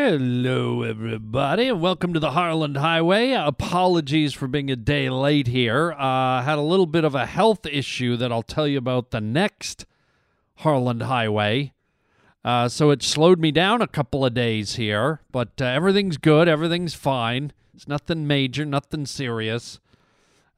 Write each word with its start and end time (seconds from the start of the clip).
Hello, 0.00 0.84
everybody, 0.84 1.68
and 1.68 1.80
welcome 1.80 2.14
to 2.14 2.20
the 2.20 2.30
Harland 2.30 2.76
Highway. 2.76 3.32
Apologies 3.32 4.32
for 4.32 4.46
being 4.46 4.70
a 4.70 4.76
day 4.76 5.10
late 5.10 5.48
here. 5.48 5.90
Uh, 5.90 6.40
had 6.40 6.56
a 6.56 6.62
little 6.62 6.86
bit 6.86 7.02
of 7.02 7.16
a 7.16 7.26
health 7.26 7.66
issue 7.66 8.16
that 8.16 8.30
I'll 8.30 8.44
tell 8.44 8.68
you 8.68 8.78
about 8.78 9.10
the 9.10 9.20
next 9.20 9.86
Harland 10.58 11.02
Highway. 11.02 11.72
Uh, 12.44 12.68
so 12.68 12.90
it 12.90 13.02
slowed 13.02 13.40
me 13.40 13.50
down 13.50 13.82
a 13.82 13.88
couple 13.88 14.24
of 14.24 14.34
days 14.34 14.76
here, 14.76 15.20
but 15.32 15.60
uh, 15.60 15.64
everything's 15.64 16.16
good. 16.16 16.46
Everything's 16.46 16.94
fine. 16.94 17.52
It's 17.74 17.88
nothing 17.88 18.24
major, 18.24 18.64
nothing 18.64 19.04
serious. 19.04 19.80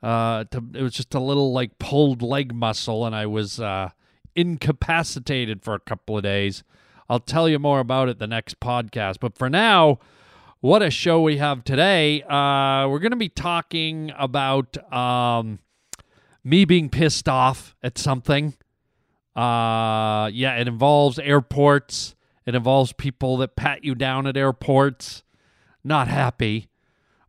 Uh, 0.02 0.44
to, 0.50 0.62
it 0.74 0.82
was 0.82 0.92
just 0.92 1.14
a 1.14 1.20
little 1.20 1.50
like 1.50 1.78
pulled 1.78 2.20
leg 2.20 2.54
muscle, 2.54 3.06
and 3.06 3.16
I 3.16 3.24
was 3.24 3.58
uh, 3.58 3.88
incapacitated 4.36 5.62
for 5.62 5.72
a 5.72 5.80
couple 5.80 6.18
of 6.18 6.24
days. 6.24 6.62
I'll 7.10 7.18
tell 7.18 7.48
you 7.48 7.58
more 7.58 7.80
about 7.80 8.08
it 8.08 8.20
the 8.20 8.28
next 8.28 8.60
podcast. 8.60 9.16
But 9.18 9.36
for 9.36 9.50
now, 9.50 9.98
what 10.60 10.80
a 10.80 10.90
show 10.90 11.20
we 11.20 11.38
have 11.38 11.64
today. 11.64 12.22
Uh, 12.22 12.86
we're 12.86 13.00
going 13.00 13.10
to 13.10 13.16
be 13.16 13.28
talking 13.28 14.12
about 14.16 14.76
um, 14.92 15.58
me 16.44 16.64
being 16.64 16.88
pissed 16.88 17.28
off 17.28 17.74
at 17.82 17.98
something. 17.98 18.54
Uh, 19.34 20.30
yeah, 20.32 20.54
it 20.58 20.68
involves 20.68 21.18
airports. 21.18 22.14
It 22.46 22.54
involves 22.54 22.92
people 22.92 23.36
that 23.38 23.56
pat 23.56 23.82
you 23.82 23.96
down 23.96 24.28
at 24.28 24.36
airports. 24.36 25.24
Not 25.82 26.06
happy. 26.06 26.68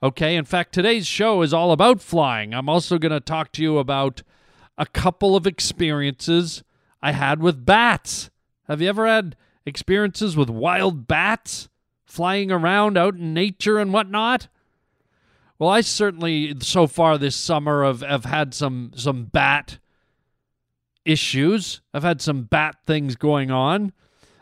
Okay, 0.04 0.36
in 0.36 0.46
fact, 0.46 0.76
today's 0.76 1.08
show 1.08 1.42
is 1.42 1.56
all 1.56 1.72
about 1.72 2.02
flying. 2.02 2.54
I'm 2.54 2.70
also 2.70 3.00
going 3.00 3.14
to 3.14 3.20
talk 3.20 3.52
to 3.54 3.64
you 3.64 3.80
about 3.80 4.22
a 4.78 4.86
couple 4.86 5.36
of 5.36 5.48
experiences 5.48 6.64
I 7.02 7.14
had 7.14 7.42
with 7.42 7.66
bats. 7.66 8.30
Have 8.68 8.80
you 8.80 8.88
ever 8.88 9.08
had 9.08 9.36
experiences 9.66 10.36
with 10.36 10.50
wild 10.50 11.08
bats 11.08 11.70
flying 12.06 12.52
around 12.52 12.98
out 12.98 13.16
in 13.16 13.34
nature 13.34 13.78
and 13.80 13.94
whatnot? 13.94 14.48
Well, 15.60 15.70
I 15.70 15.82
certainly 15.82 16.56
so 16.60 16.88
far 16.88 17.18
this 17.18 17.36
summer 17.36 17.86
have, 17.86 18.02
have 18.02 18.26
had 18.26 18.54
some 18.54 18.92
some 18.96 19.26
bat 19.26 19.78
issues. 21.06 21.82
I've 21.94 22.04
had 22.04 22.22
some 22.22 22.44
bat 22.44 22.78
things 22.86 23.16
going 23.16 23.52
on. 23.52 23.94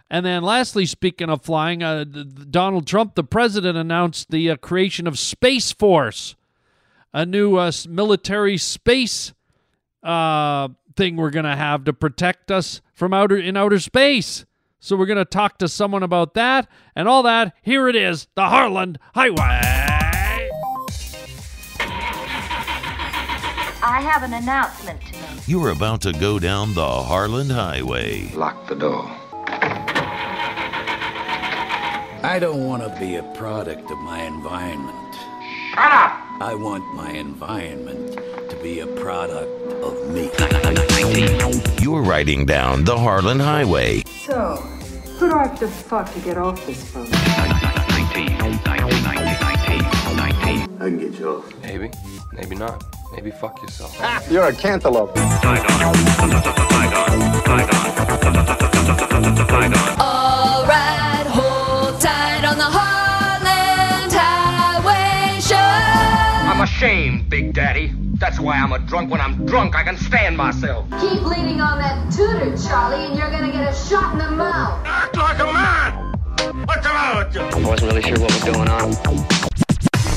And 0.09 0.25
then, 0.25 0.41
lastly, 0.41 0.85
speaking 0.85 1.29
of 1.29 1.43
flying, 1.43 1.83
uh, 1.83 2.03
Donald 2.03 2.87
Trump, 2.87 3.13
the 3.13 3.23
president, 3.23 3.77
announced 3.77 4.31
the 4.31 4.49
uh, 4.49 4.55
creation 4.55 5.05
of 5.05 5.19
Space 5.19 5.71
Force, 5.71 6.35
a 7.13 7.25
new 7.25 7.57
uh, 7.57 7.71
military 7.87 8.57
space 8.57 9.33
uh, 10.01 10.69
thing 10.95 11.15
we're 11.15 11.29
going 11.29 11.45
to 11.45 11.55
have 11.55 11.83
to 11.83 11.93
protect 11.93 12.49
us 12.49 12.81
from 12.93 13.13
outer 13.13 13.37
in 13.37 13.55
outer 13.55 13.79
space. 13.79 14.45
So 14.79 14.95
we're 14.95 15.07
going 15.07 15.17
to 15.17 15.25
talk 15.25 15.57
to 15.57 15.67
someone 15.67 16.03
about 16.03 16.35
that 16.35 16.67
and 16.95 17.07
all 17.07 17.21
that. 17.23 17.53
Here 17.61 17.89
it 17.89 17.95
is, 17.95 18.27
the 18.35 18.47
Harland 18.47 18.97
Highway. 19.13 19.37
I 23.81 24.01
have 24.01 24.23
an 24.23 24.33
announcement 24.33 25.01
to 25.01 25.13
make. 25.13 25.47
You're 25.47 25.71
about 25.71 26.01
to 26.01 26.13
go 26.13 26.39
down 26.39 26.73
the 26.75 26.85
Harland 27.03 27.51
Highway. 27.51 28.31
Lock 28.33 28.67
the 28.67 28.75
door. 28.75 29.05
I 32.21 32.37
don't 32.39 32.65
want 32.65 32.83
to 32.83 32.99
be 32.99 33.15
a 33.15 33.23
product 33.33 33.89
of 33.89 33.97
my 33.99 34.23
environment. 34.23 35.15
Shut 35.73 35.91
up! 35.91 36.28
I 36.41 36.55
want 36.55 36.85
my 36.95 37.11
environment 37.11 38.13
to 38.49 38.55
be 38.63 38.79
a 38.79 38.87
product 38.87 39.51
of 39.83 40.09
me. 40.09 40.31
You're 41.81 42.01
riding 42.01 42.45
down 42.45 42.85
the 42.85 42.97
Harland 42.97 43.41
Highway. 43.41 44.03
So, 44.25 44.55
who 45.17 45.27
do 45.29 45.35
I 45.35 45.47
have 45.47 45.59
to 45.59 45.67
fuck 45.67 46.13
to 46.13 46.19
get 46.21 46.37
off 46.37 46.65
this 46.65 46.93
boat? 46.93 47.09
I 47.11 47.17
can 50.79 50.97
get 50.97 51.19
you 51.19 51.29
off. 51.29 51.61
Maybe, 51.61 51.91
maybe 52.31 52.55
not. 52.55 52.85
Maybe 53.11 53.31
fuck 53.31 53.61
yourself. 53.61 53.99
You're 54.31 54.47
a 54.47 54.53
cantaloupe. 54.53 55.17
All 59.99 60.65
right, 60.65 60.98
I'm 66.81 67.27
Big 67.27 67.53
Daddy. 67.53 67.93
That's 68.19 68.39
why 68.39 68.55
I'm 68.55 68.71
a 68.71 68.79
drunk. 68.79 69.11
When 69.11 69.19
I'm 69.19 69.45
drunk, 69.45 69.75
I 69.75 69.83
can 69.83 69.97
stand 69.97 70.37
myself. 70.37 70.89
Keep 71.01 71.23
leaning 71.23 71.59
on 71.59 71.77
that 71.77 72.09
tutor, 72.09 72.55
Charlie, 72.55 73.05
and 73.05 73.17
you're 73.17 73.29
gonna 73.29 73.51
get 73.51 73.69
a 73.69 73.75
shot 73.75 74.13
in 74.13 74.19
the 74.19 74.31
mouth. 74.31 74.81
Act 74.85 75.17
like 75.17 75.39
a 75.39 75.43
man! 75.43 76.65
What's 76.65 76.87
the 76.87 76.93
matter 76.93 77.25
with 77.25 77.35
you? 77.35 77.41
I 77.41 77.67
wasn't 77.67 77.91
really 77.91 78.01
sure 78.01 78.17
what 78.17 78.31
was 78.31 78.43
going 78.45 78.69
on. 78.69 78.93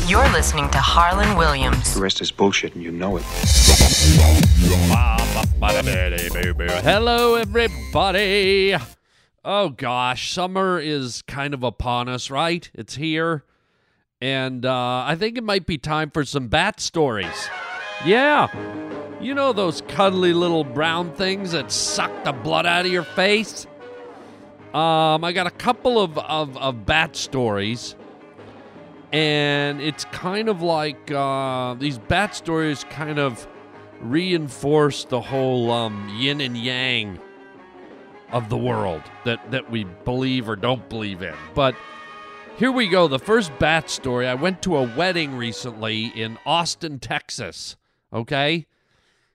You're 0.08 0.32
listening 0.32 0.70
to 0.70 0.78
Harland 0.78 1.36
Williams. 1.36 1.94
The 1.94 2.00
rest 2.00 2.20
is 2.20 2.30
bullshit 2.30 2.76
and 2.76 2.84
you 2.84 2.92
know 2.92 3.16
it. 3.16 3.24
Hello, 6.84 7.34
everybody. 7.34 8.76
Oh 9.44 9.68
gosh, 9.70 10.32
summer 10.32 10.78
is 10.78 11.22
kind 11.22 11.54
of 11.54 11.64
upon 11.64 12.08
us, 12.08 12.30
right? 12.30 12.70
It's 12.72 12.94
here. 12.94 13.42
And 14.22 14.64
uh, 14.64 15.02
I 15.04 15.16
think 15.16 15.36
it 15.36 15.42
might 15.42 15.66
be 15.66 15.78
time 15.78 16.08
for 16.08 16.24
some 16.24 16.46
bat 16.46 16.78
stories. 16.78 17.50
Yeah. 18.06 18.46
You 19.20 19.34
know 19.34 19.52
those 19.52 19.82
cuddly 19.88 20.32
little 20.32 20.62
brown 20.62 21.12
things 21.14 21.50
that 21.50 21.72
suck 21.72 22.22
the 22.22 22.30
blood 22.30 22.64
out 22.64 22.86
of 22.86 22.92
your 22.92 23.02
face? 23.02 23.66
Um, 24.72 25.24
I 25.24 25.32
got 25.32 25.48
a 25.48 25.50
couple 25.50 26.00
of, 26.00 26.16
of, 26.18 26.56
of 26.56 26.86
bat 26.86 27.16
stories. 27.16 27.96
And 29.10 29.80
it's 29.82 30.04
kind 30.04 30.48
of 30.48 30.62
like 30.62 31.10
uh, 31.10 31.74
these 31.74 31.98
bat 31.98 32.36
stories 32.36 32.84
kind 32.84 33.18
of 33.18 33.44
reinforce 34.00 35.04
the 35.04 35.20
whole 35.20 35.72
um, 35.72 36.08
yin 36.16 36.40
and 36.40 36.56
yang 36.56 37.18
of 38.30 38.50
the 38.50 38.56
world 38.56 39.02
that, 39.24 39.50
that 39.50 39.68
we 39.68 39.82
believe 40.04 40.48
or 40.48 40.54
don't 40.54 40.88
believe 40.88 41.22
in. 41.22 41.34
But 41.54 41.74
here 42.62 42.70
we 42.70 42.86
go. 42.86 43.08
The 43.08 43.18
first 43.18 43.50
bat 43.58 43.90
story. 43.90 44.28
I 44.28 44.34
went 44.34 44.62
to 44.62 44.76
a 44.76 44.96
wedding 44.96 45.34
recently 45.36 46.06
in 46.06 46.38
Austin, 46.46 47.00
Texas. 47.00 47.74
Okay? 48.12 48.68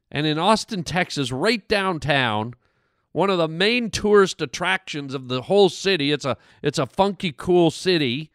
And 0.10 0.26
in 0.26 0.40
Austin, 0.40 0.86
Texas, 0.86 1.30
right 1.30 1.68
downtown, 1.68 2.54
one 3.12 3.30
of 3.30 3.38
the 3.38 3.50
main 3.50 3.92
tourist 3.92 4.42
attractions 4.42 5.14
of 5.14 5.28
the 5.28 5.42
whole 5.42 5.68
city. 5.68 6.14
It's 6.14 6.24
a 6.24 6.38
it's 6.64 6.80
a 6.80 6.86
funky 6.86 7.34
cool 7.34 7.70
city. 7.70 8.32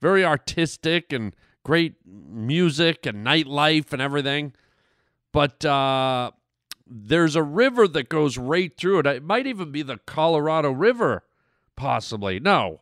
Very 0.00 0.24
artistic 0.24 1.12
and 1.12 1.32
great 1.62 1.94
music 2.04 3.06
and 3.06 3.24
nightlife 3.24 3.92
and 3.92 4.02
everything. 4.02 4.54
But 5.30 5.64
uh 5.64 6.32
there's 6.84 7.36
a 7.36 7.44
river 7.44 7.86
that 7.86 8.08
goes 8.08 8.36
right 8.36 8.76
through 8.76 8.98
it. 8.98 9.06
It 9.06 9.22
might 9.22 9.46
even 9.46 9.70
be 9.70 9.82
the 9.82 9.98
Colorado 9.98 10.72
River, 10.72 11.22
possibly. 11.76 12.40
No, 12.40 12.79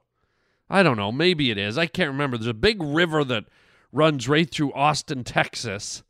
I 0.71 0.83
don't 0.83 0.97
know. 0.97 1.13
Maybe 1.13 1.51
it 1.51 1.59
is. 1.59 1.79
I 1.79 1.87
can't 1.87 2.11
remember. 2.11 2.37
There's 2.37 2.49
a 2.49 2.55
big 2.55 2.83
river 2.83 3.25
that 3.25 3.45
runs 3.93 4.29
right 4.29 4.51
through 4.51 4.73
Austin, 4.75 5.25
Texas. 5.25 6.03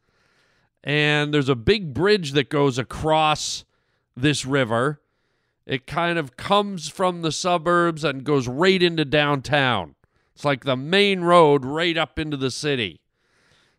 And 0.82 1.32
there's 1.32 1.48
a 1.48 1.54
big 1.54 1.94
bridge 1.94 2.32
that 2.32 2.48
goes 2.48 2.78
across 2.78 3.64
this 4.16 4.44
river. 4.44 5.00
It 5.66 5.86
kind 5.86 6.18
of 6.18 6.36
comes 6.36 6.88
from 6.88 7.22
the 7.22 7.30
suburbs 7.30 8.02
and 8.02 8.24
goes 8.24 8.48
right 8.48 8.82
into 8.82 9.04
downtown. 9.04 9.94
It's 10.34 10.44
like 10.44 10.64
the 10.64 10.76
main 10.76 11.20
road 11.22 11.64
right 11.64 11.96
up 11.96 12.18
into 12.18 12.36
the 12.36 12.50
city, 12.50 13.00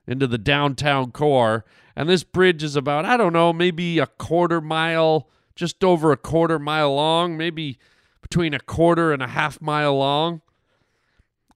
into 0.06 0.28
the 0.28 0.38
downtown 0.38 1.12
core. 1.12 1.66
And 1.96 2.08
this 2.08 2.24
bridge 2.24 2.64
is 2.64 2.76
about, 2.76 3.06
I 3.06 3.18
don't 3.18 3.34
know, 3.34 3.52
maybe 3.52 3.98
a 4.00 4.08
quarter 4.08 4.62
mile, 4.62 5.30
just 5.56 5.84
over 5.84 6.12
a 6.12 6.18
quarter 6.18 6.60
mile 6.60 6.94
long, 6.96 7.38
maybe 7.38 7.80
between 8.22 8.54
a 8.54 8.60
quarter 8.60 9.12
and 9.12 9.24
a 9.24 9.28
half 9.28 9.60
mile 9.60 9.98
long. 9.98 10.42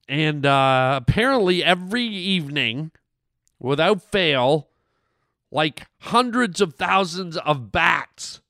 And 0.08 0.44
uh, 0.44 1.00
apparently, 1.02 1.64
every 1.64 2.04
evening, 2.04 2.90
without 3.58 4.02
fail, 4.02 4.68
like 5.50 5.86
hundreds 6.00 6.60
of 6.60 6.74
thousands 6.74 7.36
of 7.38 7.72
bats 7.72 8.40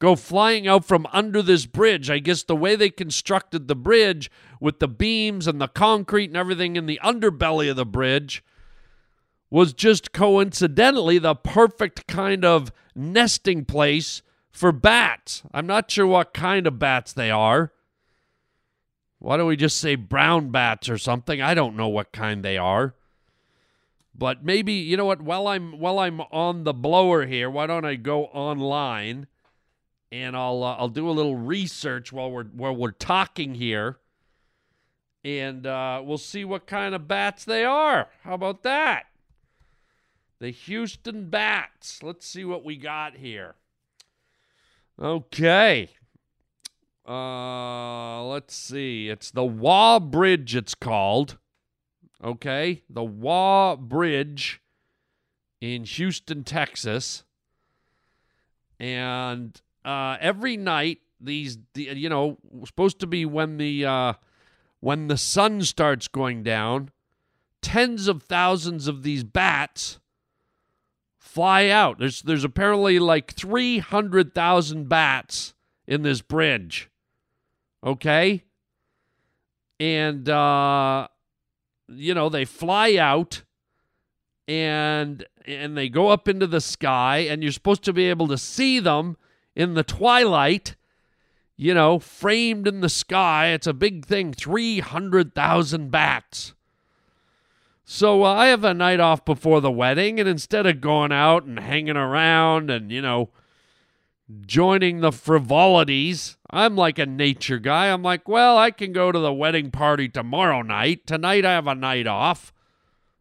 go 0.00 0.16
flying 0.16 0.66
out 0.66 0.84
from 0.84 1.06
under 1.12 1.42
this 1.42 1.66
bridge. 1.66 2.10
I 2.10 2.18
guess 2.18 2.42
the 2.42 2.56
way 2.56 2.74
they 2.74 2.90
constructed 2.90 3.68
the 3.68 3.76
bridge 3.76 4.30
with 4.58 4.80
the 4.80 4.88
beams 4.88 5.46
and 5.46 5.60
the 5.60 5.68
concrete 5.68 6.30
and 6.30 6.36
everything 6.36 6.76
in 6.76 6.86
the 6.86 6.98
underbelly 7.04 7.70
of 7.70 7.76
the 7.76 7.86
bridge 7.86 8.42
was 9.50 9.72
just 9.72 10.12
coincidentally 10.12 11.18
the 11.18 11.34
perfect 11.34 12.06
kind 12.06 12.44
of 12.44 12.72
nesting 12.94 13.64
place 13.64 14.22
for 14.50 14.72
bats. 14.72 15.42
I'm 15.52 15.66
not 15.66 15.90
sure 15.90 16.06
what 16.06 16.32
kind 16.32 16.66
of 16.66 16.78
bats 16.78 17.12
they 17.12 17.30
are. 17.30 17.72
Why 19.20 19.36
don't 19.36 19.46
we 19.46 19.56
just 19.56 19.78
say 19.78 19.94
brown 19.96 20.48
bats 20.48 20.88
or 20.88 20.98
something? 20.98 21.40
I 21.42 21.52
don't 21.54 21.76
know 21.76 21.88
what 21.88 22.10
kind 22.10 22.42
they 22.42 22.56
are. 22.56 22.94
But 24.14 24.44
maybe 24.44 24.72
you 24.72 24.96
know 24.96 25.04
what? 25.04 25.20
While 25.20 25.46
I'm 25.46 25.78
while 25.78 25.98
I'm 25.98 26.20
on 26.20 26.64
the 26.64 26.72
blower 26.72 27.26
here, 27.26 27.48
why 27.48 27.66
don't 27.66 27.84
I 27.84 27.94
go 27.94 28.24
online 28.24 29.28
and 30.10 30.36
I'll 30.36 30.64
uh, 30.64 30.76
I'll 30.76 30.88
do 30.88 31.08
a 31.08 31.12
little 31.12 31.36
research 31.36 32.12
while 32.12 32.30
we're 32.30 32.44
while 32.44 32.74
we're 32.74 32.90
talking 32.90 33.54
here, 33.54 33.98
and 35.22 35.66
uh, 35.66 36.02
we'll 36.04 36.18
see 36.18 36.44
what 36.44 36.66
kind 36.66 36.94
of 36.94 37.06
bats 37.06 37.44
they 37.44 37.64
are. 37.64 38.08
How 38.24 38.34
about 38.34 38.62
that? 38.62 39.06
The 40.38 40.50
Houston 40.50 41.28
Bats. 41.28 42.02
Let's 42.02 42.26
see 42.26 42.44
what 42.44 42.64
we 42.64 42.76
got 42.76 43.16
here. 43.16 43.54
Okay. 44.98 45.90
Uh, 47.10 48.22
let's 48.22 48.54
see. 48.54 49.08
It's 49.08 49.32
the 49.32 49.44
Waugh 49.44 49.98
Bridge, 49.98 50.54
it's 50.54 50.76
called. 50.76 51.38
Okay. 52.22 52.82
The 52.88 53.02
Waugh 53.02 53.74
Bridge 53.74 54.62
in 55.60 55.82
Houston, 55.82 56.44
Texas. 56.44 57.24
And 58.78 59.60
uh, 59.84 60.18
every 60.20 60.56
night, 60.56 61.00
these, 61.20 61.58
the, 61.74 61.82
you 61.82 62.08
know, 62.08 62.38
supposed 62.64 63.00
to 63.00 63.08
be 63.08 63.26
when 63.26 63.56
the 63.56 63.84
uh, 63.84 64.12
when 64.78 65.08
the 65.08 65.18
sun 65.18 65.62
starts 65.62 66.06
going 66.06 66.44
down, 66.44 66.90
tens 67.60 68.06
of 68.06 68.22
thousands 68.22 68.86
of 68.86 69.02
these 69.02 69.24
bats 69.24 69.98
fly 71.18 71.68
out. 71.68 71.98
There's 71.98 72.22
there's 72.22 72.44
apparently 72.44 73.00
like 73.00 73.32
300,000 73.32 74.88
bats 74.88 75.54
in 75.88 76.02
this 76.02 76.22
bridge. 76.22 76.89
Okay? 77.84 78.44
And 79.78 80.28
uh 80.28 81.08
you 81.88 82.14
know, 82.14 82.28
they 82.28 82.44
fly 82.44 82.96
out 82.96 83.42
and 84.46 85.24
and 85.46 85.76
they 85.76 85.88
go 85.88 86.08
up 86.08 86.28
into 86.28 86.46
the 86.46 86.60
sky 86.60 87.18
and 87.18 87.42
you're 87.42 87.52
supposed 87.52 87.84
to 87.84 87.92
be 87.92 88.04
able 88.04 88.28
to 88.28 88.38
see 88.38 88.78
them 88.78 89.16
in 89.56 89.74
the 89.74 89.82
twilight 89.82 90.76
you 91.60 91.74
know, 91.74 91.98
framed 91.98 92.66
in 92.66 92.80
the 92.80 92.88
sky. 92.88 93.48
It's 93.48 93.66
a 93.66 93.74
big 93.74 94.06
thing 94.06 94.32
300,000 94.32 95.90
bats. 95.90 96.54
So 97.84 98.24
uh, 98.24 98.32
I 98.32 98.46
have 98.46 98.64
a 98.64 98.72
night 98.72 98.98
off 98.98 99.26
before 99.26 99.60
the 99.60 99.70
wedding, 99.70 100.18
and 100.18 100.26
instead 100.26 100.64
of 100.64 100.80
going 100.80 101.12
out 101.12 101.44
and 101.44 101.58
hanging 101.60 101.98
around 101.98 102.70
and, 102.70 102.90
you 102.90 103.02
know, 103.02 103.28
joining 104.46 105.00
the 105.00 105.12
frivolities, 105.12 106.36
I'm 106.50 106.76
like 106.76 106.98
a 106.98 107.06
nature 107.06 107.58
guy. 107.58 107.86
I'm 107.86 108.02
like, 108.02 108.28
well, 108.28 108.58
I 108.58 108.70
can 108.70 108.92
go 108.92 109.12
to 109.12 109.18
the 109.18 109.32
wedding 109.32 109.70
party 109.70 110.08
tomorrow 110.08 110.62
night. 110.62 111.06
Tonight 111.06 111.44
I 111.44 111.52
have 111.52 111.66
a 111.66 111.74
night 111.74 112.06
off. 112.06 112.52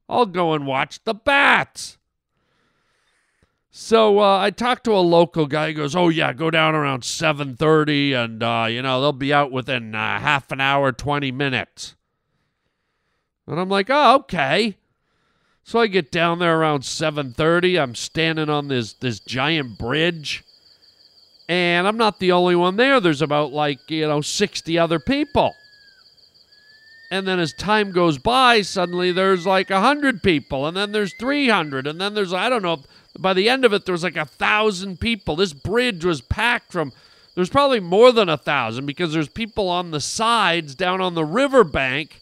I'll 0.07 0.25
go 0.25 0.53
and 0.53 0.65
watch 0.65 1.03
the 1.03 1.13
bats. 1.13 1.97
So 3.71 4.19
uh, 4.19 4.39
I 4.39 4.49
talked 4.49 4.83
to 4.85 4.93
a 4.93 4.99
local 4.99 5.45
guy. 5.45 5.69
He 5.69 5.73
goes, 5.73 5.95
"Oh 5.95 6.09
yeah, 6.09 6.33
go 6.33 6.49
down 6.49 6.73
around 6.73 7.03
7:30, 7.03 8.13
and 8.13 8.43
uh, 8.43 8.67
you 8.69 8.81
know 8.81 8.99
they'll 8.99 9.13
be 9.13 9.31
out 9.31 9.51
within 9.51 9.93
uh, 9.93 10.19
half 10.19 10.51
an 10.51 10.59
hour, 10.59 10.91
20 10.91 11.31
minutes." 11.31 11.95
And 13.47 13.59
I'm 13.59 13.69
like, 13.69 13.87
"Oh, 13.89 14.15
okay." 14.15 14.75
So 15.63 15.79
I 15.79 15.85
get 15.85 16.11
down 16.11 16.39
there 16.39 16.59
around 16.59 16.81
7:30. 16.81 17.79
I'm 17.79 17.93
standing 17.93 18.49
on 18.49 18.69
this 18.69 18.93
this 18.93 19.19
giant 19.19 19.77
bridge, 19.77 20.43
and 21.49 21.87
I'm 21.87 21.97
not 21.97 22.19
the 22.19 22.31
only 22.31 22.55
one 22.55 22.77
there. 22.77 22.99
There's 23.01 23.23
about 23.23 23.51
like 23.51 23.89
you 23.89 24.07
know 24.07 24.21
60 24.21 24.79
other 24.79 24.99
people. 24.99 25.55
And 27.11 27.27
then 27.27 27.39
as 27.39 27.53
time 27.53 27.91
goes 27.91 28.19
by, 28.19 28.61
suddenly 28.61 29.11
there's 29.11 29.43
like 29.43 29.71
100 29.71 30.21
people, 30.21 30.67
and 30.67 30.77
then 30.77 30.91
there's 30.91 31.13
300, 31.15 31.87
and 31.87 31.99
then 31.99 32.13
there's, 32.13 32.33
I 32.33 32.49
don't 32.49 32.61
know, 32.61 32.83
by 33.17 33.33
the 33.33 33.49
end 33.49 33.65
of 33.65 33.73
it, 33.73 33.85
there 33.85 33.93
was 33.93 34.03
like 34.03 34.15
a 34.15 34.25
thousand 34.25 34.99
people. 34.99 35.35
This 35.35 35.53
bridge 35.53 36.05
was 36.05 36.21
packed 36.21 36.71
from, 36.71 36.93
there's 37.33 37.49
probably 37.49 37.79
more 37.79 38.11
than 38.11 38.29
a 38.29 38.37
thousand 38.37 38.85
because 38.85 39.11
there's 39.11 39.27
people 39.27 39.69
on 39.69 39.89
the 39.89 39.99
sides 39.99 40.75
down 40.75 41.01
on 41.01 41.15
the 41.15 41.25
riverbank, 41.25 42.21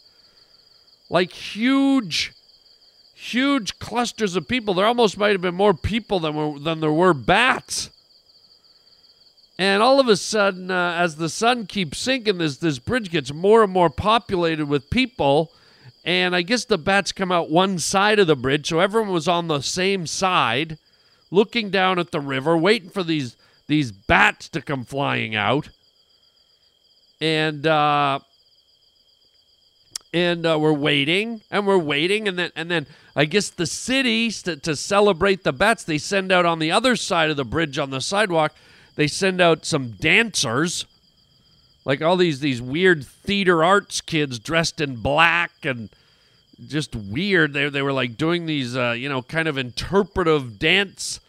like 1.10 1.32
huge, 1.32 2.32
huge 3.14 3.78
clusters 3.78 4.36
of 4.36 4.48
people. 4.48 4.72
There 4.72 4.86
almost 4.86 5.18
might 5.18 5.32
have 5.32 5.42
been 5.42 5.54
more 5.54 5.74
people 5.74 6.18
than, 6.18 6.34
were, 6.34 6.58
than 6.58 6.80
there 6.80 6.90
were 6.90 7.12
bats. 7.12 7.90
And 9.58 9.82
all 9.82 9.98
of 9.98 10.06
a 10.06 10.16
sudden, 10.16 10.70
uh, 10.70 10.94
as 10.96 11.16
the 11.16 11.28
sun 11.28 11.66
keeps 11.66 11.98
sinking, 11.98 12.38
this 12.38 12.58
this 12.58 12.78
bridge 12.78 13.10
gets 13.10 13.32
more 13.32 13.64
and 13.64 13.72
more 13.72 13.90
populated 13.90 14.66
with 14.66 14.88
people. 14.88 15.50
And 16.04 16.34
I 16.34 16.42
guess 16.42 16.64
the 16.64 16.78
bats 16.78 17.10
come 17.10 17.32
out 17.32 17.50
one 17.50 17.80
side 17.80 18.20
of 18.20 18.28
the 18.28 18.36
bridge, 18.36 18.68
so 18.68 18.78
everyone 18.78 19.10
was 19.12 19.26
on 19.26 19.48
the 19.48 19.60
same 19.60 20.06
side, 20.06 20.78
looking 21.30 21.70
down 21.70 21.98
at 21.98 22.12
the 22.12 22.20
river, 22.20 22.56
waiting 22.56 22.88
for 22.88 23.02
these 23.02 23.36
these 23.66 23.90
bats 23.90 24.48
to 24.50 24.62
come 24.62 24.84
flying 24.84 25.34
out. 25.34 25.70
And 27.20 27.66
uh, 27.66 28.20
and 30.14 30.46
uh, 30.46 30.56
we're 30.60 30.72
waiting, 30.72 31.42
and 31.50 31.66
we're 31.66 31.78
waiting, 31.78 32.28
and 32.28 32.38
then 32.38 32.52
and 32.54 32.70
then 32.70 32.86
I 33.16 33.24
guess 33.24 33.50
the 33.50 33.66
city 33.66 34.30
to, 34.30 34.56
to 34.56 34.76
celebrate 34.76 35.42
the 35.42 35.52
bats, 35.52 35.82
they 35.82 35.98
send 35.98 36.30
out 36.30 36.46
on 36.46 36.60
the 36.60 36.70
other 36.70 36.94
side 36.94 37.28
of 37.28 37.36
the 37.36 37.44
bridge 37.44 37.76
on 37.76 37.90
the 37.90 38.00
sidewalk 38.00 38.54
they 38.98 39.06
send 39.06 39.40
out 39.40 39.64
some 39.64 39.92
dancers 39.92 40.84
like 41.84 42.02
all 42.02 42.16
these 42.16 42.40
these 42.40 42.60
weird 42.60 43.06
theater 43.06 43.62
arts 43.62 44.00
kids 44.00 44.40
dressed 44.40 44.80
in 44.80 44.96
black 44.96 45.52
and 45.62 45.88
just 46.66 46.96
weird. 46.96 47.52
They, 47.52 47.68
they 47.68 47.80
were 47.80 47.92
like 47.92 48.16
doing 48.16 48.46
these 48.46 48.76
uh, 48.76 48.96
you 48.98 49.08
know 49.08 49.22
kind 49.22 49.46
of 49.46 49.56
interpretive 49.56 50.58
dance 50.58 51.20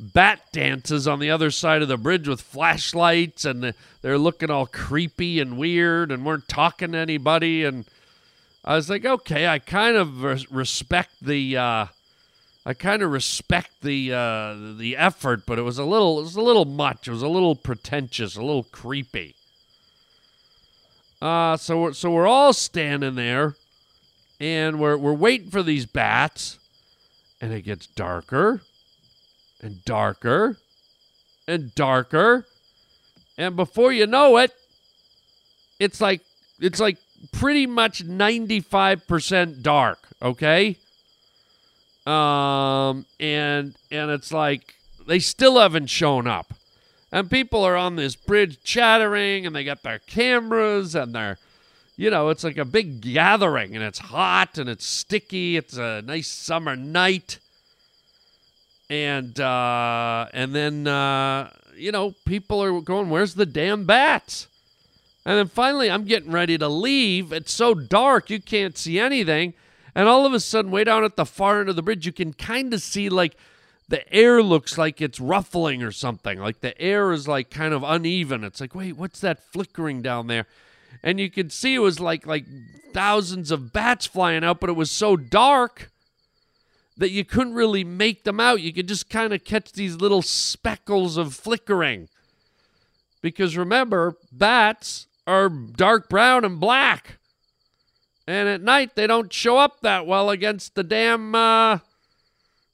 bat 0.00 0.40
dances 0.52 1.06
on 1.06 1.18
the 1.18 1.30
other 1.30 1.50
side 1.50 1.82
of 1.82 1.88
the 1.88 1.98
bridge 1.98 2.26
with 2.26 2.40
flashlights 2.40 3.44
and 3.44 3.74
they're 4.00 4.18
looking 4.18 4.50
all 4.50 4.66
creepy 4.66 5.38
and 5.38 5.58
weird 5.58 6.10
and 6.10 6.24
weren't 6.24 6.48
talking 6.48 6.92
to 6.92 6.98
anybody. 6.98 7.62
And 7.62 7.84
i 8.64 8.74
was 8.74 8.88
like 8.88 9.04
okay 9.04 9.46
i 9.46 9.58
kind 9.60 9.96
of 9.96 10.22
res- 10.24 10.50
respect 10.50 11.10
the 11.20 11.58
uh, 11.58 11.86
I 12.68 12.74
kind 12.74 13.00
of 13.00 13.12
respect 13.12 13.82
the 13.82 14.12
uh, 14.12 14.76
the 14.76 14.96
effort, 14.96 15.46
but 15.46 15.56
it 15.56 15.62
was 15.62 15.78
a 15.78 15.84
little 15.84 16.18
it 16.18 16.22
was 16.22 16.34
a 16.34 16.42
little 16.42 16.64
much. 16.64 17.06
It 17.06 17.12
was 17.12 17.22
a 17.22 17.28
little 17.28 17.54
pretentious, 17.54 18.34
a 18.34 18.42
little 18.42 18.64
creepy. 18.64 19.36
Uh, 21.22 21.56
so 21.56 21.80
we're, 21.80 21.92
so 21.92 22.10
we're 22.10 22.26
all 22.26 22.52
standing 22.52 23.14
there, 23.14 23.54
and 24.40 24.80
we're 24.80 24.96
we're 24.96 25.12
waiting 25.12 25.48
for 25.48 25.62
these 25.62 25.86
bats, 25.86 26.58
and 27.40 27.52
it 27.52 27.62
gets 27.62 27.86
darker, 27.86 28.62
and 29.62 29.84
darker, 29.84 30.58
and 31.46 31.72
darker, 31.76 32.46
and 33.38 33.54
before 33.54 33.92
you 33.92 34.08
know 34.08 34.38
it, 34.38 34.50
it's 35.78 36.00
like 36.00 36.20
it's 36.58 36.80
like 36.80 36.98
pretty 37.30 37.64
much 37.64 38.02
ninety 38.02 38.58
five 38.58 39.06
percent 39.06 39.62
dark. 39.62 40.00
Okay 40.20 40.78
um, 42.06 43.04
and 43.18 43.74
and 43.90 44.10
it's 44.10 44.32
like 44.32 44.74
they 45.06 45.18
still 45.18 45.58
haven't 45.58 45.88
shown 45.88 46.26
up, 46.26 46.54
and 47.10 47.30
people 47.30 47.64
are 47.64 47.76
on 47.76 47.96
this 47.96 48.14
bridge 48.14 48.58
chattering, 48.62 49.46
and 49.46 49.54
they 49.54 49.64
got 49.64 49.82
their 49.82 49.98
cameras 49.98 50.94
and 50.94 51.14
they're, 51.14 51.38
you 51.96 52.10
know, 52.10 52.28
it's 52.28 52.44
like 52.44 52.58
a 52.58 52.64
big 52.64 53.00
gathering, 53.00 53.74
and 53.74 53.84
it's 53.84 53.98
hot 53.98 54.58
and 54.58 54.68
it's 54.68 54.86
sticky. 54.86 55.56
It's 55.56 55.76
a 55.76 56.02
nice 56.02 56.28
summer 56.28 56.76
night, 56.76 57.38
and 58.88 59.38
uh, 59.40 60.26
and 60.32 60.54
then 60.54 60.86
uh, 60.86 61.50
you 61.76 61.90
know 61.90 62.14
people 62.24 62.62
are 62.62 62.80
going, 62.80 63.10
"Where's 63.10 63.34
the 63.34 63.46
damn 63.46 63.84
bats?" 63.84 64.46
And 65.24 65.36
then 65.36 65.48
finally, 65.48 65.90
I'm 65.90 66.04
getting 66.04 66.30
ready 66.30 66.56
to 66.56 66.68
leave. 66.68 67.32
It's 67.32 67.52
so 67.52 67.74
dark 67.74 68.30
you 68.30 68.40
can't 68.40 68.78
see 68.78 69.00
anything. 69.00 69.54
And 69.96 70.10
all 70.10 70.26
of 70.26 70.34
a 70.34 70.40
sudden, 70.40 70.70
way 70.70 70.84
down 70.84 71.04
at 71.04 71.16
the 71.16 71.24
far 71.24 71.58
end 71.58 71.70
of 71.70 71.74
the 71.74 71.82
bridge, 71.82 72.04
you 72.04 72.12
can 72.12 72.34
kind 72.34 72.74
of 72.74 72.82
see 72.82 73.08
like 73.08 73.34
the 73.88 74.12
air 74.12 74.42
looks 74.42 74.76
like 74.76 75.00
it's 75.00 75.18
ruffling 75.18 75.82
or 75.82 75.90
something. 75.90 76.38
Like 76.38 76.60
the 76.60 76.78
air 76.78 77.12
is 77.12 77.26
like 77.26 77.48
kind 77.48 77.72
of 77.72 77.82
uneven. 77.82 78.44
It's 78.44 78.60
like, 78.60 78.74
wait, 78.74 78.98
what's 78.98 79.20
that 79.20 79.50
flickering 79.54 80.02
down 80.02 80.26
there? 80.26 80.44
And 81.02 81.18
you 81.18 81.30
could 81.30 81.50
see 81.50 81.74
it 81.74 81.78
was 81.78 81.98
like 81.98 82.26
like 82.26 82.44
thousands 82.92 83.50
of 83.50 83.72
bats 83.72 84.04
flying 84.04 84.44
out, 84.44 84.60
but 84.60 84.68
it 84.68 84.74
was 84.76 84.90
so 84.90 85.16
dark 85.16 85.90
that 86.98 87.10
you 87.10 87.24
couldn't 87.24 87.54
really 87.54 87.82
make 87.82 88.24
them 88.24 88.38
out. 88.38 88.60
You 88.60 88.74
could 88.74 88.88
just 88.88 89.08
kind 89.08 89.32
of 89.32 89.44
catch 89.44 89.72
these 89.72 89.96
little 89.96 90.20
speckles 90.20 91.16
of 91.16 91.32
flickering. 91.32 92.10
Because 93.22 93.56
remember, 93.56 94.16
bats 94.30 95.06
are 95.26 95.48
dark 95.48 96.10
brown 96.10 96.44
and 96.44 96.60
black. 96.60 97.16
And 98.26 98.48
at 98.48 98.62
night 98.62 98.96
they 98.96 99.06
don't 99.06 99.32
show 99.32 99.58
up 99.58 99.80
that 99.82 100.06
well 100.06 100.30
against 100.30 100.74
the 100.74 100.82
damn 100.82 101.34
uh, 101.34 101.78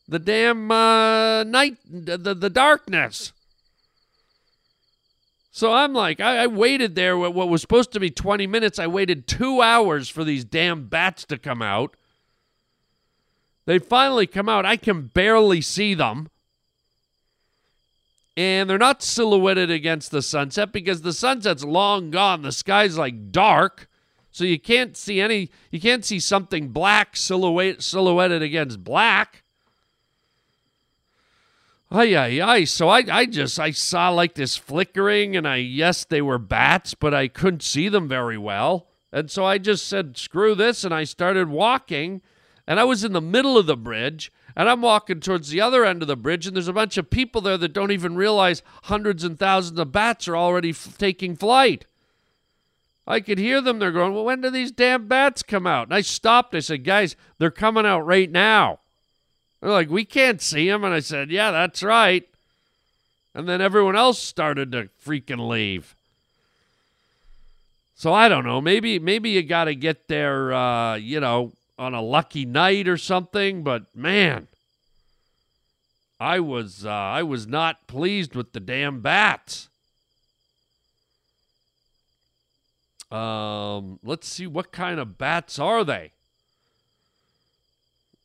the 0.09 0.19
damn 0.19 0.71
uh, 0.71 1.45
night 1.45 1.77
the, 1.89 2.35
the 2.35 2.51
darkness. 2.51 3.33
So 5.55 5.71
I'm 5.71 5.93
like, 5.93 6.19
I, 6.19 6.45
I 6.45 6.47
waited 6.47 6.95
there 6.95 7.19
what 7.19 7.49
was 7.49 7.61
supposed 7.61 7.93
to 7.93 8.01
be 8.01 8.11
20 8.11 8.47
minutes. 8.47 8.79
I 8.79 8.87
waited 8.87 9.27
two 9.27 9.61
hours 9.61 10.09
for 10.09 10.25
these 10.25 10.47
damn 10.47 10.89
bats 10.89 11.27
to 11.27 11.37
come 11.37 11.61
out. 11.61 11.95
They 13.67 13.79
finally 13.79 14.27
come 14.27 14.49
out. 14.49 14.65
I 14.65 14.77
can 14.77 15.03
barely 15.09 15.61
see 15.61 15.93
them. 15.93 16.31
And 18.35 18.69
they're 18.69 18.79
not 18.79 19.03
silhouetted 19.03 19.71
against 19.71 20.11
the 20.11 20.23
sunset 20.23 20.73
because 20.73 21.03
the 21.03 21.13
sunset's 21.13 21.65
long 21.65 22.11
gone. 22.11 22.41
The 22.41 22.51
sky's 22.51 22.97
like 22.97 23.31
dark. 23.31 23.89
So 24.33 24.45
you 24.45 24.59
can't 24.59 24.97
see 24.97 25.21
any 25.21 25.51
you 25.71 25.81
can't 25.81 26.05
see 26.05 26.19
something 26.19 26.69
black 26.69 27.17
silhouette 27.17 27.83
silhouetted 27.83 28.43
against 28.43 28.83
black. 28.83 29.45
Ay 31.91 32.17
ay 32.17 32.41
ay. 32.41 32.65
So 32.65 32.89
I, 32.89 33.05
I 33.11 33.27
just 33.27 33.61
I 33.61 33.71
saw 33.71 34.09
like 34.09 34.35
this 34.35 34.57
flickering 34.57 35.37
and 35.37 35.47
I 35.47 35.57
yes 35.57 36.05
they 36.05 36.23
were 36.23 36.39
bats, 36.39 36.95
but 36.95 37.15
I 37.15 37.29
couldn't 37.29 37.63
see 37.63 37.89
them 37.89 38.09
very 38.09 38.39
well. 38.39 38.89
And 39.13 39.31
so 39.31 39.45
I 39.45 39.59
just 39.59 39.87
said, 39.87 40.17
screw 40.17 40.55
this, 40.55 40.85
and 40.85 40.95
I 40.95 41.05
started 41.05 41.51
walking. 41.51 42.23
And 42.67 42.81
I 42.81 42.85
was 42.85 43.05
in 43.05 43.13
the 43.13 43.21
middle 43.21 43.59
of 43.59 43.67
the 43.67 43.77
bridge, 43.77 44.33
and 44.57 44.71
I'm 44.71 44.81
walking 44.81 45.21
towards 45.21 45.51
the 45.51 45.61
other 45.61 45.85
end 45.85 46.01
of 46.01 46.09
the 46.09 46.17
bridge, 46.17 46.47
and 46.47 46.57
there's 46.57 46.69
a 46.69 46.73
bunch 46.73 46.97
of 46.97 47.11
people 47.11 47.41
there 47.41 47.59
that 47.59 47.73
don't 47.73 47.91
even 47.91 48.15
realize 48.15 48.63
hundreds 48.85 49.25
and 49.25 49.39
thousands 49.39 49.79
of 49.79 49.93
bats 49.93 50.29
are 50.29 50.37
already 50.37 50.71
f- 50.71 50.97
taking 50.97 51.37
flight. 51.37 51.87
I 53.07 53.21
could 53.21 53.39
hear 53.39 53.61
them. 53.61 53.79
They're 53.79 53.93
going, 53.93 54.15
Well, 54.15 54.25
when 54.25 54.41
do 54.41 54.51
these 54.51 54.71
damn 54.71 55.09
bats 55.09 55.43
come 55.43 55.67
out? 55.67 55.89
And 55.89 55.95
I 55.95 56.03
stopped. 56.03 56.55
I 56.55 56.61
said, 56.61 56.85
Guys, 56.85 57.17
they're 57.39 57.51
coming 57.51 57.87
out 57.87 58.07
right 58.07 58.31
now. 58.31 58.79
They're 59.61 59.71
like, 59.71 59.91
We 59.91 60.05
can't 60.05 60.41
see 60.41 60.69
them. 60.69 60.85
And 60.85 60.95
I 60.95 61.01
said, 61.01 61.31
Yeah, 61.31 61.51
that's 61.51 61.83
right. 61.83 62.29
And 63.35 63.49
then 63.49 63.61
everyone 63.61 63.97
else 63.97 64.19
started 64.19 64.73
to 64.73 64.91
freaking 65.05 65.49
leave. 65.49 65.95
So 67.95 68.13
I 68.13 68.29
don't 68.29 68.45
know. 68.45 68.61
Maybe 68.61 68.99
maybe 68.99 69.31
you 69.31 69.43
got 69.43 69.65
to 69.65 69.75
get 69.75 70.09
there, 70.09 70.53
uh, 70.53 70.97
you 70.97 71.21
know, 71.21 71.53
on 71.79 71.95
a 71.95 72.03
lucky 72.03 72.45
night 72.45 72.89
or 72.89 72.97
something. 72.97 73.63
But 73.63 73.95
man, 73.95 74.49
I 76.19 76.41
was 76.41 76.85
uh, 76.85 76.91
I 76.91 77.23
was 77.23 77.47
not 77.47 77.87
pleased 77.87 78.35
with 78.35 78.53
the 78.53 78.61
damn 78.61 79.01
bats. 79.01 79.69
Um, 83.13 83.99
let's 84.03 84.27
see 84.27 84.47
what 84.47 84.73
kind 84.73 84.99
of 84.99 85.19
bats 85.19 85.59
are 85.59 85.85
they. 85.85 86.13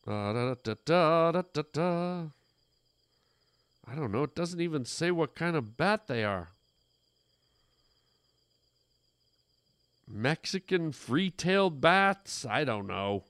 Uh, 0.08 0.56
da, 0.86 1.34
da, 1.44 1.64
da. 1.74 2.24
I 3.90 3.96
don't 3.96 4.14
know. 4.14 4.24
It 4.24 4.36
doesn't 4.36 4.62
even 4.62 4.86
say 4.86 5.12
what 5.12 5.36
kind 5.36 5.58
of 5.58 5.76
bat 5.76 6.08
they 6.08 6.24
are. 6.24 6.50
Mexican 10.10 10.94
free-tailed 10.94 11.82
bats? 11.82 12.46
I 12.46 12.64
don't 12.64 12.88
know. 12.88 13.26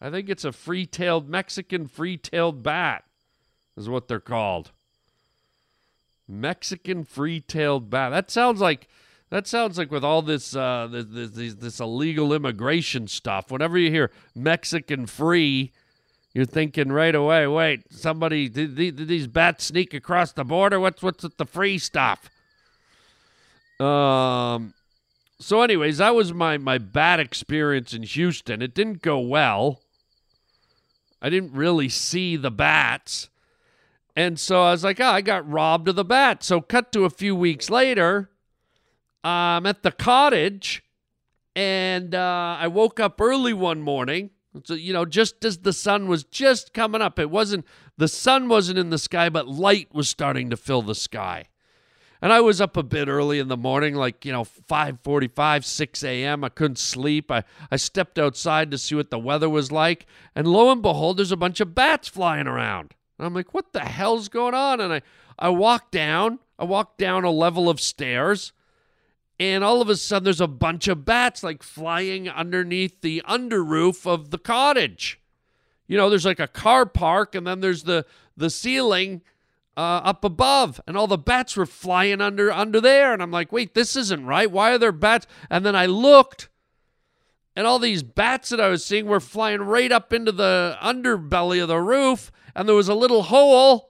I 0.00 0.10
think 0.10 0.28
it's 0.28 0.44
a 0.44 0.50
free-tailed 0.50 1.28
Mexican 1.28 1.86
free-tailed 1.86 2.64
bat 2.64 3.04
is 3.76 3.88
what 3.88 4.08
they're 4.08 4.18
called. 4.18 4.72
Mexican 6.26 7.04
free-tailed 7.04 7.90
bat. 7.90 8.10
That 8.10 8.30
sounds 8.30 8.60
like 8.60 8.88
that 9.30 9.46
sounds 9.46 9.76
like 9.76 9.90
with 9.90 10.04
all 10.04 10.22
this 10.22 10.56
uh, 10.56 10.88
this, 10.90 11.30
this, 11.30 11.54
this 11.54 11.80
illegal 11.80 12.32
immigration 12.32 13.08
stuff. 13.08 13.50
Whenever 13.50 13.78
you 13.78 13.90
hear 13.90 14.10
Mexican 14.34 15.06
free, 15.06 15.72
you're 16.32 16.46
thinking 16.46 16.90
right 16.90 17.14
away. 17.14 17.46
Wait, 17.46 17.82
somebody 17.90 18.48
did, 18.48 18.76
did 18.76 19.08
these 19.08 19.26
bats 19.26 19.66
sneak 19.66 19.92
across 19.92 20.32
the 20.32 20.44
border? 20.44 20.80
What's 20.80 21.02
what's 21.02 21.22
with 21.22 21.36
the 21.36 21.46
free 21.46 21.78
stuff? 21.78 22.30
Um. 23.80 24.74
So, 25.40 25.62
anyways, 25.62 25.98
that 25.98 26.14
was 26.14 26.32
my 26.32 26.58
my 26.58 26.78
bad 26.78 27.20
experience 27.20 27.92
in 27.92 28.02
Houston. 28.02 28.62
It 28.62 28.74
didn't 28.74 29.02
go 29.02 29.20
well. 29.20 29.80
I 31.20 31.30
didn't 31.30 31.52
really 31.52 31.88
see 31.88 32.36
the 32.36 32.50
bats. 32.50 33.28
And 34.16 34.38
so 34.38 34.62
I 34.62 34.72
was 34.72 34.82
like, 34.82 35.00
oh, 35.00 35.06
I 35.06 35.20
got 35.20 35.48
robbed 35.48 35.88
of 35.88 35.96
the 35.96 36.04
bat. 36.04 36.42
So, 36.42 36.60
cut 36.60 36.90
to 36.92 37.04
a 37.04 37.10
few 37.10 37.36
weeks 37.36 37.70
later, 37.70 38.30
I'm 39.24 39.66
at 39.66 39.82
the 39.82 39.92
cottage 39.92 40.82
and 41.56 42.14
uh, 42.14 42.56
I 42.60 42.68
woke 42.68 43.00
up 43.00 43.20
early 43.20 43.52
one 43.52 43.82
morning. 43.82 44.30
So, 44.64 44.74
you 44.74 44.92
know, 44.92 45.04
just 45.04 45.44
as 45.44 45.58
the 45.58 45.72
sun 45.72 46.08
was 46.08 46.24
just 46.24 46.72
coming 46.72 47.02
up, 47.02 47.18
it 47.18 47.30
wasn't, 47.30 47.64
the 47.96 48.08
sun 48.08 48.48
wasn't 48.48 48.78
in 48.78 48.90
the 48.90 48.98
sky, 48.98 49.28
but 49.28 49.46
light 49.46 49.88
was 49.92 50.08
starting 50.08 50.50
to 50.50 50.56
fill 50.56 50.82
the 50.82 50.94
sky. 50.94 51.46
And 52.20 52.32
I 52.32 52.40
was 52.40 52.60
up 52.60 52.76
a 52.76 52.82
bit 52.82 53.08
early 53.08 53.38
in 53.38 53.48
the 53.48 53.56
morning, 53.56 53.94
like, 53.94 54.24
you 54.24 54.32
know, 54.32 54.44
5.45, 54.44 55.64
6 55.64 56.04
a.m. 56.04 56.42
I 56.42 56.48
couldn't 56.48 56.78
sleep. 56.78 57.30
I, 57.30 57.44
I 57.70 57.76
stepped 57.76 58.18
outside 58.18 58.70
to 58.70 58.78
see 58.78 58.94
what 58.96 59.10
the 59.10 59.18
weather 59.18 59.48
was 59.48 59.70
like. 59.70 60.06
And 60.34 60.48
lo 60.48 60.72
and 60.72 60.82
behold, 60.82 61.18
there's 61.18 61.30
a 61.30 61.36
bunch 61.36 61.60
of 61.60 61.74
bats 61.74 62.08
flying 62.08 62.48
around. 62.48 62.94
And 63.18 63.26
I'm 63.26 63.34
like, 63.34 63.54
what 63.54 63.72
the 63.72 63.80
hell's 63.80 64.28
going 64.28 64.54
on? 64.54 64.80
And 64.80 64.92
I, 64.92 65.02
I 65.38 65.50
walked 65.50 65.92
down. 65.92 66.40
I 66.58 66.64
walked 66.64 66.98
down 66.98 67.24
a 67.24 67.30
level 67.30 67.70
of 67.70 67.80
stairs. 67.80 68.52
And 69.40 69.62
all 69.62 69.80
of 69.80 69.88
a 69.88 69.96
sudden, 69.96 70.24
there's 70.24 70.40
a 70.40 70.48
bunch 70.48 70.88
of 70.88 71.04
bats 71.04 71.42
like 71.42 71.62
flying 71.62 72.28
underneath 72.28 73.00
the 73.00 73.22
under 73.24 73.62
roof 73.62 74.06
of 74.06 74.30
the 74.30 74.38
cottage. 74.38 75.20
You 75.86 75.96
know, 75.96 76.10
there's 76.10 76.26
like 76.26 76.40
a 76.40 76.48
car 76.48 76.86
park, 76.86 77.34
and 77.34 77.46
then 77.46 77.60
there's 77.60 77.84
the 77.84 78.04
the 78.36 78.50
ceiling 78.50 79.22
uh, 79.76 80.00
up 80.02 80.24
above, 80.24 80.80
and 80.86 80.96
all 80.96 81.06
the 81.06 81.16
bats 81.16 81.56
were 81.56 81.66
flying 81.66 82.20
under 82.20 82.50
under 82.50 82.80
there. 82.80 83.12
And 83.12 83.22
I'm 83.22 83.30
like, 83.30 83.52
wait, 83.52 83.74
this 83.74 83.94
isn't 83.94 84.26
right. 84.26 84.50
Why 84.50 84.72
are 84.72 84.78
there 84.78 84.92
bats? 84.92 85.26
And 85.48 85.64
then 85.64 85.76
I 85.76 85.86
looked, 85.86 86.48
and 87.54 87.64
all 87.64 87.78
these 87.78 88.02
bats 88.02 88.48
that 88.48 88.60
I 88.60 88.68
was 88.68 88.84
seeing 88.84 89.06
were 89.06 89.20
flying 89.20 89.60
right 89.60 89.92
up 89.92 90.12
into 90.12 90.32
the 90.32 90.76
underbelly 90.82 91.62
of 91.62 91.68
the 91.68 91.78
roof, 91.78 92.32
and 92.56 92.68
there 92.68 92.76
was 92.76 92.88
a 92.88 92.94
little 92.94 93.22
hole. 93.22 93.87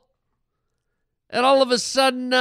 And 1.30 1.44
all 1.44 1.60
of 1.60 1.70
a 1.70 1.78
sudden, 1.78 2.32
uh, 2.32 2.38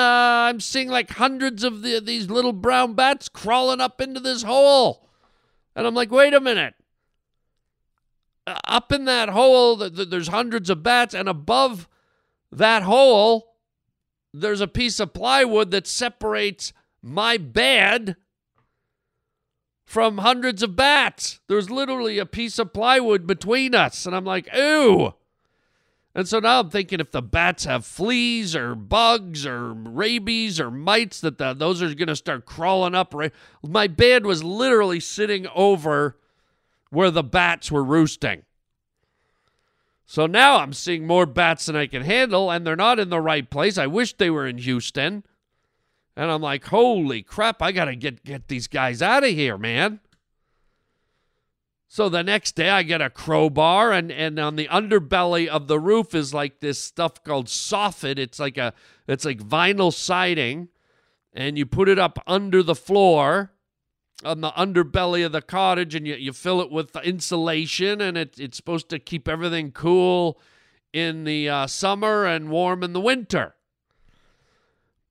I'm 0.50 0.62
seeing 0.62 0.90
like 0.90 1.12
hundreds 1.12 1.64
of 1.64 1.82
the, 1.82 2.00
these 2.00 2.30
little 2.30 2.54
brown 2.54 2.94
bats 2.94 3.28
crawling 3.28 3.82
up 3.82 4.00
into 4.00 4.20
this 4.20 4.44
hole. 4.44 5.10
And 5.76 5.86
I'm 5.86 5.94
like, 5.94 6.12
wait 6.12 6.34
a 6.34 6.40
minute. 6.40 6.74
Up 8.66 8.94
in 8.94 9.06
that 9.06 9.30
hole, 9.30 9.78
th- 9.78 9.96
th- 9.96 10.10
there's 10.10 10.30
hundreds 10.30 10.70
of 10.70 10.82
bats, 10.84 11.14
and 11.14 11.28
above 11.28 11.90
that 12.50 12.84
hole, 12.84 13.56
there's 14.34 14.62
a 14.62 14.68
piece 14.70 15.02
of 15.02 15.14
plywood 15.14 15.72
that 15.72 15.86
separates 15.86 16.72
my 17.02 17.36
bed 17.36 18.16
from 19.84 20.20
hundreds 20.20 20.64
of 20.64 20.76
bats. 20.76 21.42
There's 21.48 21.70
literally 21.70 22.20
a 22.20 22.26
piece 22.26 22.58
of 22.58 22.74
plywood 22.74 23.28
between 23.28 23.76
us. 23.76 24.06
And 24.06 24.16
I'm 24.16 24.26
like, 24.26 24.48
ooh. 24.56 25.14
And 26.18 26.28
so 26.28 26.40
now 26.40 26.62
I'm 26.62 26.72
thinking 26.72 27.00
if 27.00 27.12
the 27.12 27.22
bats 27.22 27.66
have 27.66 27.86
fleas 27.86 28.56
or 28.56 28.74
bugs 28.74 29.46
or 29.46 29.72
rabies 29.72 30.60
or 30.60 30.72
mites, 30.72 31.22
that 31.22 31.38
the, 31.38 31.54
those 31.54 31.80
are 31.84 31.94
going 31.94 32.08
to 32.08 32.16
start 32.16 32.44
crawling 32.44 32.96
up. 32.96 33.14
Right, 33.14 33.32
my 33.62 33.86
bed 33.86 34.26
was 34.26 34.44
literally 34.44 35.00
sitting 35.00 35.46
over 35.54 36.18
where 36.90 37.12
the 37.12 37.22
bats 37.22 37.72
were 37.72 37.84
roosting. 37.84 38.42
So 40.08 40.26
now 40.26 40.58
I'm 40.58 40.74
seeing 40.74 41.06
more 41.06 41.28
bats 41.28 41.68
than 41.68 41.76
I 41.76 41.86
can 41.86 42.02
handle, 42.02 42.50
and 42.50 42.66
they're 42.66 42.76
not 42.76 42.98
in 42.98 43.10
the 43.10 43.22
right 43.22 43.48
place. 43.48 43.78
I 43.78 43.86
wish 43.86 44.14
they 44.14 44.32
were 44.32 44.48
in 44.48 44.58
Houston. 44.58 45.24
And 46.16 46.32
I'm 46.32 46.42
like, 46.42 46.66
holy 46.66 47.22
crap, 47.22 47.62
I 47.62 47.72
gotta 47.72 47.96
get 47.96 48.24
get 48.24 48.48
these 48.48 48.66
guys 48.66 49.04
out 49.04 49.24
of 49.24 49.30
here, 49.30 49.60
man. 49.60 50.00
So 51.88 52.10
the 52.10 52.24
next 52.24 52.56
day 52.56 52.70
I 52.70 52.84
get 52.84 53.02
a 53.02 53.10
crowbar 53.10 53.94
and, 53.94 54.12
and 54.12 54.38
on 54.40 54.58
the 54.58 54.68
underbelly 54.68 55.48
of 55.48 55.68
the 55.68 55.80
roof 55.80 56.14
is 56.14 56.34
like 56.34 56.60
this 56.60 56.80
stuff 56.80 57.24
called 57.24 57.48
soffit. 57.48 58.20
It's 58.20 58.40
like 58.40 58.58
a 58.58 58.74
it's 59.08 59.24
like 59.24 59.40
vinyl 59.40 59.94
siding 59.94 60.68
and 61.34 61.58
you 61.58 61.66
put 61.66 61.88
it 61.88 61.98
up 61.98 62.20
under 62.28 62.62
the 62.62 62.76
floor 62.76 63.54
on 64.26 64.42
the 64.42 64.52
underbelly 64.52 65.26
of 65.26 65.32
the 65.32 65.42
cottage 65.42 65.96
and 65.96 66.06
you, 66.06 66.16
you 66.16 66.34
fill 66.34 66.60
it 66.60 66.72
with 66.72 66.96
insulation 66.98 68.02
and 68.02 68.18
it, 68.18 68.38
it's 68.38 68.58
supposed 68.58 68.90
to 68.90 69.00
keep 69.00 69.28
everything 69.28 69.72
cool 69.72 70.40
in 70.92 71.24
the 71.24 71.48
uh, 71.48 71.68
summer 71.68 72.26
and 72.26 72.50
warm 72.50 72.84
in 72.84 72.94
the 72.94 73.02
winter. 73.02 73.54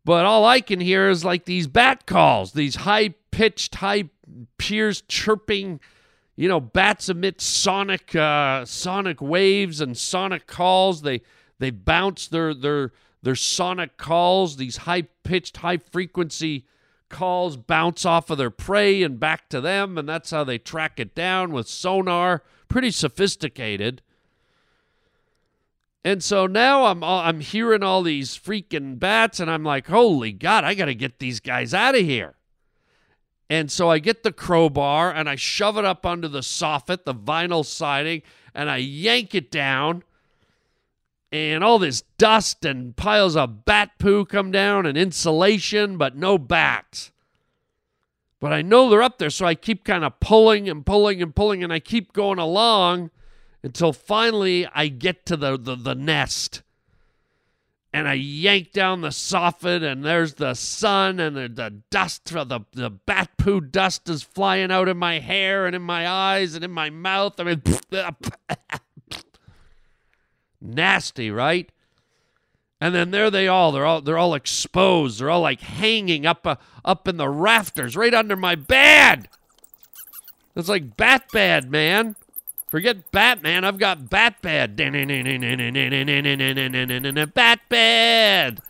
But 0.04 0.26
all 0.26 0.44
I 0.44 0.60
can 0.60 0.80
hear 0.80 1.08
is 1.08 1.24
like 1.24 1.46
these 1.46 1.66
bat 1.66 2.06
calls, 2.06 2.52
these 2.52 2.76
high 2.76 3.14
pitched, 3.30 3.76
high 3.76 4.10
pierced 4.58 5.08
chirping 5.08 5.80
you 6.36 6.48
know, 6.48 6.60
bats 6.60 7.08
emit 7.08 7.40
sonic 7.40 8.14
uh, 8.14 8.64
sonic 8.64 9.20
waves 9.20 9.80
and 9.80 9.96
sonic 9.96 10.46
calls. 10.46 11.02
They 11.02 11.22
they 11.58 11.70
bounce 11.70 12.28
their 12.28 12.54
their 12.54 12.92
their 13.22 13.34
sonic 13.34 13.96
calls. 13.96 14.56
These 14.56 14.78
high 14.78 15.02
pitched, 15.24 15.58
high 15.58 15.78
frequency 15.78 16.66
calls 17.08 17.56
bounce 17.56 18.04
off 18.04 18.30
of 18.30 18.38
their 18.38 18.50
prey 18.50 19.02
and 19.02 19.18
back 19.18 19.48
to 19.48 19.60
them, 19.60 19.96
and 19.96 20.08
that's 20.08 20.30
how 20.30 20.44
they 20.44 20.58
track 20.58 21.00
it 21.00 21.14
down 21.14 21.52
with 21.52 21.68
sonar. 21.68 22.42
Pretty 22.68 22.90
sophisticated. 22.90 24.02
And 26.04 26.22
so 26.22 26.46
now 26.46 26.84
I'm 26.84 27.02
I'm 27.02 27.40
hearing 27.40 27.82
all 27.82 28.02
these 28.02 28.38
freaking 28.38 28.98
bats, 28.98 29.40
and 29.40 29.50
I'm 29.50 29.64
like, 29.64 29.86
holy 29.86 30.32
God, 30.32 30.64
I 30.64 30.74
got 30.74 30.84
to 30.84 30.94
get 30.94 31.18
these 31.18 31.40
guys 31.40 31.72
out 31.72 31.94
of 31.94 32.02
here. 32.02 32.34
And 33.48 33.70
so 33.70 33.90
I 33.90 33.98
get 33.98 34.22
the 34.22 34.32
crowbar 34.32 35.12
and 35.12 35.28
I 35.28 35.36
shove 35.36 35.78
it 35.78 35.84
up 35.84 36.04
under 36.04 36.28
the 36.28 36.40
soffit, 36.40 37.04
the 37.04 37.14
vinyl 37.14 37.64
siding, 37.64 38.22
and 38.54 38.70
I 38.70 38.78
yank 38.78 39.34
it 39.34 39.50
down. 39.50 40.02
And 41.30 41.62
all 41.62 41.78
this 41.78 42.02
dust 42.18 42.64
and 42.64 42.96
piles 42.96 43.36
of 43.36 43.64
bat 43.64 43.92
poo 43.98 44.24
come 44.24 44.50
down 44.50 44.86
and 44.86 44.96
insulation, 44.96 45.96
but 45.98 46.16
no 46.16 46.38
bats. 46.38 47.12
But 48.40 48.52
I 48.52 48.62
know 48.62 48.88
they're 48.88 49.02
up 49.02 49.18
there, 49.18 49.30
so 49.30 49.46
I 49.46 49.54
keep 49.54 49.84
kind 49.84 50.04
of 50.04 50.20
pulling 50.20 50.68
and 50.68 50.84
pulling 50.84 51.22
and 51.22 51.34
pulling, 51.34 51.64
and 51.64 51.72
I 51.72 51.78
keep 51.78 52.12
going 52.12 52.38
along 52.38 53.10
until 53.62 53.92
finally 53.92 54.66
I 54.74 54.88
get 54.88 55.26
to 55.26 55.36
the, 55.36 55.56
the, 55.58 55.74
the 55.74 55.94
nest. 55.94 56.62
And 57.96 58.06
I 58.06 58.12
yank 58.12 58.72
down 58.72 59.00
the 59.00 59.08
soffit, 59.08 59.82
and 59.82 60.04
there's 60.04 60.34
the 60.34 60.52
sun, 60.52 61.18
and 61.18 61.34
the, 61.34 61.48
the 61.48 61.80
dust, 61.88 62.26
the, 62.26 62.60
the 62.72 62.90
bat 62.90 63.30
poo 63.38 63.58
dust 63.58 64.10
is 64.10 64.22
flying 64.22 64.70
out 64.70 64.86
in 64.86 64.98
my 64.98 65.18
hair 65.18 65.64
and 65.64 65.74
in 65.74 65.80
my 65.80 66.06
eyes 66.06 66.54
and 66.54 66.62
in 66.62 66.70
my 66.70 66.90
mouth. 66.90 67.40
I 67.40 67.44
mean, 67.44 67.62
nasty, 70.60 71.30
right? 71.30 71.72
And 72.82 72.94
then 72.94 73.12
there 73.12 73.30
they 73.30 73.48
all. 73.48 73.72
They're 73.72 73.86
all 73.86 74.02
they're 74.02 74.18
all 74.18 74.34
exposed. 74.34 75.18
They're 75.18 75.30
all 75.30 75.40
like 75.40 75.62
hanging 75.62 76.26
up 76.26 76.46
uh, 76.46 76.56
up 76.84 77.08
in 77.08 77.16
the 77.16 77.30
rafters 77.30 77.96
right 77.96 78.12
under 78.12 78.36
my 78.36 78.56
bed. 78.56 79.30
It's 80.54 80.68
like 80.68 80.98
bat 80.98 81.32
bad, 81.32 81.70
man. 81.70 82.14
Forget 82.76 83.10
Batman. 83.10 83.64
I've 83.64 83.78
got 83.78 84.10
bat 84.10 84.42
bad. 84.42 84.76
Bat 87.32 87.60
bad. 87.70 88.60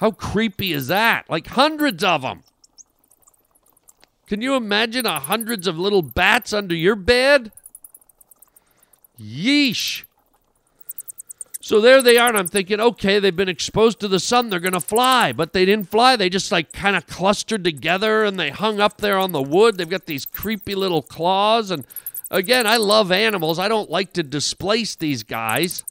How 0.00 0.10
creepy 0.10 0.74
is 0.74 0.88
that? 0.88 1.24
Like 1.30 1.46
hundreds 1.46 2.04
of 2.04 2.20
them. 2.20 2.42
Can 4.26 4.42
you 4.42 4.54
imagine 4.54 5.06
a 5.06 5.18
hundreds 5.18 5.66
of 5.66 5.78
little 5.78 6.02
bats 6.02 6.52
under 6.52 6.74
your 6.74 6.94
bed? 6.94 7.52
Yeesh. 9.18 10.04
So 11.62 11.80
there 11.80 12.02
they 12.02 12.18
are, 12.18 12.28
and 12.28 12.36
I'm 12.36 12.46
thinking, 12.48 12.80
okay, 12.80 13.18
they've 13.18 13.34
been 13.34 13.48
exposed 13.48 13.98
to 14.00 14.08
the 14.08 14.20
sun, 14.20 14.50
they're 14.50 14.60
gonna 14.60 14.78
fly, 14.78 15.32
but 15.32 15.54
they 15.54 15.64
didn't 15.64 15.88
fly. 15.88 16.16
They 16.16 16.28
just 16.28 16.52
like 16.52 16.70
kind 16.72 16.96
of 16.96 17.06
clustered 17.06 17.64
together 17.64 18.24
and 18.24 18.38
they 18.38 18.50
hung 18.50 18.78
up 18.78 18.98
there 18.98 19.16
on 19.16 19.32
the 19.32 19.40
wood. 19.40 19.78
They've 19.78 19.88
got 19.88 20.04
these 20.04 20.26
creepy 20.26 20.74
little 20.74 21.00
claws, 21.00 21.70
and 21.70 21.86
again, 22.34 22.66
I 22.66 22.76
love 22.76 23.12
animals. 23.12 23.58
I 23.58 23.68
don't 23.68 23.88
like 23.88 24.12
to 24.14 24.22
displace 24.22 24.96
these 24.96 25.22
guys, 25.22 25.84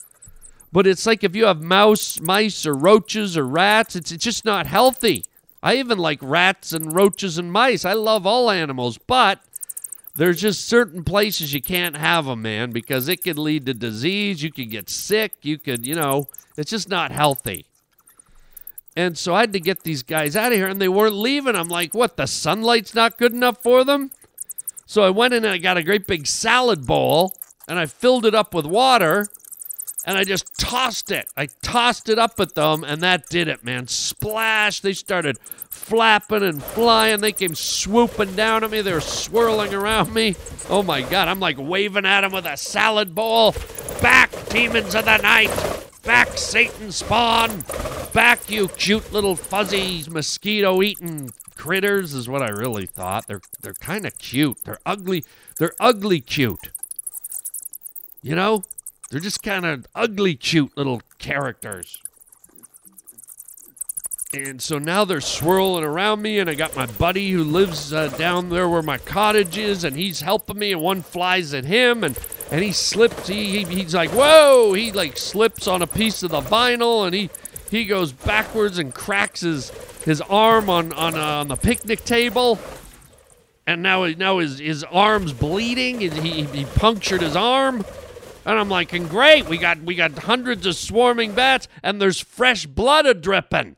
but 0.72 0.86
it's 0.86 1.06
like 1.06 1.24
if 1.24 1.34
you 1.34 1.46
have 1.46 1.62
mouse, 1.62 2.20
mice, 2.20 2.66
or 2.66 2.74
roaches 2.74 3.36
or 3.36 3.44
rats, 3.44 3.96
it's, 3.96 4.12
it's 4.12 4.22
just 4.22 4.44
not 4.44 4.66
healthy. 4.66 5.24
I 5.62 5.76
even 5.76 5.98
like 5.98 6.18
rats 6.20 6.72
and 6.72 6.94
roaches 6.94 7.38
and 7.38 7.50
mice. 7.50 7.84
I 7.84 7.94
love 7.94 8.26
all 8.26 8.50
animals, 8.50 8.98
but 8.98 9.40
there's 10.14 10.40
just 10.40 10.68
certain 10.68 11.02
places 11.02 11.54
you 11.54 11.62
can't 11.62 11.96
have 11.96 12.26
them, 12.26 12.42
man, 12.42 12.70
because 12.70 13.08
it 13.08 13.24
could 13.24 13.38
lead 13.38 13.64
to 13.66 13.74
disease. 13.74 14.42
You 14.42 14.52
could 14.52 14.70
get 14.70 14.90
sick. 14.90 15.32
You 15.40 15.56
could, 15.56 15.86
you 15.86 15.94
know, 15.94 16.28
it's 16.58 16.70
just 16.70 16.90
not 16.90 17.10
healthy. 17.10 17.64
And 18.94 19.16
so 19.16 19.34
I 19.34 19.40
had 19.40 19.54
to 19.54 19.60
get 19.60 19.82
these 19.82 20.02
guys 20.02 20.36
out 20.36 20.52
of 20.52 20.58
here, 20.58 20.68
and 20.68 20.80
they 20.80 20.88
weren't 20.88 21.16
leaving. 21.16 21.56
I'm 21.56 21.68
like, 21.68 21.94
what? 21.94 22.16
The 22.16 22.26
sunlight's 22.26 22.94
not 22.94 23.18
good 23.18 23.32
enough 23.32 23.62
for 23.62 23.84
them? 23.84 24.10
So 24.86 25.02
I 25.02 25.10
went 25.10 25.34
in 25.34 25.44
and 25.44 25.52
I 25.52 25.58
got 25.58 25.76
a 25.76 25.82
great 25.82 26.06
big 26.06 26.26
salad 26.26 26.86
bowl, 26.86 27.32
and 27.66 27.78
I 27.78 27.86
filled 27.86 28.26
it 28.26 28.34
up 28.34 28.52
with 28.54 28.66
water, 28.66 29.28
and 30.06 30.18
I 30.18 30.24
just 30.24 30.58
tossed 30.58 31.10
it. 31.10 31.26
I 31.36 31.46
tossed 31.62 32.08
it 32.08 32.18
up 32.18 32.38
at 32.38 32.54
them, 32.54 32.84
and 32.84 33.02
that 33.02 33.28
did 33.28 33.48
it, 33.48 33.64
man. 33.64 33.88
Splash! 33.88 34.80
They 34.80 34.92
started 34.92 35.38
flapping 35.38 36.42
and 36.42 36.62
flying. 36.62 37.20
They 37.20 37.32
came 37.32 37.54
swooping 37.54 38.36
down 38.36 38.64
at 38.64 38.70
me. 38.70 38.82
They 38.82 38.92
were 38.92 39.00
swirling 39.00 39.72
around 39.72 40.12
me. 40.12 40.36
Oh 40.68 40.82
my 40.82 41.02
God, 41.02 41.28
I'm 41.28 41.40
like 41.40 41.56
waving 41.58 42.04
at 42.04 42.20
them 42.20 42.32
with 42.32 42.46
a 42.46 42.56
salad 42.56 43.14
bowl. 43.14 43.54
Back, 44.02 44.30
demons 44.50 44.94
of 44.94 45.06
the 45.06 45.18
night! 45.18 45.50
Back, 46.02 46.36
Satan 46.36 46.92
spawn! 46.92 47.64
Back, 48.12 48.50
you 48.50 48.68
cute 48.68 49.12
little 49.12 49.36
fuzzy 49.36 50.04
mosquito 50.08 50.82
eating 50.82 51.32
critters, 51.56 52.14
is 52.14 52.28
what 52.28 52.42
I 52.42 52.48
really 52.48 52.86
thought. 52.86 53.26
They're 53.26 53.40
they're 53.60 53.74
kind 53.74 54.06
of 54.06 54.18
cute. 54.18 54.58
They're 54.64 54.80
ugly. 54.84 55.24
They're 55.58 55.74
ugly 55.80 56.20
cute. 56.20 56.70
You 58.22 58.34
know? 58.34 58.64
They're 59.10 59.20
just 59.20 59.42
kind 59.42 59.64
of 59.66 59.86
ugly 59.94 60.34
cute 60.34 60.76
little 60.76 61.02
characters. 61.18 62.00
And 64.32 64.60
so 64.60 64.78
now 64.78 65.04
they're 65.04 65.20
swirling 65.20 65.84
around 65.84 66.20
me, 66.20 66.40
and 66.40 66.50
I 66.50 66.54
got 66.54 66.74
my 66.74 66.86
buddy 66.86 67.30
who 67.30 67.44
lives 67.44 67.92
uh, 67.92 68.08
down 68.08 68.48
there 68.48 68.68
where 68.68 68.82
my 68.82 68.98
cottage 68.98 69.56
is, 69.56 69.84
and 69.84 69.96
he's 69.96 70.22
helping 70.22 70.58
me, 70.58 70.72
and 70.72 70.80
one 70.80 71.02
flies 71.02 71.54
at 71.54 71.64
him, 71.64 72.02
and, 72.02 72.18
and 72.50 72.64
he 72.64 72.72
slips. 72.72 73.28
He, 73.28 73.62
he 73.62 73.82
he's 73.82 73.94
like, 73.94 74.10
whoa! 74.10 74.72
He 74.72 74.90
like 74.90 75.16
slips 75.16 75.68
on 75.68 75.82
a 75.82 75.86
piece 75.86 76.24
of 76.24 76.32
the 76.32 76.40
vinyl, 76.40 77.06
and 77.06 77.14
he 77.14 77.30
he 77.70 77.84
goes 77.84 78.10
backwards 78.10 78.78
and 78.78 78.92
cracks 78.92 79.42
his 79.42 79.70
his 80.04 80.20
arm 80.22 80.68
on 80.70 80.92
on 80.92 81.14
uh, 81.14 81.40
on 81.40 81.48
the 81.48 81.56
picnic 81.56 82.04
table, 82.04 82.58
and 83.66 83.82
now 83.82 84.04
now 84.06 84.38
his 84.38 84.58
his 84.58 84.84
arm's 84.84 85.32
bleeding, 85.32 86.02
and 86.04 86.12
he 86.12 86.44
he 86.44 86.64
punctured 86.64 87.22
his 87.22 87.36
arm. 87.36 87.84
And 88.46 88.58
I'm 88.58 88.68
like, 88.68 88.92
and 88.92 89.08
great, 89.08 89.48
we 89.48 89.56
got 89.56 89.80
we 89.82 89.94
got 89.94 90.12
hundreds 90.18 90.66
of 90.66 90.76
swarming 90.76 91.32
bats, 91.32 91.66
and 91.82 92.00
there's 92.00 92.20
fresh 92.20 92.66
blood 92.66 93.06
a 93.06 93.14
dripping. 93.14 93.76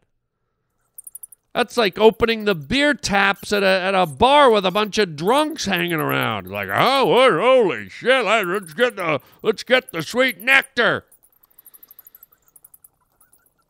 That's 1.55 1.79
like 1.79 1.99
opening 1.99 2.45
the 2.45 2.55
beer 2.55 2.93
taps 2.93 3.51
at 3.51 3.63
a, 3.63 3.67
at 3.67 3.95
a 3.95 4.05
bar 4.05 4.51
with 4.51 4.67
a 4.67 4.71
bunch 4.71 4.99
of 4.99 5.17
drunks 5.17 5.65
hanging 5.65 5.95
around. 5.95 6.49
Like, 6.49 6.69
oh, 6.71 7.39
holy 7.41 7.89
shit! 7.89 8.27
Let's 8.27 8.75
get 8.75 8.97
the 8.97 9.21
let's 9.43 9.63
get 9.63 9.91
the 9.91 10.03
sweet 10.03 10.41
nectar. 10.41 11.07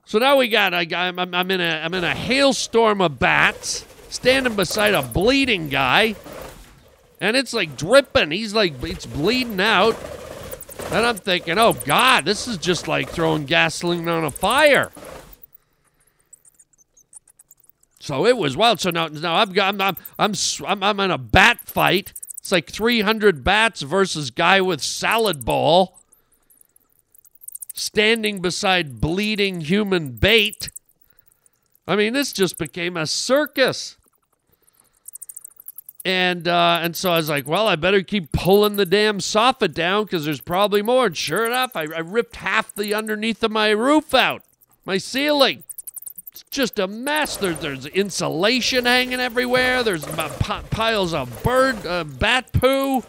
So 0.06 0.20
now 0.20 0.36
we 0.36 0.46
got 0.46 0.72
I, 0.72 0.86
I'm, 0.92 1.18
I'm 1.18 1.50
in 1.50 1.60
a 1.60 1.80
I'm 1.84 1.92
in 1.92 2.04
a 2.04 2.14
hailstorm 2.14 3.00
of 3.00 3.18
bats, 3.18 3.84
standing 4.08 4.54
beside 4.54 4.94
a 4.94 5.02
bleeding 5.02 5.68
guy, 5.68 6.14
and 7.20 7.36
it's 7.36 7.52
like 7.52 7.76
dripping. 7.76 8.30
He's 8.30 8.54
like 8.54 8.80
it's 8.84 9.04
bleeding 9.04 9.60
out, 9.60 9.96
and 10.92 11.04
I'm 11.04 11.16
thinking, 11.16 11.58
oh 11.58 11.72
God, 11.72 12.24
this 12.24 12.46
is 12.46 12.56
just 12.56 12.86
like 12.86 13.10
throwing 13.10 13.46
gasoline 13.46 14.08
on 14.08 14.24
a 14.24 14.30
fire. 14.30 14.92
So 17.98 18.24
it 18.26 18.36
was 18.36 18.56
wild. 18.56 18.80
So 18.80 18.90
now, 18.90 19.08
now 19.08 19.34
I've 19.34 19.52
got, 19.52 19.74
I'm, 19.74 19.80
I'm, 19.80 19.96
I'm, 20.16 20.34
I'm, 20.64 20.82
I'm 20.84 21.00
in 21.00 21.10
a 21.10 21.18
bat 21.18 21.58
fight. 21.64 22.12
It's 22.38 22.52
like 22.52 22.70
300 22.70 23.42
bats 23.42 23.82
versus 23.82 24.30
guy 24.30 24.60
with 24.60 24.80
salad 24.80 25.44
bowl 25.44 25.98
standing 27.76 28.40
beside 28.40 29.00
bleeding 29.00 29.60
human 29.60 30.12
bait. 30.12 30.70
I 31.86 31.96
mean, 31.96 32.12
this 32.12 32.32
just 32.32 32.58
became 32.58 32.96
a 32.96 33.06
circus. 33.06 33.96
And 36.04 36.46
uh, 36.46 36.80
and 36.82 36.96
so 36.96 37.10
I 37.12 37.16
was 37.16 37.28
like, 37.28 37.48
well, 37.48 37.66
I 37.66 37.74
better 37.74 38.02
keep 38.02 38.30
pulling 38.30 38.76
the 38.76 38.86
damn 38.86 39.18
soffit 39.18 39.74
down 39.74 40.04
because 40.04 40.24
there's 40.24 40.40
probably 40.40 40.82
more. 40.82 41.06
And 41.06 41.16
sure 41.16 41.44
enough, 41.44 41.74
I, 41.74 41.82
I 41.82 41.98
ripped 41.98 42.36
half 42.36 42.74
the 42.74 42.94
underneath 42.94 43.42
of 43.42 43.50
my 43.50 43.70
roof 43.70 44.14
out, 44.14 44.42
my 44.84 44.98
ceiling 44.98 45.64
it's 46.36 46.44
just 46.50 46.78
a 46.78 46.86
mess. 46.86 47.38
There's 47.38 47.58
there's 47.60 47.86
insulation 47.86 48.84
hanging 48.84 49.20
everywhere. 49.20 49.82
There's 49.82 50.04
piles 50.04 51.14
of 51.14 51.42
bird 51.42 51.86
uh, 51.86 52.04
bat 52.04 52.52
poo, 52.52 53.02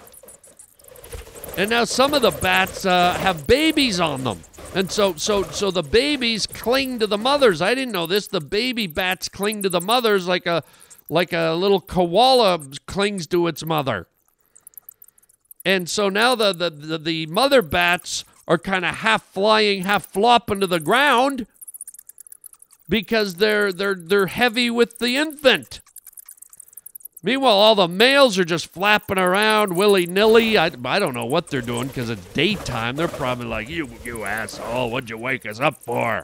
and 1.58 1.70
now 1.70 1.84
some 1.84 2.14
of 2.14 2.22
the 2.22 2.32
bats 2.32 2.86
uh, 2.86 3.16
have 3.16 3.46
babies 3.46 4.00
on 4.00 4.24
them, 4.24 4.40
and 4.78 4.92
so 4.92 5.16
so 5.16 5.42
so 5.42 5.72
the 5.72 5.82
babies 5.82 6.46
cling 6.46 7.00
to 7.00 7.08
the 7.08 7.18
mothers. 7.18 7.64
I 7.64 7.74
didn't 7.74 7.94
know 7.94 8.06
this. 8.06 8.28
The 8.28 8.40
baby 8.40 8.86
bats 8.86 9.28
cling 9.28 9.64
to 9.64 9.70
the 9.70 9.82
mothers 9.82 10.28
like 10.28 10.46
a 10.46 10.64
like 11.10 11.34
a 11.34 11.54
little 11.54 11.82
koala 11.82 12.60
clings 12.86 13.26
to 13.28 13.48
its 13.48 13.66
mother. 13.66 14.06
And 15.66 15.90
so 15.90 16.10
now 16.10 16.36
the 16.36 16.54
the 16.54 16.70
the, 16.70 16.98
the 17.00 17.26
mother 17.26 17.64
bats 17.64 18.24
are 18.48 18.60
kind 18.60 18.86
of 18.86 18.98
half 18.98 19.24
flying, 19.24 19.82
half 19.82 20.06
flopping 20.06 20.60
to 20.60 20.68
the 20.68 20.80
ground 20.80 21.48
because 22.88 23.38
they're 23.38 23.74
they're 23.74 23.96
they're 23.96 24.28
heavy 24.28 24.70
with 24.70 25.00
the 25.00 25.16
infant. 25.18 25.82
Meanwhile, 27.28 27.56
all 27.56 27.76
the 27.76 27.90
males 27.90 28.40
are 28.40 28.46
just 28.46 28.72
flapping 28.72 29.18
around 29.18 29.76
willy 29.76 30.06
nilly. 30.06 30.58
I, 30.58 30.72
I 30.86 30.98
don't 30.98 31.14
know 31.14 31.26
what 31.26 31.50
they're 31.50 31.60
doing 31.60 31.90
because 31.90 32.10
it's 32.10 32.26
daytime. 32.28 32.96
They're 32.96 33.10
probably 33.10 33.48
like, 33.48 33.68
"You 33.68 33.90
you 34.06 34.24
asshole! 34.24 34.90
What'd 34.90 35.10
you 35.10 35.18
wake 35.18 35.46
us 35.46 35.60
up 35.60 35.76
for? 35.76 36.24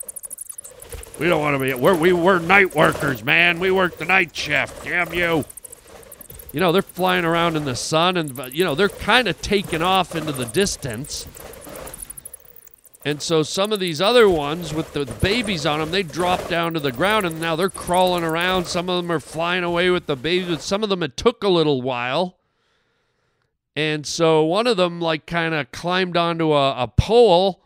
We 1.19 1.27
don't 1.27 1.41
want 1.41 1.55
to 1.55 1.59
be. 1.59 1.73
We're 1.73 1.93
we 1.93 2.13
we're 2.13 2.39
night 2.39 2.73
workers, 2.73 3.21
man. 3.21 3.59
We 3.59 3.69
work 3.69 3.97
the 3.97 4.05
night 4.05 4.33
shift. 4.33 4.85
Damn 4.85 5.13
you!" 5.13 5.43
You 6.53 6.61
know, 6.61 6.71
they're 6.71 6.81
flying 6.81 7.25
around 7.25 7.57
in 7.57 7.65
the 7.65 7.75
sun, 7.75 8.15
and 8.15 8.53
you 8.53 8.63
know 8.63 8.73
they're 8.73 8.87
kind 8.87 9.27
of 9.27 9.41
taking 9.41 9.81
off 9.81 10.15
into 10.15 10.31
the 10.31 10.45
distance. 10.45 11.27
And 13.05 13.21
so 13.21 13.43
some 13.43 13.73
of 13.73 13.79
these 13.79 13.99
other 13.99 14.29
ones 14.29 14.73
with 14.73 14.93
the 14.93 15.05
babies 15.05 15.65
on 15.65 15.79
them, 15.79 15.91
they 15.91 16.03
drop 16.03 16.47
down 16.47 16.73
to 16.73 16.79
the 16.79 16.91
ground 16.91 17.25
and 17.25 17.41
now 17.41 17.55
they're 17.55 17.69
crawling 17.69 18.23
around. 18.23 18.65
Some 18.65 18.89
of 18.89 19.01
them 19.01 19.11
are 19.11 19.19
flying 19.19 19.63
away 19.63 19.89
with 19.89 20.05
the 20.05 20.15
babies. 20.15 20.47
But 20.47 20.61
some 20.61 20.83
of 20.83 20.89
them 20.89 21.03
it 21.03 21.17
took 21.17 21.43
a 21.43 21.49
little 21.49 21.81
while. 21.81 22.37
And 23.75 24.05
so 24.05 24.43
one 24.45 24.67
of 24.67 24.77
them 24.77 25.01
like 25.01 25.25
kind 25.25 25.53
of 25.53 25.71
climbed 25.71 26.15
onto 26.15 26.53
a, 26.53 26.83
a 26.83 26.87
pole 26.87 27.63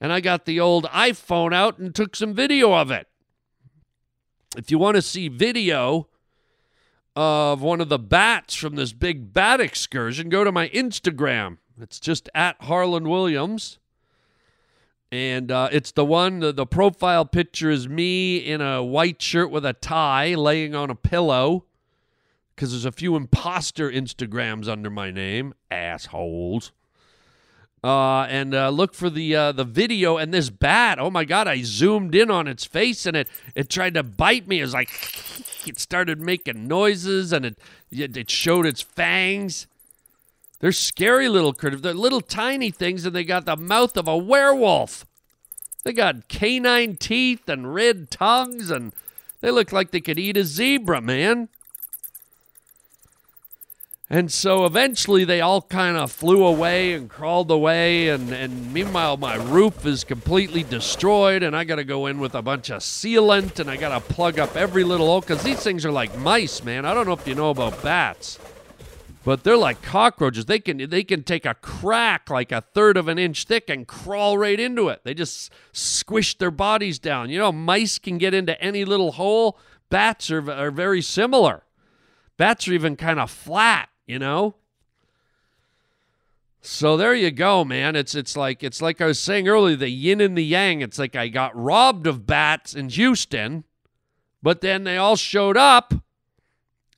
and 0.00 0.12
I 0.12 0.20
got 0.20 0.44
the 0.44 0.60
old 0.60 0.84
iPhone 0.84 1.52
out 1.52 1.78
and 1.78 1.94
took 1.94 2.14
some 2.14 2.32
video 2.32 2.72
of 2.72 2.90
it. 2.90 3.08
If 4.56 4.70
you 4.70 4.78
want 4.78 4.94
to 4.94 5.02
see 5.02 5.28
video 5.28 6.08
of 7.16 7.60
one 7.60 7.80
of 7.80 7.88
the 7.88 7.98
bats 7.98 8.54
from 8.54 8.76
this 8.76 8.92
big 8.92 9.32
bat 9.32 9.60
excursion, 9.60 10.28
go 10.28 10.44
to 10.44 10.52
my 10.52 10.68
Instagram. 10.68 11.58
It's 11.80 12.00
just 12.00 12.28
at 12.34 12.62
Harland 12.62 13.08
Williams. 13.08 13.78
And 15.10 15.50
uh, 15.50 15.70
it's 15.72 15.92
the 15.92 16.04
one, 16.04 16.40
the, 16.40 16.52
the 16.52 16.66
profile 16.66 17.24
picture 17.24 17.70
is 17.70 17.88
me 17.88 18.36
in 18.36 18.60
a 18.60 18.84
white 18.84 19.22
shirt 19.22 19.50
with 19.50 19.64
a 19.64 19.72
tie 19.72 20.34
laying 20.34 20.74
on 20.74 20.90
a 20.90 20.94
pillow 20.94 21.64
because 22.54 22.72
there's 22.72 22.84
a 22.84 22.92
few 22.92 23.16
imposter 23.16 23.90
Instagrams 23.90 24.68
under 24.68 24.90
my 24.90 25.10
name, 25.10 25.54
assholes. 25.70 26.72
Uh, 27.82 28.22
and 28.22 28.54
uh, 28.54 28.68
look 28.70 28.92
for 28.92 29.08
the 29.08 29.36
uh, 29.36 29.52
the 29.52 29.62
video 29.64 30.16
and 30.16 30.34
this 30.34 30.50
bat. 30.50 30.98
Oh 30.98 31.10
my 31.10 31.24
god! 31.24 31.46
I 31.46 31.62
zoomed 31.62 32.12
in 32.12 32.28
on 32.28 32.48
its 32.48 32.64
face 32.64 33.06
and 33.06 33.16
it 33.16 33.28
it 33.54 33.70
tried 33.70 33.94
to 33.94 34.02
bite 34.02 34.48
me. 34.48 34.58
It 34.58 34.62
was 34.62 34.74
like 34.74 34.90
it 35.64 35.78
started 35.78 36.20
making 36.20 36.66
noises 36.66 37.32
and 37.32 37.46
it 37.46 37.56
it 37.92 38.28
showed 38.28 38.66
its 38.66 38.82
fangs. 38.82 39.68
They're 40.60 40.72
scary 40.72 41.28
little 41.28 41.52
critters. 41.52 41.82
They're 41.82 41.94
little 41.94 42.20
tiny 42.20 42.70
things 42.70 43.06
and 43.06 43.14
they 43.14 43.24
got 43.24 43.44
the 43.44 43.56
mouth 43.56 43.96
of 43.96 44.08
a 44.08 44.16
werewolf. 44.16 45.06
They 45.84 45.92
got 45.92 46.28
canine 46.28 46.96
teeth 46.96 47.48
and 47.48 47.72
red 47.72 48.10
tongues 48.10 48.70
and 48.70 48.92
they 49.40 49.50
look 49.50 49.72
like 49.72 49.90
they 49.90 50.00
could 50.00 50.18
eat 50.18 50.36
a 50.36 50.44
zebra, 50.44 51.00
man. 51.00 51.48
And 54.10 54.32
so 54.32 54.64
eventually 54.64 55.24
they 55.24 55.42
all 55.42 55.60
kind 55.60 55.98
of 55.98 56.10
flew 56.10 56.44
away 56.44 56.94
and 56.94 57.10
crawled 57.10 57.50
away. 57.50 58.08
And, 58.08 58.32
and 58.32 58.72
meanwhile, 58.72 59.18
my 59.18 59.36
roof 59.36 59.84
is 59.84 60.02
completely 60.02 60.62
destroyed. 60.62 61.42
And 61.42 61.54
I 61.54 61.64
got 61.64 61.76
to 61.76 61.84
go 61.84 62.06
in 62.06 62.18
with 62.18 62.34
a 62.34 62.40
bunch 62.40 62.70
of 62.70 62.80
sealant 62.80 63.60
and 63.60 63.70
I 63.70 63.76
got 63.76 63.90
to 63.90 64.14
plug 64.14 64.38
up 64.38 64.56
every 64.56 64.82
little 64.82 65.06
hole 65.06 65.20
because 65.20 65.42
these 65.42 65.62
things 65.62 65.84
are 65.84 65.92
like 65.92 66.16
mice, 66.16 66.64
man. 66.64 66.86
I 66.86 66.94
don't 66.94 67.06
know 67.06 67.12
if 67.12 67.28
you 67.28 67.34
know 67.34 67.50
about 67.50 67.82
bats, 67.82 68.38
but 69.28 69.44
they're 69.44 69.58
like 69.58 69.82
cockroaches. 69.82 70.46
They 70.46 70.58
can, 70.58 70.88
they 70.88 71.04
can 71.04 71.22
take 71.22 71.44
a 71.44 71.52
crack 71.52 72.30
like 72.30 72.50
a 72.50 72.62
third 72.62 72.96
of 72.96 73.08
an 73.08 73.18
inch 73.18 73.44
thick 73.44 73.68
and 73.68 73.86
crawl 73.86 74.38
right 74.38 74.58
into 74.58 74.88
it. 74.88 75.02
They 75.04 75.12
just 75.12 75.52
squish 75.70 76.38
their 76.38 76.50
bodies 76.50 76.98
down. 76.98 77.28
You 77.28 77.38
know, 77.38 77.52
mice 77.52 77.98
can 77.98 78.16
get 78.16 78.32
into 78.32 78.58
any 78.58 78.86
little 78.86 79.12
hole. 79.12 79.58
Bats 79.90 80.30
are, 80.30 80.50
are 80.50 80.70
very 80.70 81.02
similar. 81.02 81.64
Bats 82.38 82.66
are 82.68 82.72
even 82.72 82.96
kind 82.96 83.20
of 83.20 83.30
flat 83.30 83.90
you 84.08 84.18
know 84.18 84.56
so 86.60 86.96
there 86.96 87.14
you 87.14 87.30
go 87.30 87.64
man 87.64 87.94
it's 87.94 88.16
it's 88.16 88.36
like 88.36 88.64
it's 88.64 88.82
like 88.82 89.00
i 89.00 89.06
was 89.06 89.20
saying 89.20 89.46
earlier 89.46 89.76
the 89.76 89.90
yin 89.90 90.20
and 90.20 90.36
the 90.36 90.44
yang 90.44 90.80
it's 90.80 90.98
like 90.98 91.14
i 91.14 91.28
got 91.28 91.54
robbed 91.54 92.06
of 92.08 92.26
bats 92.26 92.74
in 92.74 92.88
houston 92.88 93.62
but 94.42 94.60
then 94.60 94.82
they 94.82 94.96
all 94.96 95.14
showed 95.14 95.56
up 95.56 95.94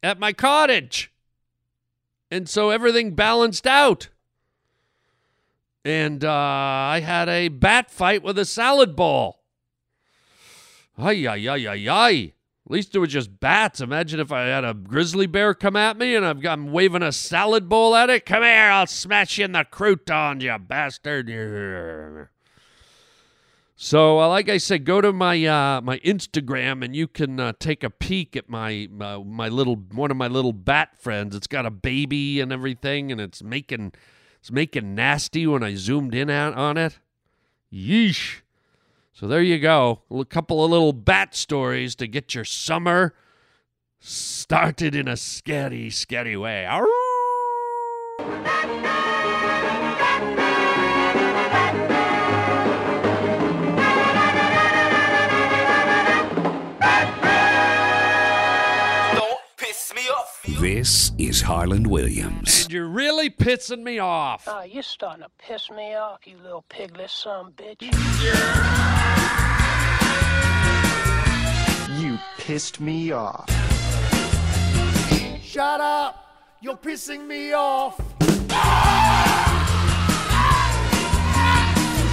at 0.02 0.18
my 0.18 0.32
cottage 0.32 1.09
and 2.30 2.48
so 2.48 2.70
everything 2.70 3.14
balanced 3.14 3.66
out 3.66 4.08
and 5.84 6.24
uh, 6.24 6.30
i 6.30 7.00
had 7.04 7.28
a 7.28 7.48
bat 7.48 7.90
fight 7.90 8.22
with 8.22 8.38
a 8.38 8.44
salad 8.44 8.94
bowl 8.94 9.40
ay 10.98 11.26
ay 11.26 11.48
ay 11.48 11.66
ay 11.66 11.88
ay 11.88 12.32
at 12.70 12.74
least 12.74 12.94
it 12.94 13.00
was 13.00 13.08
just 13.10 13.40
bats. 13.40 13.80
Imagine 13.80 14.20
if 14.20 14.30
I 14.30 14.42
had 14.42 14.62
a 14.62 14.74
grizzly 14.74 15.26
bear 15.26 15.54
come 15.54 15.74
at 15.74 15.98
me 15.98 16.14
and 16.14 16.24
I've 16.24 16.40
got 16.40 16.52
I'm 16.52 16.70
waving 16.70 17.02
a 17.02 17.10
salad 17.10 17.68
bowl 17.68 17.96
at 17.96 18.10
it. 18.10 18.24
Come 18.24 18.44
here, 18.44 18.70
I'll 18.70 18.86
smash 18.86 19.38
you 19.38 19.46
in 19.46 19.50
the 19.52 19.64
croutons, 19.64 20.44
you 20.44 20.56
bastard. 20.56 21.28
So, 23.82 24.20
uh, 24.20 24.28
like 24.28 24.50
I 24.50 24.58
said, 24.58 24.84
go 24.84 25.00
to 25.00 25.10
my 25.10 25.42
uh, 25.46 25.80
my 25.80 26.00
Instagram 26.00 26.84
and 26.84 26.94
you 26.94 27.08
can 27.08 27.40
uh, 27.40 27.54
take 27.58 27.82
a 27.82 27.88
peek 27.88 28.36
at 28.36 28.46
my 28.46 28.90
uh, 29.00 29.20
my 29.20 29.48
little 29.48 29.76
one 29.76 30.10
of 30.10 30.18
my 30.18 30.26
little 30.26 30.52
bat 30.52 30.98
friends. 30.98 31.34
It's 31.34 31.46
got 31.46 31.64
a 31.64 31.70
baby 31.70 32.40
and 32.40 32.52
everything, 32.52 33.10
and 33.10 33.18
it's 33.18 33.42
making 33.42 33.94
it's 34.38 34.50
making 34.50 34.94
nasty 34.94 35.46
when 35.46 35.62
I 35.62 35.76
zoomed 35.76 36.14
in 36.14 36.28
on 36.28 36.76
it. 36.76 36.98
Yeesh. 37.72 38.42
So 39.14 39.26
there 39.26 39.40
you 39.40 39.58
go. 39.58 40.02
A 40.10 40.26
couple 40.26 40.62
of 40.62 40.70
little 40.70 40.92
bat 40.92 41.34
stories 41.34 41.94
to 41.94 42.06
get 42.06 42.34
your 42.34 42.44
summer 42.44 43.14
started 43.98 44.94
in 44.94 45.08
a 45.08 45.16
scary, 45.16 45.88
scary 45.88 46.36
way. 46.36 46.66
This 60.60 61.12
is 61.16 61.40
Harland 61.40 61.86
Williams. 61.86 62.64
And 62.64 62.72
you're 62.74 62.86
really 62.86 63.30
pissing 63.30 63.82
me 63.82 63.98
off. 63.98 64.44
Oh, 64.46 64.62
you're 64.62 64.82
starting 64.82 65.22
to 65.22 65.30
piss 65.38 65.70
me 65.70 65.94
off, 65.94 66.26
you 66.26 66.36
little 66.36 66.66
piglet 66.68 67.08
son 67.08 67.54
bitch. 67.56 67.80
You 71.98 72.18
pissed 72.36 72.78
me 72.78 73.10
off. 73.10 73.48
Shut 75.42 75.80
up! 75.80 76.26
You're 76.60 76.76
pissing 76.76 77.26
me 77.26 77.54
off! 77.54 77.96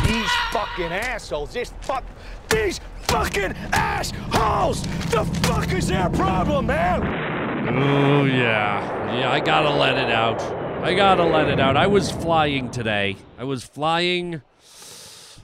These 0.07 0.31
fucking 0.53 0.93
assholes, 0.93 1.51
this 1.51 1.73
fuck, 1.81 2.05
these 2.49 2.79
fucking 3.09 3.55
assholes! 3.73 4.83
The 5.11 5.25
fuck 5.43 5.73
is 5.73 5.89
their 5.89 6.09
problem, 6.11 6.67
man? 6.67 7.46
Oh, 7.69 8.23
yeah. 8.23 9.15
Yeah, 9.17 9.31
I 9.31 9.39
gotta 9.39 9.69
let 9.69 9.97
it 9.97 10.09
out. 10.09 10.41
I 10.83 10.93
gotta 10.93 11.23
let 11.23 11.49
it 11.49 11.59
out. 11.59 11.75
I 11.75 11.87
was 11.87 12.11
flying 12.11 12.71
today. 12.71 13.17
I 13.37 13.43
was 13.43 13.63
flying. 13.63 14.41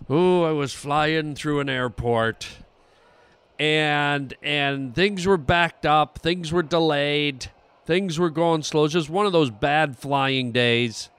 Oh, 0.10 0.44
I 0.44 0.52
was 0.52 0.74
flying 0.74 1.36
through 1.36 1.60
an 1.60 1.70
airport. 1.70 2.48
And 3.60 4.34
and 4.42 4.96
things 4.96 5.26
were 5.26 5.38
backed 5.38 5.86
up, 5.86 6.20
things 6.20 6.52
were 6.52 6.64
delayed, 6.64 7.52
things 7.86 8.20
were 8.20 8.30
going 8.30 8.64
slow. 8.64 8.86
It's 8.86 8.94
just 8.94 9.10
one 9.10 9.26
of 9.26 9.32
those 9.32 9.50
bad 9.50 9.98
flying 9.98 10.52
days 10.52 11.10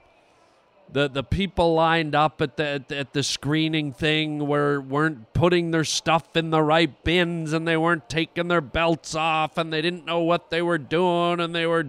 the 0.91 1.07
the 1.09 1.23
people 1.23 1.73
lined 1.73 2.15
up 2.15 2.41
at 2.41 2.57
the 2.57 2.63
at, 2.63 2.91
at 2.91 3.13
the 3.13 3.23
screening 3.23 3.91
thing 3.91 4.47
were 4.47 4.79
weren't 4.79 5.33
putting 5.33 5.71
their 5.71 5.83
stuff 5.83 6.35
in 6.35 6.51
the 6.51 6.61
right 6.61 7.03
bins 7.03 7.53
and 7.53 7.67
they 7.67 7.77
weren't 7.77 8.07
taking 8.09 8.47
their 8.47 8.61
belts 8.61 9.15
off 9.15 9.57
and 9.57 9.73
they 9.73 9.81
didn't 9.81 10.05
know 10.05 10.19
what 10.19 10.49
they 10.49 10.61
were 10.61 10.77
doing 10.77 11.39
and 11.39 11.55
they 11.55 11.65
were 11.65 11.87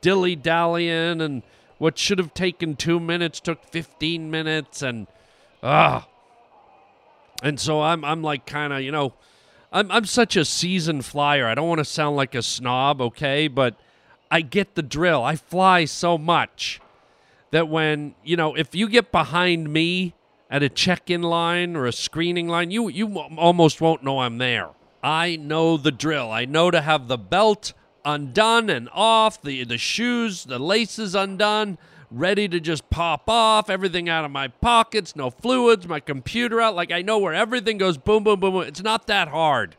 dilly 0.00 0.36
dallying 0.36 1.20
and 1.20 1.42
what 1.78 1.98
should 1.98 2.18
have 2.18 2.34
taken 2.34 2.76
two 2.76 3.00
minutes 3.00 3.40
took 3.40 3.64
fifteen 3.64 4.30
minutes 4.30 4.82
and 4.82 5.06
ah. 5.62 6.06
And 7.42 7.60
so 7.60 7.82
I'm 7.82 8.04
I'm 8.04 8.22
like 8.22 8.46
kind 8.46 8.72
of 8.72 8.80
you 8.82 8.92
know 8.92 9.14
I'm 9.72 9.90
I'm 9.90 10.04
such 10.04 10.36
a 10.36 10.44
seasoned 10.44 11.04
flyer. 11.04 11.46
I 11.46 11.54
don't 11.54 11.68
want 11.68 11.80
to 11.80 11.84
sound 11.84 12.16
like 12.16 12.34
a 12.34 12.42
snob 12.42 13.00
okay 13.00 13.48
but 13.48 13.76
I 14.30 14.40
get 14.40 14.74
the 14.74 14.82
drill. 14.82 15.22
I 15.22 15.36
fly 15.36 15.84
so 15.84 16.18
much 16.18 16.80
that 17.56 17.68
when 17.68 18.14
you 18.22 18.36
know 18.36 18.54
if 18.54 18.74
you 18.74 18.86
get 18.86 19.10
behind 19.10 19.72
me 19.72 20.14
at 20.50 20.62
a 20.62 20.68
check-in 20.68 21.22
line 21.22 21.74
or 21.74 21.86
a 21.86 21.92
screening 21.92 22.48
line, 22.48 22.70
you 22.70 22.88
you 22.88 23.18
almost 23.18 23.80
won't 23.80 24.04
know 24.04 24.20
I'm 24.20 24.36
there. 24.36 24.68
I 25.02 25.36
know 25.36 25.78
the 25.78 25.90
drill. 25.90 26.30
I 26.30 26.44
know 26.44 26.70
to 26.70 26.82
have 26.82 27.08
the 27.08 27.16
belt 27.16 27.72
undone 28.04 28.68
and 28.68 28.90
off, 28.92 29.40
the 29.40 29.64
the 29.64 29.78
shoes, 29.78 30.44
the 30.44 30.58
laces 30.58 31.14
undone, 31.14 31.78
ready 32.10 32.46
to 32.46 32.60
just 32.60 32.90
pop 32.90 33.22
off, 33.26 33.70
everything 33.70 34.06
out 34.06 34.26
of 34.26 34.30
my 34.30 34.48
pockets, 34.48 35.16
no 35.16 35.30
fluids, 35.30 35.88
my 35.88 35.98
computer 36.00 36.60
out. 36.60 36.74
Like 36.74 36.92
I 36.92 37.00
know 37.00 37.16
where 37.16 37.32
everything 37.34 37.78
goes 37.78 37.96
boom 37.96 38.22
boom 38.22 38.38
boom. 38.38 38.52
boom. 38.52 38.64
It's 38.64 38.82
not 38.82 39.06
that 39.06 39.28
hard. 39.28 39.76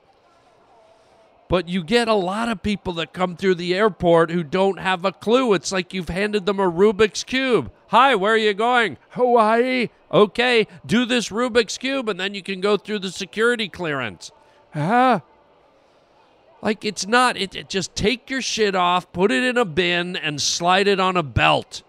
But 1.50 1.70
you 1.70 1.84
get 1.84 2.08
a 2.08 2.14
lot 2.14 2.50
of 2.50 2.62
people 2.62 2.94
that 2.94 3.14
come 3.14 3.36
through 3.38 3.56
the 3.56 3.74
airport 3.74 4.32
who 4.32 4.44
don't 4.44 4.80
have 4.80 5.06
a 5.06 5.14
clue. 5.14 5.54
It's 5.54 5.72
like 5.72 5.94
you've 5.94 6.10
handed 6.10 6.46
them 6.46 6.60
a 6.60 6.70
Rubik's 6.70 7.24
Cube. 7.24 7.72
Hi, 7.88 8.16
where 8.16 8.34
are 8.34 8.38
you 8.38 8.54
going? 8.54 8.98
Hawaii. 9.12 9.90
Okay, 10.12 10.68
do 10.86 11.06
this 11.06 11.30
Rubik's 11.30 11.78
Cube 11.78 12.10
and 12.10 12.20
then 12.20 12.34
you 12.34 12.44
can 12.44 12.60
go 12.60 12.76
through 12.76 13.00
the 13.00 13.12
security 13.12 13.70
clearance. 13.70 14.32
Huh? 14.74 15.22
Like 16.62 16.84
it's 16.84 17.08
not, 17.08 17.38
it, 17.38 17.56
it 17.56 17.70
just 17.70 17.96
take 17.96 18.30
your 18.30 18.42
shit 18.42 18.76
off, 18.76 19.12
put 19.14 19.32
it 19.32 19.44
in 19.44 19.58
a 19.58 19.66
bin, 19.66 20.16
and 20.16 20.42
slide 20.42 20.88
it 20.88 21.00
on 21.00 21.16
a 21.16 21.24
belt. 21.24 21.84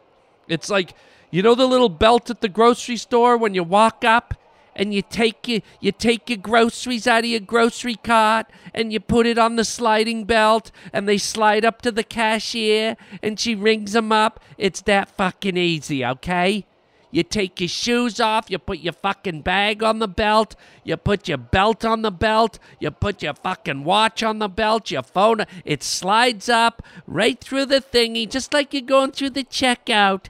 It's 0.47 0.71
like, 0.71 0.95
you 1.31 1.43
know 1.43 1.55
the 1.55 1.67
little 1.67 1.89
belt 1.89 2.31
at 2.31 2.41
the 2.41 2.49
grocery 2.49 2.97
store 2.97 3.37
when 3.37 3.55
you 3.55 3.63
walk 3.65 4.05
up 4.05 4.35
and 4.79 4.95
you 4.95 5.03
take 5.03 5.49
your 5.49 5.61
you 5.81 5.93
take 5.93 6.31
your 6.31 6.39
groceries 6.39 7.07
out 7.07 7.25
of 7.25 7.31
your 7.31 7.41
grocery 7.41 7.97
cart 7.97 8.47
and 8.73 8.93
you 8.93 9.01
put 9.01 9.27
it 9.27 9.37
on 9.37 9.57
the 9.57 9.65
sliding 9.65 10.25
belt 10.25 10.71
and 10.93 11.09
they 11.09 11.19
slide 11.19 11.65
up 11.65 11.83
to 11.83 11.91
the 11.91 12.05
cashier 12.05 12.97
and 13.23 13.39
she 13.39 13.55
rings 13.55 13.93
them 13.93 14.13
up. 14.13 14.41
It's 14.57 14.81
that 14.83 15.11
fucking 15.11 15.57
easy, 15.57 16.05
okay? 16.07 16.65
You 17.11 17.23
take 17.23 17.61
your 17.61 17.69
shoes 17.69 18.21
off, 18.21 18.51
you 18.51 18.59
put 18.59 18.81
your 18.81 18.93
fucking 18.93 19.41
bag 19.41 19.83
on 19.83 19.99
the 19.99 20.09
belt, 20.09 20.55
you 20.85 20.97
put 20.97 21.27
your 21.27 21.39
belt 21.39 21.85
on 21.85 22.03
the 22.03 22.11
belt, 22.11 22.59
you 22.79 22.91
put 22.91 23.23
your 23.23 23.35
fucking 23.35 23.85
watch 23.85 24.23
on 24.23 24.39
the 24.39 24.49
belt, 24.49 24.91
your 24.91 25.03
phone, 25.03 25.47
it 25.65 25.83
slides 25.83 26.51
up 26.51 26.83
right 27.07 27.41
through 27.41 27.67
the 27.67 27.81
thingy, 27.81 28.29
just 28.29 28.53
like 28.53 28.75
you're 28.75 28.83
going 28.83 29.13
through 29.13 29.31
the 29.31 29.45
checkout. 29.45 30.27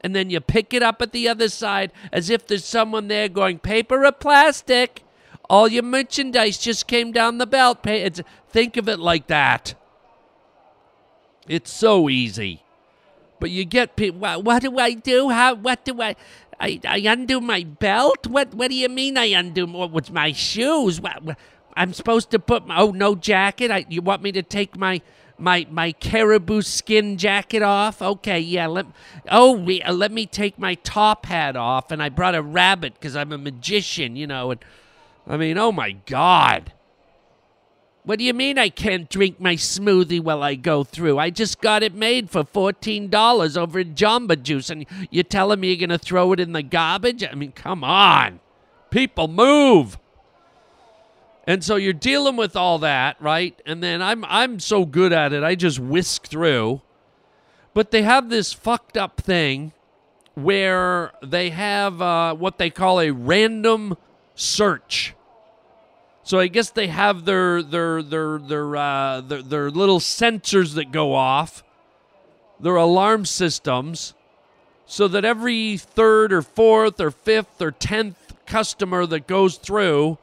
And 0.00 0.14
then 0.14 0.30
you 0.30 0.40
pick 0.40 0.72
it 0.72 0.82
up 0.82 1.02
at 1.02 1.12
the 1.12 1.28
other 1.28 1.48
side 1.48 1.92
as 2.12 2.30
if 2.30 2.46
there's 2.46 2.64
someone 2.64 3.08
there 3.08 3.28
going, 3.28 3.58
paper 3.58 4.04
or 4.04 4.12
plastic? 4.12 5.02
All 5.50 5.68
your 5.68 5.82
merchandise 5.82 6.58
just 6.58 6.86
came 6.86 7.10
down 7.10 7.38
the 7.38 7.46
belt. 7.46 7.86
It's, 7.86 8.20
think 8.48 8.76
of 8.76 8.88
it 8.88 8.98
like 8.98 9.26
that. 9.28 9.74
It's 11.48 11.72
so 11.72 12.08
easy. 12.08 12.62
But 13.40 13.50
you 13.50 13.64
get 13.64 13.96
people. 13.96 14.20
What, 14.20 14.44
what 14.44 14.62
do 14.62 14.78
I 14.78 14.92
do? 14.92 15.30
How? 15.30 15.54
What 15.54 15.84
do 15.84 16.00
I? 16.02 16.16
I, 16.60 16.80
I 16.86 16.98
undo 16.98 17.40
my 17.40 17.62
belt? 17.62 18.26
What? 18.26 18.54
What 18.54 18.68
do 18.68 18.74
you 18.74 18.88
mean 18.88 19.16
I 19.16 19.26
undo? 19.26 19.66
What 19.66 19.92
with 19.92 20.10
my 20.10 20.32
shoes? 20.32 21.00
What, 21.00 21.22
what- 21.22 21.38
I'm 21.74 21.92
supposed 21.92 22.30
to 22.32 22.40
put 22.40 22.66
my. 22.66 22.78
Oh 22.78 22.90
no 22.90 23.14
jacket. 23.14 23.70
I, 23.70 23.86
you 23.88 24.02
want 24.02 24.22
me 24.22 24.32
to 24.32 24.42
take 24.42 24.76
my 24.76 25.00
my 25.38 25.66
my 25.70 25.92
caribou 25.92 26.62
skin 26.62 27.16
jacket 27.16 27.62
off? 27.62 28.00
Okay, 28.02 28.40
yeah. 28.40 28.66
Let 28.66 28.86
oh 29.30 29.52
we, 29.52 29.82
uh, 29.82 29.92
let 29.92 30.12
me 30.12 30.26
take 30.26 30.58
my 30.58 30.74
top 30.74 31.26
hat 31.26 31.56
off. 31.56 31.90
And 31.90 32.02
I 32.02 32.08
brought 32.08 32.34
a 32.34 32.42
rabbit 32.42 32.94
because 32.94 33.16
I'm 33.16 33.32
a 33.32 33.38
magician, 33.38 34.16
you 34.16 34.26
know. 34.26 34.50
And 34.50 34.64
I 35.26 35.36
mean, 35.36 35.58
oh 35.58 35.72
my 35.72 35.92
god. 35.92 36.72
What 38.08 38.18
do 38.18 38.24
you 38.24 38.32
mean 38.32 38.56
I 38.56 38.70
can't 38.70 39.10
drink 39.10 39.38
my 39.38 39.54
smoothie 39.54 40.22
while 40.22 40.42
I 40.42 40.54
go 40.54 40.82
through? 40.82 41.18
I 41.18 41.28
just 41.28 41.60
got 41.60 41.82
it 41.82 41.94
made 41.94 42.30
for 42.30 42.42
$14 42.42 43.56
over 43.58 43.78
at 43.80 43.94
Jamba 43.94 44.42
Juice, 44.42 44.70
and 44.70 44.86
you're 45.10 45.24
telling 45.24 45.60
me 45.60 45.68
you're 45.68 45.86
going 45.86 45.90
to 45.90 46.02
throw 46.02 46.32
it 46.32 46.40
in 46.40 46.52
the 46.52 46.62
garbage? 46.62 47.22
I 47.22 47.34
mean, 47.34 47.52
come 47.52 47.84
on. 47.84 48.40
People 48.90 49.28
move. 49.28 49.98
And 51.48 51.64
so 51.64 51.76
you're 51.76 51.94
dealing 51.94 52.36
with 52.36 52.56
all 52.56 52.78
that, 52.80 53.16
right? 53.22 53.58
And 53.64 53.82
then 53.82 54.02
I'm 54.02 54.22
I'm 54.26 54.60
so 54.60 54.84
good 54.84 55.14
at 55.14 55.32
it, 55.32 55.42
I 55.42 55.54
just 55.54 55.78
whisk 55.78 56.26
through. 56.26 56.82
But 57.72 57.90
they 57.90 58.02
have 58.02 58.28
this 58.28 58.52
fucked 58.52 58.98
up 58.98 59.18
thing 59.18 59.72
where 60.34 61.12
they 61.22 61.48
have 61.48 62.02
uh, 62.02 62.34
what 62.34 62.58
they 62.58 62.68
call 62.68 63.00
a 63.00 63.12
random 63.12 63.96
search. 64.34 65.14
So 66.22 66.38
I 66.38 66.48
guess 66.48 66.68
they 66.68 66.88
have 66.88 67.24
their 67.24 67.62
their 67.62 68.02
their 68.02 68.38
their 68.38 68.76
uh, 68.76 69.22
their, 69.22 69.40
their 69.40 69.70
little 69.70 70.00
sensors 70.00 70.74
that 70.74 70.92
go 70.92 71.14
off, 71.14 71.64
their 72.60 72.76
alarm 72.76 73.24
systems, 73.24 74.12
so 74.84 75.08
that 75.08 75.24
every 75.24 75.78
third 75.78 76.30
or 76.30 76.42
fourth 76.42 77.00
or 77.00 77.10
fifth 77.10 77.62
or 77.62 77.70
tenth 77.70 78.34
customer 78.44 79.06
that 79.06 79.26
goes 79.26 79.56
through, 79.56 80.18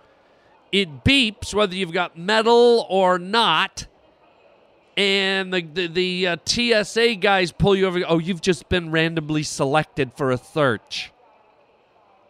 it 0.81 1.05
beeps 1.05 1.53
whether 1.53 1.73
you've 1.73 1.93
got 1.93 2.17
metal 2.17 2.85
or 2.89 3.17
not. 3.17 3.87
And 4.97 5.53
the 5.53 5.61
the, 5.61 5.87
the 5.87 6.27
uh, 6.27 6.37
TSA 6.83 7.15
guys 7.15 7.53
pull 7.53 7.77
you 7.77 7.87
over. 7.87 8.01
Oh, 8.05 8.19
you've 8.19 8.41
just 8.41 8.67
been 8.67 8.91
randomly 8.91 9.43
selected 9.43 10.11
for 10.13 10.31
a 10.31 10.37
search. 10.37 11.13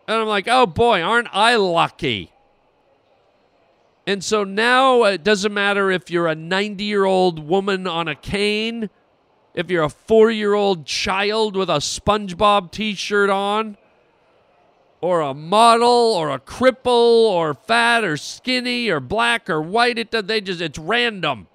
And 0.08 0.18
I'm 0.18 0.28
like, 0.28 0.48
oh 0.48 0.68
boy, 0.68 1.02
aren't 1.02 1.28
I 1.32 1.56
lucky? 1.56 2.32
And 4.06 4.24
so 4.24 4.44
now 4.44 5.06
it 5.06 5.24
doesn't 5.24 5.54
matter 5.54 5.90
if 5.90 6.12
you're 6.12 6.28
a 6.28 6.36
90 6.36 6.84
year 6.84 7.06
old 7.06 7.40
woman 7.40 7.88
on 7.88 8.08
a 8.08 8.14
cane, 8.14 8.92
if 9.56 9.72
you're 9.72 9.84
a 9.84 9.90
four 9.90 10.30
year 10.30 10.54
old 10.54 10.86
child 10.86 11.56
with 11.56 11.72
a 11.72 11.78
SpongeBob 11.78 12.72
t 12.72 12.94
shirt 12.94 13.32
on, 13.32 13.76
or 15.06 15.22
a 15.22 15.36
model, 15.36 15.88
or 15.88 16.32
a 16.32 16.39
cripple, 16.39 16.88
or 16.88 17.54
fat, 17.54 18.04
or 18.04 18.18
skinny, 18.18 18.89
or 18.89 19.00
black, 19.00 19.50
or 19.50 19.62
white. 19.62 20.00
It, 20.00 20.10
they 20.10 20.41
just, 20.41 20.62
it's 20.62 20.80
random. 20.80 21.48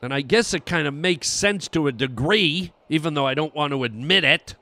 And 0.00 0.14
I 0.14 0.20
guess 0.20 0.54
it 0.54 0.64
kind 0.64 0.86
of 0.86 0.94
makes 0.94 1.28
sense 1.28 1.66
to 1.68 1.88
a 1.88 1.92
degree, 1.92 2.72
even 2.88 3.14
though 3.14 3.26
I 3.26 3.34
don't 3.34 3.54
want 3.54 3.72
to 3.72 3.82
admit 3.82 4.22
it. 4.22 4.54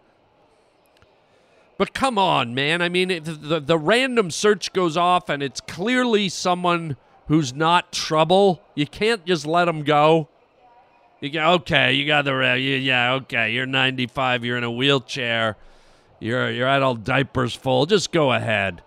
But 1.76 1.92
come 1.92 2.16
on, 2.16 2.54
man. 2.54 2.80
I 2.80 2.88
mean, 2.88 3.08
the, 3.08 3.60
the 3.60 3.78
random 3.78 4.30
search 4.30 4.72
goes 4.72 4.96
off 4.96 5.28
and 5.28 5.42
it's 5.42 5.60
clearly 5.60 6.28
someone 6.28 6.96
who's 7.26 7.52
not 7.52 7.92
trouble. 7.92 8.62
You 8.74 8.86
can't 8.86 9.26
just 9.26 9.44
let 9.46 9.66
them 9.66 9.82
go. 9.82 10.28
You 11.20 11.30
go, 11.30 11.50
okay, 11.54 11.92
you 11.92 12.06
got 12.06 12.24
the, 12.24 12.34
uh, 12.34 12.54
you, 12.54 12.76
yeah, 12.76 13.12
okay, 13.14 13.52
you're 13.52 13.66
95, 13.66 14.44
you're 14.44 14.58
in 14.58 14.64
a 14.64 14.70
wheelchair, 14.70 15.56
you're, 16.22 16.50
you're 16.50 16.68
at 16.68 16.82
all 16.82 16.94
diapers 16.94 17.54
full. 17.54 17.86
Just 17.86 18.12
go 18.12 18.32
ahead. 18.32 18.82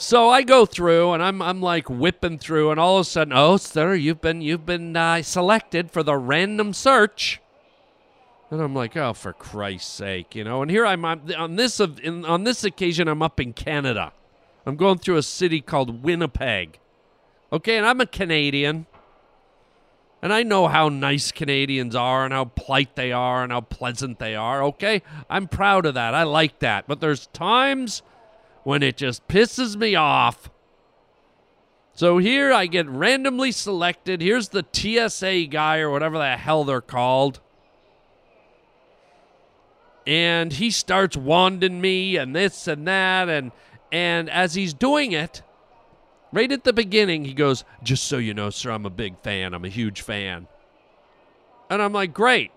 So 0.00 0.30
I 0.30 0.42
go 0.42 0.64
through 0.64 1.12
and 1.14 1.20
I'm 1.20 1.42
I'm 1.42 1.60
like 1.60 1.90
whipping 1.90 2.38
through 2.38 2.70
and 2.70 2.78
all 2.78 2.98
of 2.98 3.00
a 3.00 3.04
sudden, 3.04 3.32
oh 3.34 3.56
sir, 3.56 3.96
you've 3.96 4.20
been 4.20 4.40
you've 4.40 4.64
been 4.64 4.96
uh, 4.96 5.22
selected 5.22 5.90
for 5.90 6.04
the 6.04 6.16
random 6.16 6.72
search. 6.72 7.40
And 8.50 8.62
I'm 8.62 8.74
like, 8.74 8.96
oh, 8.96 9.12
for 9.12 9.32
Christ's 9.32 9.92
sake, 9.92 10.36
you 10.36 10.44
know. 10.44 10.62
And 10.62 10.70
here 10.70 10.86
I'm, 10.86 11.04
I'm 11.04 11.22
on 11.36 11.56
this 11.56 11.80
in, 11.80 12.24
on 12.24 12.44
this 12.44 12.62
occasion, 12.62 13.08
I'm 13.08 13.22
up 13.22 13.40
in 13.40 13.52
Canada. 13.52 14.12
I'm 14.64 14.76
going 14.76 14.98
through 14.98 15.16
a 15.16 15.22
city 15.22 15.60
called 15.60 16.04
Winnipeg. 16.04 16.78
Okay, 17.52 17.76
and 17.76 17.84
I'm 17.84 18.00
a 18.00 18.06
Canadian. 18.06 18.86
And 20.20 20.32
I 20.32 20.42
know 20.42 20.66
how 20.66 20.88
nice 20.88 21.30
Canadians 21.30 21.94
are 21.94 22.24
and 22.24 22.34
how 22.34 22.46
polite 22.46 22.96
they 22.96 23.12
are 23.12 23.44
and 23.44 23.52
how 23.52 23.60
pleasant 23.60 24.18
they 24.18 24.34
are. 24.34 24.62
Okay, 24.64 25.02
I'm 25.30 25.46
proud 25.46 25.86
of 25.86 25.94
that. 25.94 26.14
I 26.14 26.24
like 26.24 26.58
that. 26.58 26.88
But 26.88 27.00
there's 27.00 27.28
times 27.28 28.02
when 28.64 28.82
it 28.82 28.96
just 28.96 29.26
pisses 29.28 29.76
me 29.76 29.94
off. 29.94 30.50
So 31.94 32.18
here 32.18 32.52
I 32.52 32.66
get 32.66 32.88
randomly 32.88 33.52
selected. 33.52 34.20
Here's 34.20 34.50
the 34.50 34.64
TSA 34.72 35.46
guy 35.46 35.78
or 35.78 35.90
whatever 35.90 36.18
the 36.18 36.36
hell 36.36 36.64
they're 36.64 36.80
called. 36.80 37.40
And 40.06 40.52
he 40.52 40.70
starts 40.70 41.16
wanding 41.16 41.80
me 41.80 42.16
and 42.16 42.34
this 42.34 42.66
and 42.66 42.86
that 42.88 43.28
and 43.28 43.52
and 43.90 44.28
as 44.30 44.54
he's 44.54 44.74
doing 44.74 45.12
it, 45.12 45.42
right 46.32 46.50
at 46.50 46.64
the 46.64 46.72
beginning, 46.72 47.24
he 47.24 47.34
goes, 47.34 47.64
"Just 47.82 48.04
so 48.04 48.18
you 48.18 48.34
know, 48.34 48.50
sir, 48.50 48.70
I'm 48.70 48.86
a 48.86 48.90
big 48.90 49.18
fan. 49.20 49.54
I'm 49.54 49.64
a 49.64 49.68
huge 49.68 50.00
fan." 50.00 50.46
And 51.70 51.82
I'm 51.82 51.92
like, 51.92 52.12
"Great. 52.12 52.50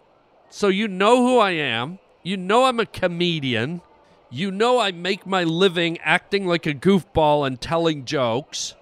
So 0.49 0.67
you 0.67 0.87
know 0.87 1.25
who 1.25 1.37
I 1.39 1.51
am. 1.51 1.99
You 2.23 2.37
know 2.37 2.65
I'm 2.65 2.79
a 2.79 2.85
comedian. 2.85 3.81
You 4.29 4.51
know 4.51 4.79
I 4.79 4.91
make 4.91 5.25
my 5.25 5.43
living 5.43 5.97
acting 5.99 6.45
like 6.45 6.65
a 6.65 6.73
goofball 6.73 7.47
and 7.47 7.59
telling 7.59 8.05
jokes. 8.05 8.75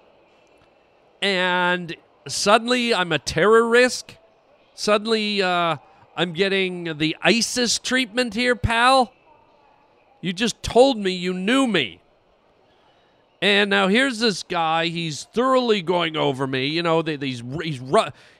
And 1.22 1.96
suddenly 2.26 2.94
I'm 2.94 3.12
a 3.12 3.18
terror 3.18 3.68
risk. 3.68 4.16
Suddenly 4.74 5.42
uh, 5.42 5.76
I'm 6.16 6.32
getting 6.32 6.98
the 6.98 7.16
ISIS 7.22 7.78
treatment 7.78 8.34
here, 8.34 8.56
pal. 8.56 9.12
You 10.20 10.32
just 10.32 10.62
told 10.62 10.98
me 10.98 11.12
you 11.12 11.32
knew 11.32 11.66
me. 11.66 11.99
And 13.42 13.70
now 13.70 13.88
here's 13.88 14.18
this 14.18 14.42
guy. 14.42 14.88
He's 14.88 15.24
thoroughly 15.24 15.80
going 15.80 16.16
over 16.16 16.46
me. 16.46 16.66
You 16.66 16.82
know, 16.82 17.00
these 17.00 17.42
he's 17.62 17.80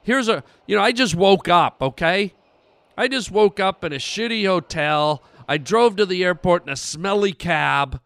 here's 0.02 0.28
a 0.28 0.44
you 0.66 0.76
know 0.76 0.82
I 0.82 0.92
just 0.92 1.14
woke 1.14 1.48
up. 1.48 1.78
Okay, 1.80 2.34
I 2.98 3.08
just 3.08 3.30
woke 3.30 3.58
up 3.58 3.82
in 3.82 3.92
a 3.92 3.96
shitty 3.96 4.46
hotel. 4.46 5.22
I 5.48 5.56
drove 5.56 5.96
to 5.96 6.06
the 6.06 6.22
airport 6.22 6.66
in 6.66 6.72
a 6.72 6.76
smelly 6.76 7.32
cab, 7.32 8.00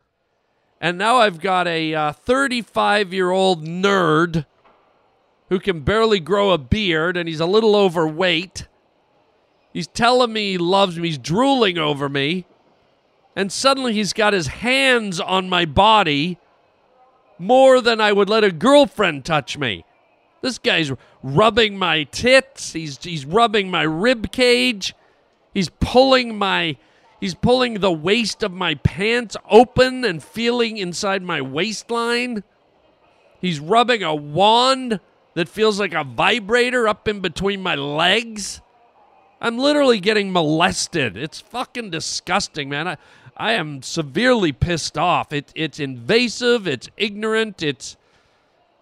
and 0.81 0.97
now 0.97 1.17
I've 1.17 1.41
got 1.41 1.67
a 1.67 1.95
uh, 1.95 2.13
35 2.13 3.13
year 3.13 3.33
old 3.33 3.67
nerd 3.67 4.47
who 5.49 5.59
can 5.59 5.81
barely 5.81 6.21
grow 6.21 6.53
a 6.53 6.59
beard, 6.59 7.17
and 7.17 7.29
he's 7.29 7.41
a 7.41 7.47
little 7.47 7.75
overweight. 7.75 8.69
He's 9.73 9.89
telling 9.89 10.33
me 10.33 10.53
he 10.53 10.59
loves 10.59 10.97
me. 10.97 11.09
He's 11.09 11.19
drooling 11.19 11.77
over 11.77 12.09
me, 12.09 12.47
and 13.35 13.51
suddenly 13.51 13.95
he's 13.95 14.13
got 14.13 14.33
his 14.33 14.47
hands 14.47 15.19
on 15.19 15.49
my 15.49 15.65
body 15.65 16.39
more 17.39 17.81
than 17.81 18.01
I 18.01 18.13
would 18.13 18.29
let 18.29 18.45
a 18.45 18.53
girlfriend 18.53 19.25
touch 19.25 19.59
me. 19.59 19.85
This 20.43 20.59
guy's 20.59 20.93
rubbing 21.23 21.79
my 21.79 22.05
tits. 22.05 22.73
He's 22.73 23.03
he's 23.03 23.25
rubbing 23.25 23.71
my 23.71 23.83
rib 23.83 24.31
cage. 24.31 24.95
He's 25.55 25.71
pulling 25.81 26.37
my 26.37 26.77
he's 27.21 27.35
pulling 27.35 27.81
the 27.81 27.93
waist 27.93 28.43
of 28.43 28.53
my 28.53 28.75
pants 28.75 29.37
open 29.51 30.05
and 30.05 30.23
feeling 30.23 30.77
inside 30.77 31.23
my 31.23 31.41
waistline. 31.41 32.45
He's 33.41 33.59
rubbing 33.61 34.03
a 34.03 34.15
wand 34.15 35.01
that 35.35 35.49
feels 35.49 35.81
like 35.81 35.95
a 35.95 36.05
vibrator 36.05 36.87
up 36.87 37.09
in 37.09 37.21
between 37.21 37.63
my 37.63 37.75
legs. 37.75 38.61
I'm 39.41 39.59
literally 39.59 40.01
getting 40.01 40.33
molested. 40.33 41.17
It's 41.17 41.41
fucking 41.41 41.91
disgusting, 41.91 42.69
man. 42.69 42.89
I 42.89 42.97
I 43.37 43.53
am 43.53 43.83
severely 43.83 44.53
pissed 44.53 44.97
off. 44.97 45.33
It, 45.33 45.53
it's 45.55 45.81
invasive. 45.81 46.67
It's 46.69 46.89
ignorant. 46.97 47.63
It's 47.63 47.97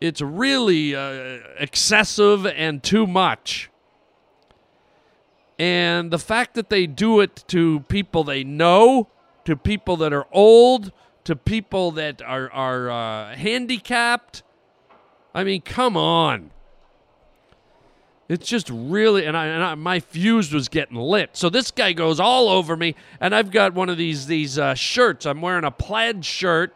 it's 0.00 0.20
really 0.20 0.96
uh, 0.96 1.38
excessive 1.58 2.44
and 2.44 2.82
too 2.82 3.06
much. 3.06 3.70
And 5.60 6.10
the 6.10 6.18
fact 6.18 6.54
that 6.54 6.70
they 6.70 6.88
do 6.88 7.20
it 7.20 7.44
to 7.48 7.80
people 7.80 8.24
they 8.24 8.42
know, 8.42 9.08
to 9.44 9.54
people 9.54 9.96
that 9.98 10.12
are 10.12 10.26
old, 10.32 10.90
to 11.22 11.36
people 11.36 11.92
that 11.92 12.20
are, 12.20 12.50
are 12.50 12.90
uh, 12.90 13.36
handicapped, 13.36 14.42
I 15.32 15.44
mean, 15.44 15.62
come 15.62 15.96
on. 15.96 16.50
It's 18.32 18.48
just 18.48 18.70
really, 18.70 19.26
and 19.26 19.36
I, 19.36 19.44
and 19.44 19.62
I, 19.62 19.74
my 19.74 20.00
fuse 20.00 20.54
was 20.54 20.70
getting 20.70 20.96
lit. 20.96 21.36
So 21.36 21.50
this 21.50 21.70
guy 21.70 21.92
goes 21.92 22.18
all 22.18 22.48
over 22.48 22.78
me, 22.78 22.94
and 23.20 23.34
I've 23.34 23.50
got 23.50 23.74
one 23.74 23.90
of 23.90 23.98
these 23.98 24.26
these 24.26 24.58
uh, 24.58 24.72
shirts. 24.72 25.26
I'm 25.26 25.42
wearing 25.42 25.64
a 25.64 25.70
plaid 25.70 26.24
shirt, 26.24 26.74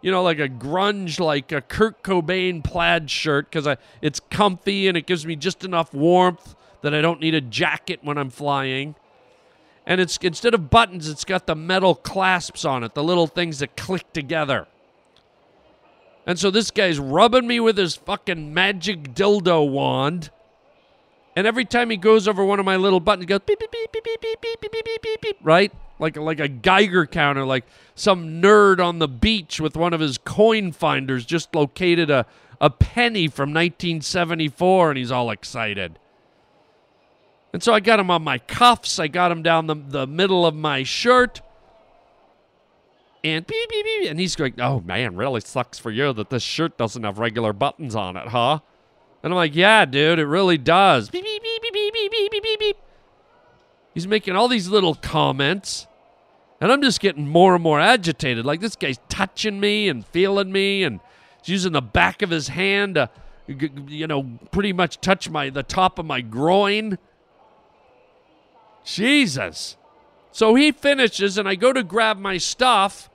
you 0.00 0.10
know, 0.10 0.22
like 0.22 0.38
a 0.38 0.48
grunge, 0.48 1.20
like 1.20 1.52
a 1.52 1.60
Kurt 1.60 2.02
Cobain 2.02 2.64
plaid 2.64 3.10
shirt, 3.10 3.50
because 3.50 3.76
it's 4.00 4.18
comfy 4.30 4.88
and 4.88 4.96
it 4.96 5.04
gives 5.04 5.26
me 5.26 5.36
just 5.36 5.62
enough 5.62 5.92
warmth 5.92 6.54
that 6.80 6.94
I 6.94 7.02
don't 7.02 7.20
need 7.20 7.34
a 7.34 7.42
jacket 7.42 8.00
when 8.02 8.16
I'm 8.16 8.30
flying. 8.30 8.94
And 9.84 10.00
it's 10.00 10.16
instead 10.16 10.54
of 10.54 10.70
buttons, 10.70 11.06
it's 11.06 11.26
got 11.26 11.46
the 11.46 11.54
metal 11.54 11.96
clasps 11.96 12.64
on 12.64 12.82
it, 12.82 12.94
the 12.94 13.04
little 13.04 13.26
things 13.26 13.58
that 13.58 13.76
click 13.76 14.10
together. 14.14 14.66
And 16.24 16.38
so 16.38 16.50
this 16.50 16.70
guy's 16.70 16.98
rubbing 16.98 17.46
me 17.46 17.60
with 17.60 17.76
his 17.76 17.94
fucking 17.94 18.54
magic 18.54 19.12
dildo 19.12 19.70
wand. 19.70 20.30
And 21.38 21.46
every 21.46 21.64
time 21.64 21.88
he 21.88 21.96
goes 21.96 22.26
over 22.26 22.44
one 22.44 22.58
of 22.58 22.66
my 22.66 22.74
little 22.74 22.98
buttons, 22.98 23.22
he 23.22 23.26
goes 23.26 23.38
beep 23.46 23.60
beep 23.60 23.70
beep 23.70 23.92
beep 23.92 24.02
beep 24.02 24.20
beep 24.20 24.40
beep 24.40 24.60
beep 24.60 24.84
beep 24.84 25.02
beep 25.02 25.20
beep, 25.20 25.36
right? 25.40 25.72
Like 26.00 26.16
like 26.16 26.40
a 26.40 26.48
Geiger 26.48 27.06
counter, 27.06 27.44
like 27.44 27.64
some 27.94 28.42
nerd 28.42 28.84
on 28.84 28.98
the 28.98 29.06
beach 29.06 29.60
with 29.60 29.76
one 29.76 29.94
of 29.94 30.00
his 30.00 30.18
coin 30.18 30.72
finders 30.72 31.24
just 31.24 31.54
located 31.54 32.10
a, 32.10 32.26
a 32.60 32.70
penny 32.70 33.28
from 33.28 33.50
1974, 33.50 34.90
and 34.90 34.98
he's 34.98 35.12
all 35.12 35.30
excited. 35.30 36.00
And 37.52 37.62
so 37.62 37.72
I 37.72 37.78
got 37.78 38.00
him 38.00 38.10
on 38.10 38.24
my 38.24 38.38
cuffs. 38.38 38.98
I 38.98 39.06
got 39.06 39.30
him 39.30 39.44
down 39.44 39.68
the, 39.68 39.76
the 39.76 40.06
middle 40.08 40.44
of 40.44 40.56
my 40.56 40.82
shirt. 40.82 41.40
And 43.22 43.46
beep, 43.46 43.68
beep, 43.70 43.84
beep. 43.84 44.10
And 44.10 44.18
he's 44.18 44.34
going, 44.34 44.60
oh, 44.60 44.80
man, 44.80 45.14
really 45.14 45.40
sucks 45.40 45.78
for 45.78 45.92
you 45.92 46.12
that 46.14 46.30
this 46.30 46.42
shirt 46.42 46.76
doesn't 46.76 47.04
have 47.04 47.20
regular 47.20 47.52
buttons 47.52 47.94
on 47.94 48.16
it, 48.16 48.26
huh? 48.26 48.58
And 49.28 49.34
I'm 49.34 49.36
like, 49.36 49.54
yeah, 49.54 49.84
dude, 49.84 50.18
it 50.18 50.24
really 50.24 50.56
does. 50.56 51.10
Beep, 51.10 51.22
beep, 51.22 51.42
beep, 51.42 51.60
beep, 51.62 51.74
beep, 51.74 51.92
beep, 51.92 52.10
beep, 52.10 52.30
beep, 52.30 52.42
beep, 52.42 52.60
beep. 52.60 52.76
He's 53.92 54.06
making 54.06 54.34
all 54.34 54.48
these 54.48 54.68
little 54.68 54.94
comments. 54.94 55.86
And 56.62 56.72
I'm 56.72 56.80
just 56.80 56.98
getting 56.98 57.28
more 57.28 57.54
and 57.54 57.62
more 57.62 57.78
agitated. 57.78 58.46
Like 58.46 58.60
this 58.60 58.74
guy's 58.74 58.98
touching 59.10 59.60
me 59.60 59.86
and 59.90 60.06
feeling 60.06 60.50
me 60.50 60.82
and 60.82 61.00
he's 61.42 61.50
using 61.50 61.72
the 61.72 61.82
back 61.82 62.22
of 62.22 62.30
his 62.30 62.48
hand 62.48 62.94
to, 62.94 63.10
you 63.46 64.06
know, 64.06 64.38
pretty 64.50 64.72
much 64.72 64.98
touch 65.02 65.28
my 65.28 65.50
the 65.50 65.62
top 65.62 65.98
of 65.98 66.06
my 66.06 66.22
groin. 66.22 66.96
Jesus. 68.82 69.76
So 70.32 70.54
he 70.54 70.72
finishes, 70.72 71.36
and 71.36 71.46
I 71.46 71.54
go 71.54 71.74
to 71.74 71.82
grab 71.82 72.16
my 72.16 72.38
stuff, 72.38 73.10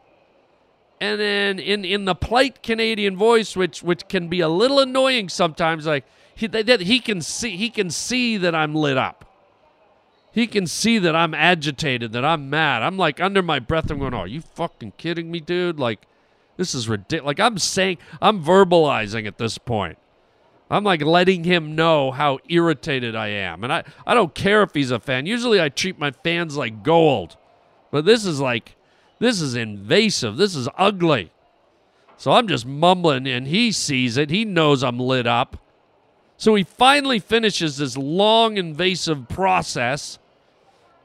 and 1.03 1.19
then 1.19 1.59
in, 1.59 1.83
in 1.83 2.05
the 2.05 2.15
polite 2.15 2.63
Canadian 2.63 3.17
voice, 3.17 3.57
which 3.57 3.83
which 3.83 4.07
can 4.07 4.29
be 4.29 4.39
a 4.39 4.47
little 4.47 4.79
annoying 4.79 5.27
sometimes, 5.27 5.85
like 5.85 6.05
he 6.33 6.47
that 6.47 6.79
he 6.79 7.01
can 7.01 7.21
see 7.21 7.57
he 7.57 7.69
can 7.69 7.89
see 7.89 8.37
that 8.37 8.55
I'm 8.55 8.73
lit 8.73 8.97
up. 8.97 9.25
He 10.31 10.47
can 10.47 10.65
see 10.65 10.99
that 10.99 11.13
I'm 11.13 11.33
agitated, 11.33 12.13
that 12.13 12.23
I'm 12.23 12.49
mad. 12.49 12.83
I'm 12.83 12.97
like 12.97 13.19
under 13.19 13.41
my 13.41 13.59
breath. 13.59 13.91
I'm 13.91 13.99
going, 13.99 14.13
"Oh, 14.13 14.19
are 14.19 14.27
you 14.27 14.39
fucking 14.39 14.93
kidding 14.97 15.29
me, 15.29 15.41
dude? 15.41 15.77
Like, 15.77 16.07
this 16.55 16.73
is 16.73 16.87
ridiculous." 16.87 17.25
Like 17.25 17.39
I'm 17.41 17.57
saying, 17.57 17.97
I'm 18.21 18.41
verbalizing 18.41 19.27
at 19.27 19.37
this 19.37 19.57
point. 19.57 19.97
I'm 20.71 20.85
like 20.85 21.01
letting 21.01 21.43
him 21.43 21.75
know 21.75 22.11
how 22.11 22.39
irritated 22.47 23.13
I 23.13 23.27
am. 23.27 23.65
And 23.65 23.73
I, 23.73 23.83
I 24.07 24.13
don't 24.13 24.33
care 24.33 24.63
if 24.63 24.73
he's 24.73 24.89
a 24.89 25.01
fan. 25.01 25.25
Usually 25.25 25.61
I 25.61 25.67
treat 25.67 25.99
my 25.99 26.11
fans 26.11 26.55
like 26.55 26.81
gold. 26.81 27.35
But 27.91 28.05
this 28.05 28.25
is 28.25 28.39
like, 28.39 28.75
this 29.23 29.39
is 29.39 29.55
invasive. 29.55 30.35
This 30.35 30.53
is 30.53 30.67
ugly. 30.77 31.31
So 32.17 32.31
I'm 32.31 32.47
just 32.47 32.65
mumbling 32.65 33.25
and 33.25 33.47
he 33.47 33.71
sees 33.71 34.17
it. 34.17 34.29
He 34.29 34.43
knows 34.43 34.83
I'm 34.83 34.99
lit 34.99 35.25
up. 35.25 35.57
So 36.35 36.55
he 36.55 36.63
finally 36.63 37.19
finishes 37.19 37.77
this 37.77 37.95
long, 37.95 38.57
invasive 38.57 39.29
process. 39.29 40.19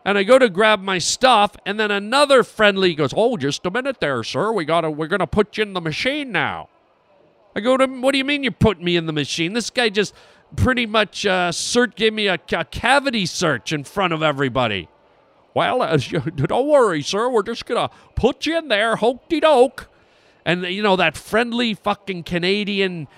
And 0.04 0.18
I 0.18 0.24
go 0.24 0.38
to 0.38 0.48
grab 0.48 0.81
my 0.81 0.98
stuff, 0.98 1.54
and 1.66 1.78
then 1.78 1.90
another 1.90 2.42
friendly 2.42 2.94
goes, 2.94 3.12
Oh, 3.14 3.37
just 3.37 3.66
a 3.66 3.70
minute 3.70 4.00
there, 4.00 4.24
sir. 4.24 4.52
We 4.52 4.64
gotta 4.64 4.90
we're 4.90 5.07
gonna 5.07 5.26
put 5.26 5.57
you 5.57 5.62
in 5.62 5.74
the 5.74 5.81
machine 5.81 6.33
now. 6.33 6.68
I 7.54 7.61
go 7.61 7.76
to 7.76 7.87
what 7.87 8.12
do 8.12 8.18
you 8.18 8.24
mean 8.24 8.42
you 8.42 8.50
put 8.50 8.83
me 8.83 8.96
in 8.96 9.07
the 9.07 9.12
machine? 9.12 9.52
This 9.52 9.70
guy 9.70 9.90
just 9.90 10.14
pretty 10.57 10.87
much 10.87 11.26
uh, 11.26 11.50
cert, 11.50 11.94
gave 11.94 12.14
me 12.14 12.26
a, 12.26 12.38
a, 12.52 12.64
cavity 12.64 13.26
search 13.26 13.72
in 13.72 13.85
front 13.85 14.12
of 14.12 14.22
everybody. 14.22 14.88
Well, 15.58 15.98
don't 16.36 16.68
worry, 16.68 17.02
sir. 17.02 17.28
We're 17.28 17.42
just 17.42 17.66
going 17.66 17.88
to 17.88 17.92
put 18.14 18.46
you 18.46 18.56
in 18.56 18.68
there, 18.68 18.94
hokey 18.94 19.40
doke. 19.40 19.88
And, 20.44 20.62
you 20.62 20.84
know, 20.84 20.94
that 20.94 21.16
friendly 21.16 21.74
fucking 21.74 22.22
Canadian 22.22 23.08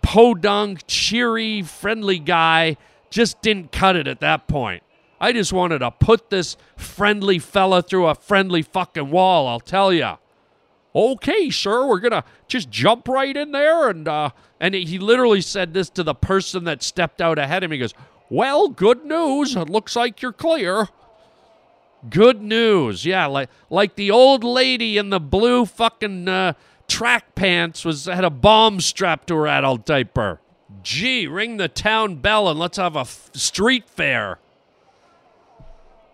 podunk, 0.00 0.86
cheery, 0.86 1.60
friendly 1.60 2.18
guy 2.18 2.78
just 3.10 3.42
didn't 3.42 3.72
cut 3.72 3.94
it 3.94 4.08
at 4.08 4.20
that 4.20 4.48
point. 4.48 4.84
I 5.20 5.32
just 5.32 5.52
wanted 5.52 5.80
to 5.80 5.90
put 5.90 6.30
this 6.30 6.56
friendly 6.78 7.38
fella 7.38 7.82
through 7.82 8.06
a 8.06 8.14
friendly 8.14 8.62
fucking 8.62 9.10
wall, 9.10 9.46
I'll 9.46 9.60
tell 9.60 9.92
you 9.92 10.16
okay, 10.94 11.50
sir, 11.50 11.86
we're 11.86 12.00
gonna 12.00 12.24
just 12.48 12.70
jump 12.70 13.06
right 13.06 13.36
in 13.36 13.52
there, 13.52 13.90
and 13.90 14.08
uh, 14.08 14.30
and 14.58 14.74
he 14.74 14.98
literally 14.98 15.42
said 15.42 15.74
this 15.74 15.90
to 15.90 16.02
the 16.02 16.14
person 16.14 16.64
that 16.64 16.82
stepped 16.82 17.20
out 17.20 17.38
ahead 17.38 17.62
of 17.62 17.68
him. 17.68 17.72
He 17.72 17.78
goes, 17.80 17.92
"Well, 18.30 18.68
good 18.70 19.04
news. 19.04 19.54
It 19.56 19.68
looks 19.68 19.94
like 19.94 20.22
you're 20.22 20.32
clear." 20.32 20.88
Good 22.10 22.42
news, 22.42 23.04
yeah, 23.04 23.26
like 23.26 23.48
like 23.70 23.96
the 23.96 24.10
old 24.10 24.44
lady 24.44 24.98
in 24.98 25.10
the 25.10 25.18
blue 25.18 25.66
fucking 25.66 26.28
uh, 26.28 26.52
track 26.86 27.34
pants 27.34 27.84
was 27.84 28.04
had 28.04 28.24
a 28.24 28.30
bomb 28.30 28.80
strapped 28.80 29.28
to 29.28 29.36
her 29.36 29.46
adult 29.48 29.86
diaper. 29.86 30.40
Gee, 30.82 31.26
ring 31.26 31.56
the 31.56 31.68
town 31.68 32.16
bell 32.16 32.48
and 32.48 32.58
let's 32.58 32.76
have 32.76 32.96
a 32.96 33.00
f- 33.00 33.30
street 33.34 33.88
fair. 33.88 34.38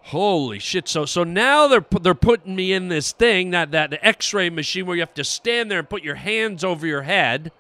Holy 0.07 0.59
shit! 0.59 0.89
So 0.89 1.05
so 1.05 1.25
now 1.25 1.69
they're 1.69 1.85
they're 2.01 2.15
putting 2.15 2.57
me 2.57 2.73
in 2.73 2.89
this 2.89 3.13
thing 3.13 3.51
that 3.51 3.71
that 3.73 3.99
X-ray 4.03 4.51
machine 4.51 4.87
where 4.87 4.97
you 4.97 5.03
have 5.03 5.15
to 5.15 5.25
stand 5.25 5.71
there 5.71 5.81
and 5.81 5.89
put 5.89 6.03
your 6.03 6.17
hands 6.17 6.65
over 6.65 6.87
your 6.87 7.03
head, 7.03 7.53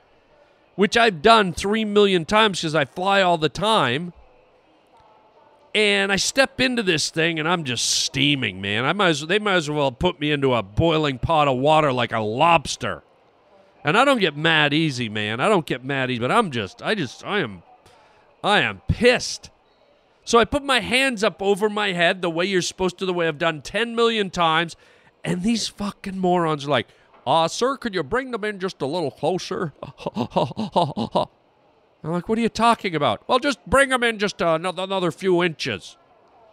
which 0.74 0.96
I've 0.96 1.22
done 1.22 1.52
three 1.52 1.84
million 1.84 2.24
times 2.24 2.60
because 2.60 2.74
I 2.74 2.84
fly 2.84 3.20
all 3.20 3.38
the 3.38 3.48
time. 3.48 4.12
And 5.74 6.12
I 6.12 6.16
step 6.16 6.60
into 6.60 6.82
this 6.82 7.10
thing 7.10 7.38
and 7.38 7.48
I'm 7.48 7.64
just 7.64 7.90
steaming, 7.90 8.60
man. 8.60 8.84
I 8.84 8.92
might 8.92 9.08
as, 9.08 9.26
they 9.26 9.38
might 9.38 9.54
as 9.54 9.70
well 9.70 9.90
put 9.90 10.20
me 10.20 10.30
into 10.30 10.52
a 10.54 10.62
boiling 10.62 11.18
pot 11.18 11.48
of 11.48 11.58
water 11.58 11.92
like 11.92 12.12
a 12.12 12.20
lobster. 12.20 13.02
And 13.84 13.96
I 13.96 14.04
don't 14.04 14.20
get 14.20 14.36
mad 14.36 14.74
easy, 14.74 15.08
man. 15.08 15.40
I 15.40 15.48
don't 15.48 15.66
get 15.66 15.84
mad 15.84 16.10
easy, 16.10 16.20
but 16.20 16.30
I'm 16.30 16.50
just 16.50 16.82
I 16.82 16.94
just 16.94 17.24
I 17.24 17.40
am 17.40 17.62
I 18.44 18.60
am 18.60 18.82
pissed. 18.86 19.50
So 20.24 20.38
I 20.38 20.44
put 20.44 20.62
my 20.62 20.80
hands 20.80 21.24
up 21.24 21.42
over 21.42 21.68
my 21.68 21.92
head 21.92 22.22
the 22.22 22.30
way 22.30 22.44
you're 22.44 22.62
supposed 22.62 22.98
to, 22.98 23.06
the 23.06 23.12
way 23.12 23.26
I've 23.26 23.38
done 23.38 23.60
10 23.60 23.96
million 23.96 24.30
times. 24.30 24.76
And 25.24 25.42
these 25.42 25.66
fucking 25.66 26.18
morons 26.18 26.66
are 26.66 26.70
like, 26.70 26.88
uh, 27.26 27.48
sir, 27.48 27.76
could 27.76 27.94
you 27.94 28.02
bring 28.02 28.30
them 28.30 28.44
in 28.44 28.60
just 28.60 28.82
a 28.82 28.86
little 28.86 29.10
closer? 29.10 29.72
I'm 32.04 32.10
like, 32.10 32.28
what 32.28 32.38
are 32.38 32.42
you 32.42 32.48
talking 32.48 32.94
about? 32.94 33.28
Well, 33.28 33.38
just 33.38 33.64
bring 33.66 33.90
them 33.90 34.02
in 34.02 34.18
just 34.18 34.40
another, 34.40 34.82
another 34.82 35.12
few 35.12 35.42
inches. 35.42 35.96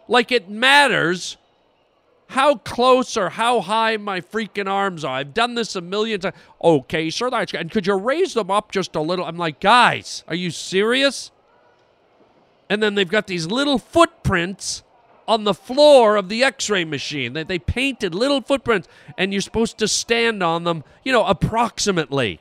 Like 0.06 0.30
it 0.30 0.48
matters 0.48 1.36
how 2.28 2.56
close 2.56 3.16
or 3.16 3.30
how 3.30 3.60
high 3.60 3.96
my 3.96 4.20
freaking 4.20 4.68
arms 4.68 5.04
are. 5.04 5.16
I've 5.16 5.34
done 5.34 5.54
this 5.54 5.74
a 5.74 5.80
million 5.80 6.20
times. 6.20 6.36
Okay, 6.62 7.10
sir, 7.10 7.30
that's 7.30 7.52
and 7.52 7.70
could 7.70 7.86
you 7.86 7.94
raise 7.94 8.34
them 8.34 8.50
up 8.50 8.70
just 8.70 8.94
a 8.94 9.00
little? 9.00 9.24
I'm 9.24 9.36
like, 9.36 9.60
guys, 9.60 10.22
are 10.28 10.36
you 10.36 10.50
serious? 10.50 11.32
and 12.70 12.80
then 12.80 12.94
they've 12.94 13.10
got 13.10 13.26
these 13.26 13.46
little 13.48 13.78
footprints 13.78 14.84
on 15.28 15.44
the 15.44 15.52
floor 15.52 16.16
of 16.16 16.28
the 16.28 16.42
x-ray 16.42 16.84
machine 16.84 17.34
they, 17.34 17.42
they 17.42 17.58
painted 17.58 18.14
little 18.14 18.40
footprints 18.40 18.88
and 19.18 19.32
you're 19.32 19.42
supposed 19.42 19.76
to 19.76 19.86
stand 19.86 20.42
on 20.42 20.64
them 20.64 20.82
you 21.04 21.12
know 21.12 21.26
approximately 21.26 22.40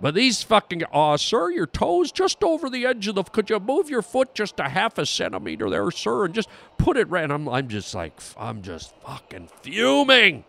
but 0.00 0.14
these 0.14 0.42
fucking 0.42 0.82
uh 0.92 1.16
sir 1.16 1.50
your 1.50 1.66
toes 1.66 2.12
just 2.12 2.42
over 2.42 2.70
the 2.70 2.86
edge 2.86 3.06
of 3.08 3.14
the 3.14 3.22
could 3.24 3.50
you 3.50 3.58
move 3.58 3.90
your 3.90 4.02
foot 4.02 4.34
just 4.34 4.58
a 4.60 4.68
half 4.68 4.98
a 4.98 5.06
centimeter 5.06 5.68
there 5.70 5.90
sir 5.90 6.24
and 6.24 6.34
just 6.34 6.48
put 6.76 6.96
it 6.96 7.08
right 7.08 7.24
and 7.24 7.32
i'm, 7.32 7.48
I'm 7.48 7.68
just 7.68 7.94
like 7.94 8.12
i'm 8.38 8.62
just 8.62 8.94
fucking 9.04 9.48
fuming 9.62 10.44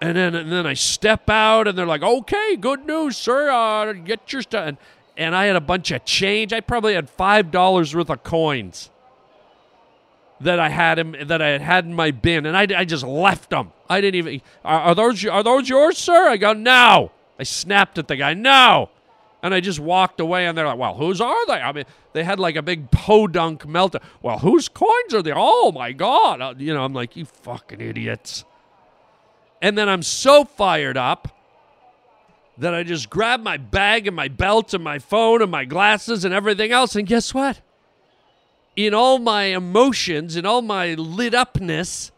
and 0.00 0.16
then 0.16 0.34
and 0.34 0.52
then 0.52 0.66
I 0.66 0.74
step 0.74 1.30
out, 1.30 1.66
and 1.66 1.76
they're 1.76 1.86
like, 1.86 2.02
"Okay, 2.02 2.56
good 2.56 2.86
news, 2.86 3.16
sir. 3.16 3.50
Uh, 3.50 3.92
get 3.94 4.30
your 4.32 4.42
stuff." 4.42 4.68
And 4.68 4.76
and 5.16 5.34
I 5.34 5.46
had 5.46 5.56
a 5.56 5.60
bunch 5.60 5.90
of 5.90 6.04
change. 6.04 6.52
I 6.52 6.60
probably 6.60 6.94
had 6.94 7.08
five 7.08 7.50
dollars 7.50 7.94
worth 7.94 8.10
of 8.10 8.22
coins 8.22 8.90
that 10.40 10.60
I 10.60 10.68
had 10.68 10.98
him 10.98 11.14
that 11.26 11.40
I 11.40 11.48
had 11.48 11.60
had 11.62 11.84
in 11.86 11.94
my 11.94 12.10
bin, 12.10 12.46
and 12.46 12.56
I, 12.56 12.66
I 12.80 12.84
just 12.84 13.04
left 13.04 13.50
them. 13.50 13.72
I 13.88 14.00
didn't 14.00 14.16
even. 14.16 14.42
Are, 14.64 14.80
are 14.80 14.94
those 14.94 15.24
are 15.24 15.42
those 15.42 15.68
yours, 15.68 15.98
sir? 15.98 16.28
I 16.28 16.36
go 16.36 16.52
no. 16.52 17.12
I 17.38 17.42
snapped 17.42 17.98
at 17.98 18.08
the 18.08 18.16
guy. 18.16 18.34
No. 18.34 18.90
And 19.42 19.54
I 19.54 19.60
just 19.60 19.78
walked 19.78 20.18
away, 20.18 20.46
and 20.46 20.56
they're 20.58 20.66
like, 20.66 20.78
"Well, 20.78 20.94
whose 20.94 21.20
are 21.20 21.46
they?" 21.46 21.52
I 21.54 21.70
mean, 21.72 21.84
they 22.14 22.24
had 22.24 22.40
like 22.40 22.56
a 22.56 22.62
big 22.62 22.90
podunk 22.90 23.64
meltdown. 23.64 24.02
Well, 24.22 24.38
whose 24.38 24.68
coins 24.68 25.14
are 25.14 25.22
they? 25.22 25.32
Oh 25.34 25.70
my 25.72 25.92
god! 25.92 26.40
Uh, 26.40 26.54
You 26.56 26.74
know, 26.74 26.84
I'm 26.84 26.94
like, 26.94 27.16
"You 27.16 27.26
fucking 27.26 27.80
idiots!" 27.80 28.44
And 29.62 29.76
then 29.78 29.88
I'm 29.88 30.02
so 30.02 30.44
fired 30.44 30.96
up 30.96 31.28
that 32.58 32.74
I 32.74 32.82
just 32.82 33.08
grab 33.10 33.42
my 33.42 33.56
bag 33.58 34.06
and 34.06 34.16
my 34.16 34.28
belt 34.28 34.74
and 34.74 34.82
my 34.82 34.98
phone 34.98 35.42
and 35.42 35.50
my 35.50 35.64
glasses 35.64 36.24
and 36.24 36.32
everything 36.34 36.72
else. 36.72 36.96
And 36.96 37.06
guess 37.06 37.32
what? 37.34 37.60
In 38.76 38.92
all 38.92 39.18
my 39.18 39.44
emotions, 39.44 40.36
in 40.36 40.44
all 40.44 40.62
my 40.62 40.94
lit 40.94 41.34
upness, 41.34 42.12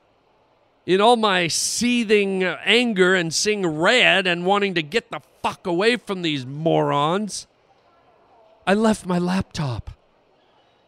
in 0.85 1.01
all 1.01 1.17
my 1.17 1.47
seething 1.47 2.43
anger 2.43 3.15
and 3.15 3.33
seeing 3.33 3.67
red 3.67 4.27
and 4.27 4.45
wanting 4.45 4.75
to 4.75 4.83
get 4.83 5.11
the 5.11 5.21
fuck 5.43 5.67
away 5.67 5.97
from 5.97 6.23
these 6.23 6.45
morons, 6.45 7.47
I 8.67 8.75
left 8.75 9.07
my 9.07 9.19
laptop. 9.19 9.91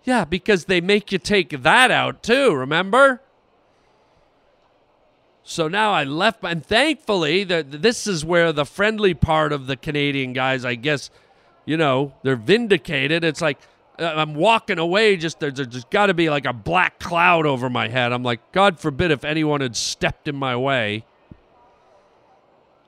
Yeah, 0.05 0.25
because 0.25 0.65
they 0.65 0.81
make 0.81 1.13
you 1.13 1.19
take 1.19 1.63
that 1.63 1.91
out 1.91 2.23
too, 2.23 2.55
remember? 2.55 3.21
So 5.43 5.69
now 5.69 5.93
I 5.93 6.05
left, 6.05 6.43
and 6.43 6.65
thankfully, 6.65 7.45
the, 7.45 7.63
this 7.63 8.07
is 8.07 8.25
where 8.25 8.53
the 8.53 8.65
friendly 8.65 9.15
part 9.15 9.53
of 9.53 9.67
the 9.67 9.77
Canadian 9.77 10.33
guys, 10.33 10.65
I 10.65 10.75
guess, 10.75 11.11
you 11.65 11.77
know, 11.77 12.15
they're 12.23 12.37
vindicated. 12.37 13.25
It's 13.25 13.41
like 13.41 13.59
Uh, 14.01 14.15
I'm 14.17 14.35
walking 14.35 14.79
away, 14.79 15.17
just 15.17 15.41
there's, 15.41 15.55
there's 15.55 15.85
got 15.85 16.07
to 16.07 16.15
be 16.15 16.31
like 16.31 16.47
a 16.47 16.55
black 16.55 16.99
cloud 16.99 17.45
over 17.45 17.69
my 17.69 17.89
head. 17.89 18.13
I'm 18.13 18.23
like, 18.23 18.53
God 18.53 18.81
forbid 18.81 19.11
if 19.11 19.25
anyone 19.25 19.61
had 19.61 19.77
stepped 19.77 20.27
in 20.27 20.37
my 20.37 20.57
way. 20.57 21.05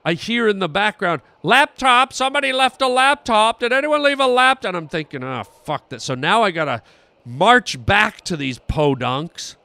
I 0.04 0.14
hear 0.14 0.48
in 0.48 0.58
the 0.58 0.68
background, 0.68 1.22
laptop, 1.42 2.12
somebody 2.12 2.52
left 2.52 2.82
a 2.82 2.88
laptop. 2.88 3.60
Did 3.60 3.72
anyone 3.72 4.02
leave 4.02 4.20
a 4.20 4.26
laptop? 4.26 4.70
And 4.70 4.76
I'm 4.76 4.88
thinking, 4.88 5.22
oh, 5.22 5.44
fuck 5.44 5.90
that. 5.90 6.02
So 6.02 6.14
now 6.14 6.42
I 6.42 6.50
got 6.50 6.64
to 6.64 6.82
march 7.24 7.84
back 7.84 8.22
to 8.22 8.36
these 8.36 8.58
podunks. 8.58 9.56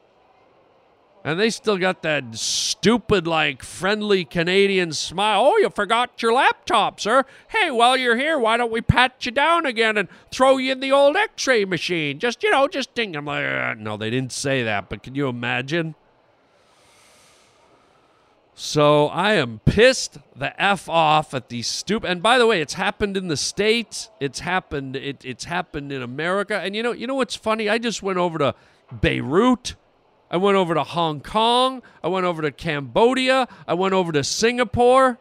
And 1.24 1.38
they 1.38 1.50
still 1.50 1.76
got 1.76 2.02
that 2.02 2.36
stupid, 2.36 3.26
like, 3.26 3.62
friendly 3.62 4.24
Canadian 4.24 4.92
smile. 4.92 5.42
Oh, 5.44 5.56
you 5.58 5.68
forgot 5.68 6.22
your 6.22 6.32
laptop, 6.32 7.00
sir. 7.00 7.24
Hey, 7.48 7.70
while 7.70 7.96
you're 7.96 8.16
here, 8.16 8.38
why 8.38 8.56
don't 8.56 8.70
we 8.70 8.80
pat 8.80 9.26
you 9.26 9.32
down 9.32 9.66
again 9.66 9.98
and 9.98 10.08
throw 10.30 10.56
you 10.56 10.72
in 10.72 10.80
the 10.80 10.92
old 10.92 11.16
x 11.16 11.46
ray 11.46 11.64
machine? 11.64 12.18
Just, 12.18 12.42
you 12.42 12.50
know, 12.50 12.68
just 12.68 12.94
ding. 12.94 13.16
I'm 13.16 13.26
like, 13.26 13.44
uh, 13.44 13.74
no, 13.76 13.96
they 13.96 14.10
didn't 14.10 14.32
say 14.32 14.62
that, 14.62 14.88
but 14.88 15.02
can 15.02 15.14
you 15.14 15.28
imagine? 15.28 15.96
So 18.54 19.06
I 19.08 19.34
am 19.34 19.60
pissed 19.64 20.18
the 20.34 20.60
f 20.60 20.88
off 20.88 21.32
at 21.32 21.48
these 21.48 21.68
stupid. 21.68 22.10
And 22.10 22.20
by 22.22 22.38
the 22.38 22.46
way, 22.46 22.60
it's 22.60 22.74
happened 22.74 23.16
in 23.16 23.28
the 23.28 23.36
states. 23.36 24.10
It's 24.18 24.40
happened. 24.40 24.96
It, 24.96 25.24
it's 25.24 25.44
happened 25.44 25.92
in 25.92 26.02
America. 26.02 26.58
And 26.58 26.74
you 26.74 26.82
know, 26.82 26.90
you 26.90 27.06
know 27.06 27.14
what's 27.14 27.36
funny? 27.36 27.68
I 27.68 27.78
just 27.78 28.02
went 28.02 28.18
over 28.18 28.38
to 28.38 28.54
Beirut. 28.92 29.76
I 30.30 30.36
went 30.36 30.56
over 30.56 30.74
to 30.74 30.82
Hong 30.82 31.20
Kong. 31.20 31.82
I 32.02 32.08
went 32.08 32.26
over 32.26 32.42
to 32.42 32.50
Cambodia. 32.50 33.48
I 33.66 33.74
went 33.74 33.94
over 33.94 34.12
to 34.12 34.22
Singapore. 34.22 35.18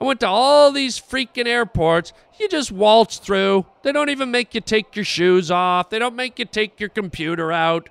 I 0.00 0.04
went 0.04 0.20
to 0.20 0.28
all 0.28 0.72
these 0.72 1.00
freaking 1.00 1.46
airports. 1.46 2.12
You 2.38 2.48
just 2.48 2.72
waltz 2.72 3.18
through. 3.18 3.66
They 3.82 3.92
don't 3.92 4.10
even 4.10 4.30
make 4.30 4.54
you 4.54 4.60
take 4.60 4.96
your 4.96 5.04
shoes 5.04 5.50
off. 5.50 5.90
They 5.90 5.98
don't 5.98 6.16
make 6.16 6.38
you 6.38 6.44
take 6.44 6.80
your 6.80 6.88
computer 6.88 7.52
out. 7.52 7.88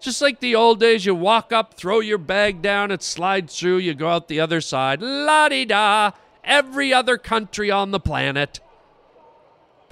Just 0.00 0.20
like 0.20 0.40
the 0.40 0.56
old 0.56 0.80
days, 0.80 1.06
you 1.06 1.14
walk 1.14 1.52
up, 1.52 1.74
throw 1.74 2.00
your 2.00 2.18
bag 2.18 2.60
down, 2.60 2.90
it 2.90 3.04
slides 3.04 3.56
through, 3.56 3.76
you 3.76 3.94
go 3.94 4.08
out 4.08 4.26
the 4.26 4.40
other 4.40 4.60
side. 4.60 5.00
La 5.00 5.48
di 5.48 5.64
da. 5.64 6.10
Every 6.42 6.92
other 6.92 7.16
country 7.16 7.70
on 7.70 7.92
the 7.92 8.00
planet. 8.00 8.58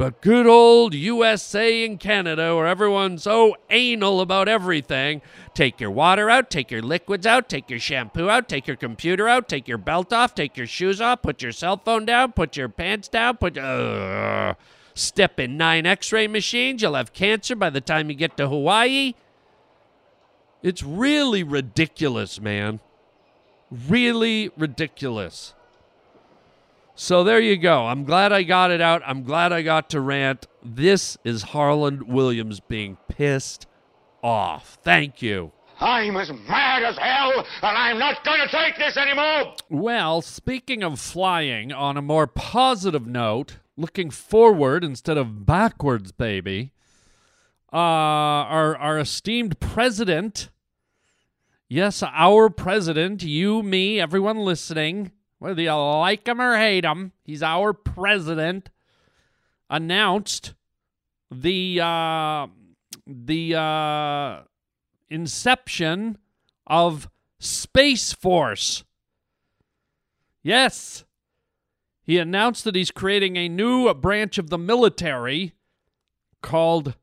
But 0.01 0.23
good 0.23 0.47
old 0.47 0.95
USA 0.95 1.85
and 1.85 2.01
Canada, 2.01 2.57
where 2.57 2.67
everyone's 2.67 3.25
so 3.25 3.55
anal 3.69 4.23
about 4.23 4.49
everything. 4.49 5.21
Take 5.53 5.79
your 5.79 5.91
water 5.91 6.31
out, 6.31 6.49
take 6.49 6.71
your 6.71 6.81
liquids 6.81 7.27
out, 7.27 7.51
take 7.51 7.69
your 7.69 7.79
shampoo 7.79 8.31
out, 8.31 8.49
take 8.49 8.67
your 8.67 8.79
computer 8.79 9.29
out, 9.29 9.47
take 9.47 9.69
your 9.69 9.77
belt 9.77 10.11
off, 10.11 10.35
take 10.35 10.57
your 10.57 10.67
shoes 10.67 11.03
off, 11.03 11.21
put 11.21 11.43
your 11.43 11.53
cell 11.53 11.77
phone 11.77 12.07
down, 12.07 12.33
put 12.33 12.57
your 12.57 12.71
pants 12.71 13.09
down, 13.09 13.37
put. 13.37 13.59
Uh, 13.59 14.55
step 14.95 15.39
in 15.39 15.59
nine 15.59 15.85
x 15.85 16.11
ray 16.13 16.27
machines, 16.27 16.81
you'll 16.81 16.95
have 16.95 17.13
cancer 17.13 17.55
by 17.55 17.69
the 17.69 17.83
time 17.83 18.09
you 18.09 18.17
get 18.17 18.39
to 18.39 18.49
Hawaii. 18.49 19.13
It's 20.63 20.83
really 20.83 21.43
ridiculous, 21.43 22.41
man. 22.41 22.81
Really 23.71 24.51
ridiculous. 24.57 25.53
So 27.03 27.25
there 27.25 27.41
you 27.41 27.57
go. 27.57 27.87
I'm 27.87 28.05
glad 28.05 28.31
I 28.31 28.43
got 28.43 28.71
it 28.71 28.83
out. 28.83 29.01
I'm 29.07 29.23
glad 29.23 29.55
I 29.55 29.63
got 29.63 29.89
to 29.89 30.03
rant. 30.03 30.47
This 30.63 31.17
is 31.25 31.45
Harland 31.45 32.03
Williams 32.03 32.61
being 32.61 32.99
pissed 33.09 33.67
off. 34.23 34.77
Thank 34.83 35.23
you. 35.23 35.51
I'm 35.81 36.15
as 36.19 36.31
mad 36.31 36.83
as 36.83 36.99
hell, 36.99 37.33
and 37.63 37.79
I'm 37.79 37.99
not 37.99 38.23
going 38.23 38.41
to 38.41 38.49
take 38.49 38.77
this 38.77 38.99
anymore. 38.99 39.55
Well, 39.71 40.21
speaking 40.21 40.83
of 40.83 41.01
flying, 41.01 41.73
on 41.73 41.97
a 41.97 42.03
more 42.03 42.27
positive 42.27 43.07
note, 43.07 43.57
looking 43.79 44.11
forward 44.11 44.85
instead 44.85 45.17
of 45.17 45.47
backwards, 45.47 46.13
baby, 46.13 46.75
uh, 47.73 47.77
our, 47.77 48.77
our 48.77 48.99
esteemed 48.99 49.59
president, 49.59 50.51
yes, 51.67 52.03
our 52.03 52.51
president, 52.51 53.23
you, 53.23 53.63
me, 53.63 53.99
everyone 53.99 54.37
listening, 54.41 55.13
whether 55.41 55.61
you 55.61 55.75
like 55.75 56.29
him 56.29 56.41
or 56.41 56.57
hate 56.57 56.85
him, 56.85 57.13
he's 57.25 57.43
our 57.43 57.73
president, 57.73 58.71
announced 59.69 60.55
the, 61.31 61.81
uh, 61.81 62.47
the, 63.07 63.57
uh, 63.57 64.41
inception 65.09 66.19
of 66.67 67.11
Space 67.41 68.13
Force. 68.13 68.85
Yes. 70.43 71.05
He 72.03 72.19
announced 72.19 72.65
that 72.65 72.75
he's 72.75 72.91
creating 72.91 73.37
a 73.37 73.49
new 73.49 73.93
branch 73.95 74.39
of 74.39 74.51
the 74.51 74.59
military 74.59 75.53
called 76.43 76.97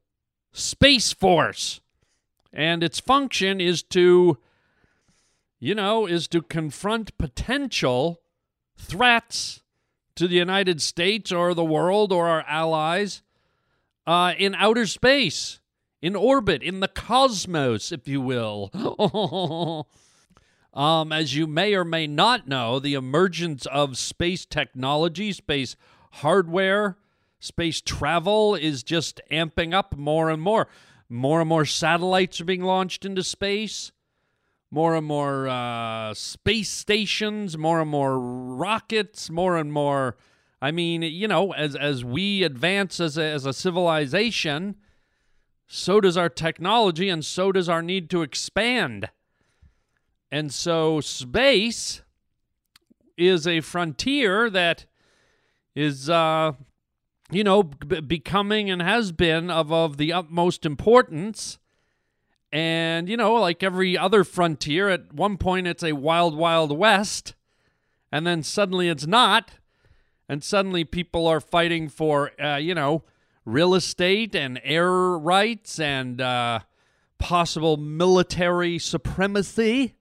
Space 0.51 1.13
Force. 1.13 1.81
And 2.53 2.83
its 2.83 2.99
function 2.99 3.61
is 3.61 3.83
to, 3.83 4.37
you 5.59 5.75
know, 5.75 6.07
is 6.07 6.27
to 6.29 6.41
confront 6.41 7.17
potential 7.17 8.21
threats 8.77 9.61
to 10.15 10.27
the 10.27 10.35
United 10.35 10.81
States 10.81 11.31
or 11.31 11.53
the 11.53 11.63
world 11.63 12.11
or 12.11 12.27
our 12.27 12.45
allies 12.47 13.21
uh, 14.05 14.33
in 14.37 14.55
outer 14.55 14.85
space 14.85 15.59
in 16.01 16.15
orbit, 16.15 16.61
in 16.61 16.79
the 16.79 16.87
cosmos, 16.87 17.91
if 17.91 18.07
you 18.07 18.21
will. 18.21 18.69
um, 20.73 21.11
as 21.11 21.35
you 21.35 21.47
may 21.47 21.73
or 21.73 21.83
may 21.83 22.07
not 22.07 22.47
know, 22.47 22.79
the 22.79 22.93
emergence 22.93 23.65
of 23.67 23.97
space 23.97 24.45
technology, 24.45 25.31
space 25.31 25.75
hardware, 26.13 26.97
space 27.39 27.81
travel 27.81 28.55
is 28.55 28.83
just 28.83 29.21
amping 29.31 29.73
up 29.73 29.97
more 29.97 30.29
and 30.29 30.41
more. 30.41 30.67
More 31.09 31.39
and 31.39 31.49
more 31.49 31.65
satellites 31.65 32.41
are 32.41 32.45
being 32.45 32.63
launched 32.63 33.05
into 33.05 33.23
space. 33.23 33.91
More 34.69 34.95
and 34.95 35.05
more 35.07 35.47
uh, 35.47 36.13
space 36.13 36.69
stations, 36.69 37.57
more 37.57 37.79
and 37.79 37.89
more 37.89 38.19
rockets, 38.19 39.29
more 39.29 39.55
and 39.57 39.71
more. 39.71 40.17
I 40.61 40.71
mean, 40.71 41.03
you 41.03 41.27
know, 41.27 41.53
as 41.53 41.75
as 41.75 42.03
we 42.03 42.43
advance 42.43 42.99
as 42.99 43.17
a, 43.17 43.23
as 43.23 43.45
a 43.45 43.53
civilization, 43.53 44.75
so 45.67 46.01
does 46.01 46.17
our 46.17 46.29
technology 46.29 47.07
and 47.09 47.23
so 47.23 47.51
does 47.51 47.69
our 47.69 47.81
need 47.81 48.09
to 48.09 48.23
expand. 48.23 49.09
And 50.31 50.51
so 50.51 50.99
space 50.99 52.01
is 53.17 53.47
a 53.47 53.61
frontier 53.61 54.49
that 54.49 54.85
is, 55.75 56.09
uh, 56.09 56.53
you 57.31 57.43
know, 57.43 57.63
b- 57.63 58.01
becoming 58.01 58.69
and 58.69 58.81
has 58.81 59.11
been 59.11 59.49
of, 59.49 59.71
of 59.71 59.97
the 59.97 60.11
utmost 60.11 60.65
importance. 60.65 61.59
And, 62.51 63.09
you 63.09 63.17
know, 63.17 63.33
like 63.33 63.61
every 63.61 63.97
other 63.97 64.23
frontier, 64.23 64.89
at 64.89 65.13
one 65.13 65.37
point 65.37 65.67
it's 65.67 65.83
a 65.83 65.93
wild, 65.93 66.35
wild 66.35 66.75
west, 66.77 67.35
and 68.11 68.25
then 68.25 68.43
suddenly 68.43 68.87
it's 68.89 69.05
not. 69.05 69.51
And 70.29 70.43
suddenly 70.43 70.83
people 70.83 71.27
are 71.27 71.39
fighting 71.39 71.89
for, 71.89 72.31
uh, 72.41 72.57
you 72.57 72.75
know, 72.75 73.03
real 73.45 73.73
estate 73.73 74.35
and 74.35 74.59
air 74.63 74.91
rights 74.91 75.79
and 75.79 76.19
uh, 76.19 76.59
possible 77.17 77.77
military 77.77 78.77
supremacy 78.77 79.95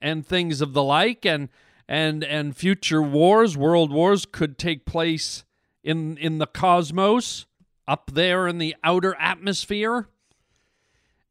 and 0.00 0.26
things 0.26 0.60
of 0.60 0.74
the 0.74 0.82
like 0.82 1.24
and 1.24 1.48
and 1.88 2.22
and 2.22 2.56
future 2.56 3.02
wars 3.02 3.56
world 3.56 3.90
wars 3.90 4.26
could 4.26 4.58
take 4.58 4.84
place 4.84 5.44
in 5.82 6.16
in 6.18 6.38
the 6.38 6.46
cosmos 6.46 7.46
up 7.88 8.10
there 8.12 8.46
in 8.46 8.58
the 8.58 8.76
outer 8.84 9.16
atmosphere 9.18 10.08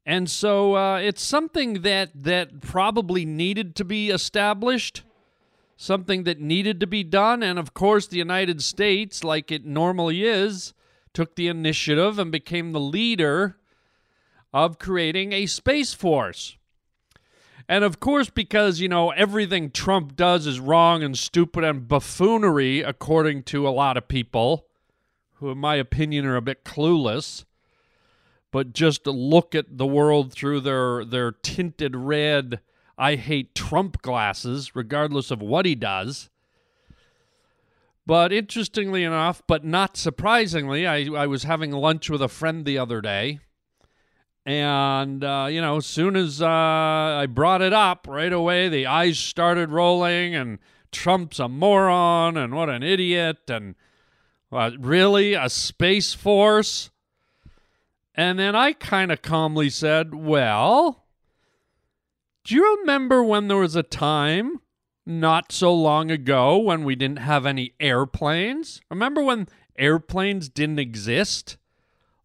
and 0.06 0.30
so 0.30 0.76
uh, 0.76 0.98
it's 0.98 1.22
something 1.22 1.82
that 1.82 2.10
that 2.16 2.62
probably 2.62 3.26
needed 3.26 3.76
to 3.76 3.86
be 3.86 4.10
established 4.10 5.04
something 5.82 6.26
that 6.26 6.40
needed 6.40 6.80
to 6.80 6.86
be 6.86 7.04
done. 7.04 7.42
And 7.42 7.58
of 7.58 7.74
course, 7.74 8.06
the 8.06 8.20
United 8.20 8.62
States, 8.62 9.24
like 9.24 9.52
it 9.52 9.66
normally 9.66 10.24
is, 10.24 10.74
took 11.12 11.36
the 11.36 11.48
initiative 11.48 12.20
and 12.20 12.32
became 12.32 12.72
the 12.72 12.80
leader 12.80 13.58
of 14.54 14.78
creating 14.78 15.34
a 15.34 15.48
Space 15.48 15.94
Force. 15.94 16.56
And 17.68 17.84
of 17.84 18.00
course, 18.00 18.30
because, 18.30 18.80
you 18.80 18.90
know, 18.90 19.10
everything 19.12 19.72
Trump 19.72 20.16
does 20.16 20.46
is 20.46 20.60
wrong 20.60 21.02
and 21.02 21.18
stupid 21.18 21.64
and 21.64 21.88
buffoonery, 21.88 22.82
according 22.82 23.44
to 23.44 23.68
a 23.68 23.72
lot 23.72 23.98
of 23.98 24.08
people, 24.08 24.68
who, 25.36 25.50
in 25.50 25.58
my 25.58 25.76
opinion, 25.76 26.26
are 26.26 26.36
a 26.36 26.42
bit 26.42 26.64
clueless, 26.64 27.46
but 28.52 28.74
just 28.74 29.08
look 29.08 29.56
at 29.56 29.78
the 29.78 29.88
world 29.88 30.32
through 30.32 30.62
their, 30.62 31.04
their 31.06 31.32
tinted 31.32 31.96
red, 31.96 32.60
I 32.98 33.16
hate 33.16 33.56
Trump 33.56 34.02
glasses, 34.02 34.76
regardless 34.76 35.32
of 35.32 35.42
what 35.42 35.66
he 35.66 35.76
does. 35.76 36.30
But 38.06 38.34
interestingly 38.34 39.04
enough, 39.04 39.42
but 39.48 39.64
not 39.64 39.96
surprisingly, 39.96 40.86
I, 40.86 41.06
I 41.06 41.28
was 41.28 41.44
having 41.44 41.72
lunch 41.72 42.10
with 42.10 42.22
a 42.22 42.28
friend 42.28 42.66
the 42.66 42.78
other 42.78 43.00
day 43.00 43.40
and, 44.46 45.24
uh, 45.24 45.48
you 45.50 45.62
know, 45.62 45.78
as 45.78 45.86
soon 45.86 46.16
as 46.16 46.42
uh, 46.42 46.48
I 46.48 47.28
brought 47.28 47.62
it 47.62 47.74
up, 47.74 48.08
right 48.10 48.34
away 48.34 48.70
the 48.70 48.88
eyes 48.88 49.20
started 49.20 49.70
rolling, 49.70 50.36
and 50.36 50.58
Trump's 50.92 51.40
a 51.40 51.48
moron, 51.48 52.38
and 52.38 52.56
what 52.56 52.70
an 52.70 52.82
idiot, 52.82 53.38
and 53.48 53.76
uh, 54.52 54.72
really 54.80 55.34
a 55.36 55.48
space 55.50 56.14
force. 56.14 56.90
And 58.14 58.38
then 58.38 58.56
I 58.56 58.74
kind 58.74 59.12
of 59.12 59.22
calmly 59.22 59.70
said, 59.70 60.14
Well, 60.14 61.06
do 62.44 62.56
you 62.56 62.78
remember 62.80 63.24
when 63.24 63.48
there 63.48 63.58
was 63.58 63.76
a 63.76 63.84
time 63.84 64.60
not 65.06 65.52
so 65.52 65.74
long 65.74 66.12
ago 66.12 66.58
when 66.58 66.84
we 66.84 66.96
didn't 66.96 67.20
have 67.20 67.46
any 67.46 67.74
airplanes? 67.80 68.82
Remember 68.90 69.24
when 69.24 69.48
airplanes 69.78 70.50
didn't 70.50 70.80
exist? 70.80 71.58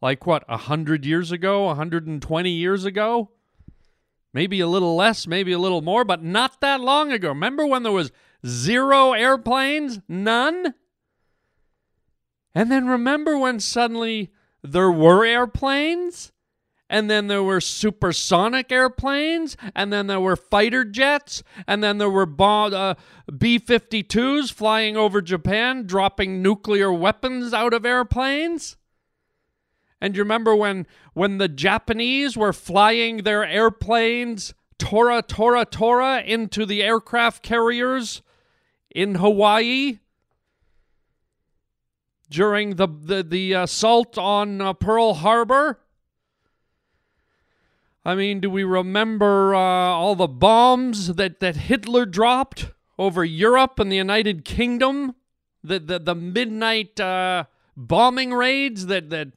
like 0.00 0.26
what, 0.26 0.48
100 0.48 1.04
years 1.04 1.32
ago, 1.32 1.64
120 1.64 2.50
years 2.50 2.84
ago? 2.84 3.30
Maybe 4.32 4.60
a 4.60 4.66
little 4.66 4.94
less, 4.94 5.26
maybe 5.26 5.52
a 5.52 5.58
little 5.58 5.80
more, 5.80 6.04
but 6.04 6.22
not 6.22 6.60
that 6.60 6.80
long 6.80 7.10
ago. 7.10 7.28
Remember 7.30 7.66
when 7.66 7.82
there 7.82 7.92
was 7.92 8.12
zero 8.46 9.12
airplanes? 9.12 10.00
None? 10.08 10.74
And 12.54 12.70
then 12.70 12.86
remember 12.86 13.38
when 13.38 13.60
suddenly 13.60 14.30
there 14.72 14.90
were 14.90 15.24
airplanes? 15.24 16.32
And 16.88 17.10
then 17.10 17.26
there 17.26 17.42
were 17.42 17.60
supersonic 17.60 18.70
airplanes, 18.70 19.56
and 19.74 19.92
then 19.92 20.06
there 20.06 20.20
were 20.20 20.36
fighter 20.36 20.84
jets, 20.84 21.42
and 21.66 21.82
then 21.82 21.98
there 21.98 22.10
were 22.10 22.28
uh, 22.40 22.94
B 23.36 23.58
52s 23.58 24.52
flying 24.52 24.96
over 24.96 25.20
Japan, 25.20 25.84
dropping 25.84 26.42
nuclear 26.42 26.92
weapons 26.92 27.52
out 27.52 27.74
of 27.74 27.84
airplanes. 27.84 28.76
And 30.00 30.14
you 30.14 30.22
remember 30.22 30.54
when 30.54 30.86
when 31.14 31.38
the 31.38 31.48
Japanese 31.48 32.36
were 32.36 32.52
flying 32.52 33.18
their 33.18 33.44
airplanes 33.44 34.54
Tora 34.78 35.22
Tora 35.22 35.64
Tora 35.64 36.20
into 36.20 36.66
the 36.66 36.82
aircraft 36.82 37.42
carriers 37.42 38.22
in 38.94 39.16
Hawaii 39.16 39.98
during 42.28 42.76
the 42.76 42.88
the, 42.88 43.22
the 43.22 43.52
assault 43.52 44.18
on 44.18 44.60
uh, 44.60 44.72
Pearl 44.72 45.14
Harbor? 45.14 45.80
I 48.04 48.14
mean, 48.14 48.40
do 48.40 48.48
we 48.48 48.62
remember 48.62 49.54
uh, 49.54 49.58
all 49.58 50.14
the 50.14 50.28
bombs 50.28 51.14
that, 51.14 51.40
that 51.40 51.56
Hitler 51.56 52.06
dropped 52.06 52.66
over 52.98 53.24
Europe 53.24 53.80
and 53.80 53.90
the 53.90 53.96
United 53.96 54.44
Kingdom? 54.44 55.14
The 55.64 55.78
the, 55.78 55.98
the 55.98 56.14
midnight 56.14 57.00
uh, 57.00 57.44
bombing 57.76 58.32
raids 58.32 58.86
that 58.86 59.10
that 59.10 59.32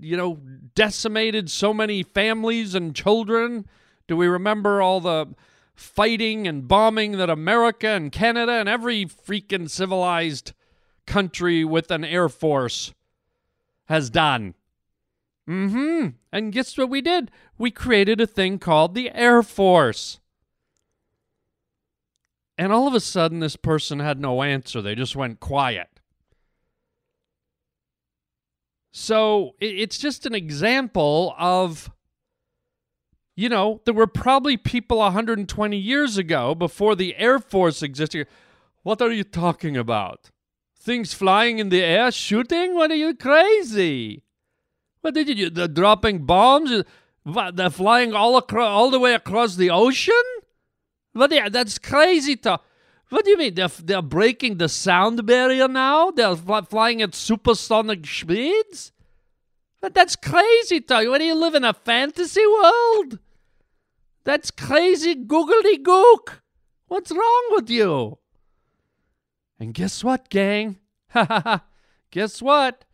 you 0.00 0.16
know, 0.16 0.38
decimated 0.74 1.50
so 1.50 1.74
many 1.74 2.02
families 2.02 2.74
and 2.74 2.94
children? 2.94 3.66
Do 4.06 4.16
we 4.16 4.26
remember 4.26 4.80
all 4.80 5.00
the 5.00 5.34
fighting 5.74 6.46
and 6.46 6.66
bombing 6.66 7.12
that 7.12 7.30
America 7.30 7.88
and 7.88 8.10
Canada 8.10 8.52
and 8.52 8.68
every 8.68 9.04
freaking 9.04 9.68
civilized 9.68 10.52
country 11.08 11.64
with 11.64 11.90
an 11.90 12.04
air 12.04 12.28
force 12.28 12.92
has 13.86 14.10
done? 14.10 14.54
Mm 15.48 15.70
hmm. 15.70 16.06
And 16.30 16.52
guess 16.52 16.76
what 16.76 16.90
we 16.90 17.00
did? 17.00 17.30
We 17.56 17.70
created 17.70 18.20
a 18.20 18.26
thing 18.26 18.58
called 18.58 18.94
the 18.94 19.10
Air 19.12 19.42
Force. 19.42 20.20
And 22.58 22.72
all 22.72 22.86
of 22.86 22.94
a 22.94 23.00
sudden, 23.00 23.40
this 23.40 23.56
person 23.56 24.00
had 24.00 24.20
no 24.20 24.42
answer. 24.42 24.82
They 24.82 24.94
just 24.94 25.16
went 25.16 25.40
quiet. 25.40 25.88
So 28.90 29.54
it's 29.60 29.96
just 29.96 30.26
an 30.26 30.34
example 30.34 31.34
of, 31.38 31.90
you 33.36 33.48
know, 33.48 33.80
there 33.84 33.94
were 33.94 34.08
probably 34.08 34.56
people 34.56 34.98
120 34.98 35.76
years 35.76 36.18
ago 36.18 36.54
before 36.54 36.94
the 36.96 37.16
Air 37.16 37.38
Force 37.38 37.82
existed. 37.82 38.26
What 38.82 39.00
are 39.00 39.12
you 39.12 39.24
talking 39.24 39.76
about? 39.76 40.30
Things 40.80 41.12
flying 41.12 41.58
in 41.58 41.68
the 41.68 41.82
air, 41.82 42.10
shooting? 42.10 42.74
What 42.74 42.90
are 42.90 42.96
you 42.96 43.14
crazy? 43.14 44.22
What 45.00 45.14
did 45.14 45.28
you? 45.28 45.50
They're 45.50 45.68
dropping 45.68 46.24
bombs. 46.24 46.84
They're 47.24 47.70
flying 47.70 48.14
all 48.14 48.36
across, 48.36 48.68
all 48.68 48.90
the 48.90 48.98
way 48.98 49.14
across 49.14 49.56
the 49.56 49.70
ocean. 49.70 50.14
What? 51.12 51.30
That's 51.30 51.78
crazy 51.78 52.36
talk. 52.36 52.64
What 53.10 53.24
do 53.24 53.30
you 53.30 53.38
mean? 53.38 53.54
They're, 53.54 53.68
they're 53.68 54.02
breaking 54.02 54.58
the 54.58 54.68
sound 54.68 55.24
barrier 55.26 55.66
now? 55.66 56.10
They're 56.10 56.36
fl- 56.36 56.60
flying 56.68 57.02
at 57.02 57.14
supersonic 57.14 58.06
speeds? 58.06 58.92
But 59.80 59.94
that's 59.94 60.16
crazy, 60.16 60.80
Tug. 60.80 61.08
What 61.08 61.18
do 61.18 61.24
you 61.24 61.34
live 61.34 61.54
in 61.54 61.64
a 61.64 61.72
fantasy 61.72 62.46
world? 62.46 63.18
That's 64.24 64.50
crazy 64.50 65.14
googly 65.14 65.78
gook. 65.78 66.40
What's 66.88 67.10
wrong 67.10 67.48
with 67.52 67.70
you? 67.70 68.18
And 69.60 69.74
guess 69.74 70.02
what, 70.04 70.28
gang? 70.28 70.78
Ha 71.12 71.24
ha 71.24 71.40
ha. 71.40 71.64
Guess 72.10 72.42
what? 72.42 72.84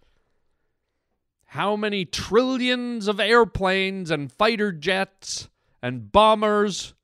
How 1.46 1.74
many 1.74 2.04
trillions 2.04 3.08
of 3.08 3.18
airplanes 3.18 4.08
and 4.10 4.30
fighter 4.30 4.70
jets 4.70 5.48
and 5.82 6.12
bombers 6.12 6.94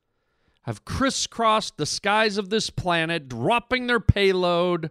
have 0.62 0.84
crisscrossed 0.84 1.76
the 1.76 1.86
skies 1.86 2.38
of 2.38 2.50
this 2.50 2.70
planet, 2.70 3.28
dropping 3.28 3.86
their 3.86 4.00
payload, 4.00 4.90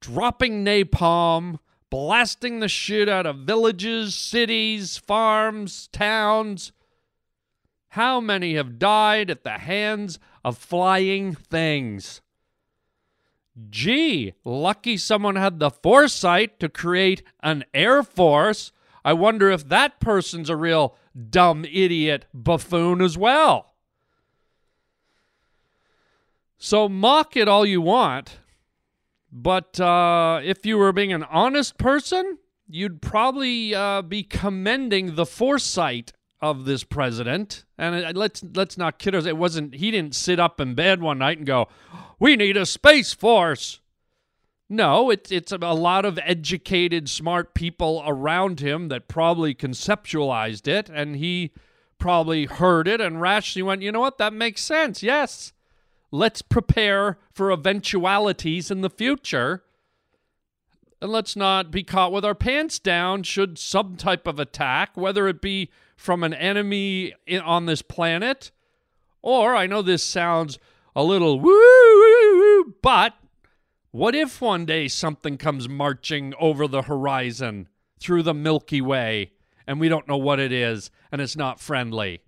dropping 0.00 0.64
napalm, 0.64 1.58
blasting 1.88 2.60
the 2.60 2.68
shit 2.68 3.08
out 3.08 3.24
of 3.24 3.38
villages, 3.38 4.14
cities, 4.14 4.98
farms, 4.98 5.88
towns. 5.88 6.72
How 7.88 8.20
many 8.20 8.56
have 8.56 8.78
died 8.78 9.30
at 9.30 9.44
the 9.44 9.58
hands 9.58 10.18
of 10.44 10.58
flying 10.58 11.34
things? 11.34 12.20
Gee, 13.70 14.34
lucky 14.44 14.96
someone 14.96 15.36
had 15.36 15.60
the 15.60 15.70
foresight 15.70 16.58
to 16.58 16.68
create 16.68 17.22
an 17.40 17.64
Air 17.72 18.02
Force. 18.02 18.72
I 19.04 19.12
wonder 19.12 19.50
if 19.50 19.68
that 19.68 20.00
person's 20.00 20.50
a 20.50 20.56
real 20.56 20.96
dumb 21.30 21.64
idiot 21.64 22.26
buffoon 22.34 23.00
as 23.00 23.16
well. 23.16 23.74
So 26.58 26.88
mock 26.88 27.36
it 27.36 27.46
all 27.46 27.66
you 27.66 27.80
want, 27.80 28.38
but 29.30 29.78
uh, 29.78 30.40
if 30.42 30.64
you 30.64 30.78
were 30.78 30.92
being 30.92 31.12
an 31.12 31.24
honest 31.24 31.76
person, 31.78 32.38
you'd 32.66 33.02
probably 33.02 33.74
uh, 33.74 34.02
be 34.02 34.22
commending 34.22 35.14
the 35.14 35.26
foresight 35.26 36.12
of 36.40 36.64
this 36.64 36.84
president. 36.84 37.64
And 37.78 38.16
let's 38.16 38.44
let's 38.54 38.76
not 38.76 38.98
kid 38.98 39.14
us. 39.14 39.26
It 39.26 39.36
wasn't. 39.36 39.74
He 39.74 39.90
didn't 39.90 40.14
sit 40.14 40.38
up 40.38 40.60
in 40.60 40.74
bed 40.74 41.00
one 41.00 41.18
night 41.18 41.38
and 41.38 41.46
go, 41.46 41.68
"We 42.18 42.36
need 42.36 42.56
a 42.56 42.66
space 42.66 43.12
force." 43.12 43.80
No, 44.68 45.10
it's 45.10 45.30
it's 45.30 45.52
a 45.52 45.58
lot 45.58 46.04
of 46.04 46.18
educated, 46.22 47.08
smart 47.08 47.54
people 47.54 48.02
around 48.06 48.60
him 48.60 48.88
that 48.88 49.08
probably 49.08 49.54
conceptualized 49.54 50.66
it, 50.66 50.88
and 50.88 51.16
he 51.16 51.52
probably 51.98 52.46
heard 52.46 52.88
it 52.88 53.00
and 53.00 53.20
rationally 53.20 53.62
went, 53.62 53.82
"You 53.82 53.92
know 53.92 54.00
what? 54.00 54.18
That 54.18 54.32
makes 54.32 54.62
sense. 54.62 55.02
Yes, 55.02 55.52
Let's 56.14 56.42
prepare 56.42 57.18
for 57.32 57.50
eventualities 57.50 58.70
in 58.70 58.82
the 58.82 58.88
future. 58.88 59.64
And 61.02 61.10
let's 61.10 61.34
not 61.34 61.72
be 61.72 61.82
caught 61.82 62.12
with 62.12 62.24
our 62.24 62.36
pants 62.36 62.78
down 62.78 63.24
should 63.24 63.58
some 63.58 63.96
type 63.96 64.28
of 64.28 64.38
attack, 64.38 64.96
whether 64.96 65.26
it 65.26 65.40
be 65.40 65.72
from 65.96 66.22
an 66.24 66.34
enemy 66.34 67.14
on 67.42 67.66
this 67.66 67.82
planet, 67.82 68.50
or 69.22 69.54
I 69.54 69.66
know 69.66 69.82
this 69.82 70.04
sounds 70.04 70.58
a 70.94 71.02
little 71.02 71.40
woo, 71.40 71.50
woo, 71.50 72.38
woo, 72.38 72.74
but 72.82 73.14
what 73.90 74.14
if 74.14 74.40
one 74.40 74.64
day 74.64 74.88
something 74.88 75.36
comes 75.36 75.68
marching 75.68 76.34
over 76.38 76.68
the 76.68 76.82
horizon 76.82 77.68
through 77.98 78.22
the 78.22 78.34
Milky 78.34 78.80
Way 78.80 79.32
and 79.66 79.80
we 79.80 79.88
don't 79.88 80.08
know 80.08 80.16
what 80.16 80.40
it 80.40 80.52
is 80.52 80.90
and 81.10 81.20
it's 81.20 81.36
not 81.36 81.60
friendly? 81.60 82.20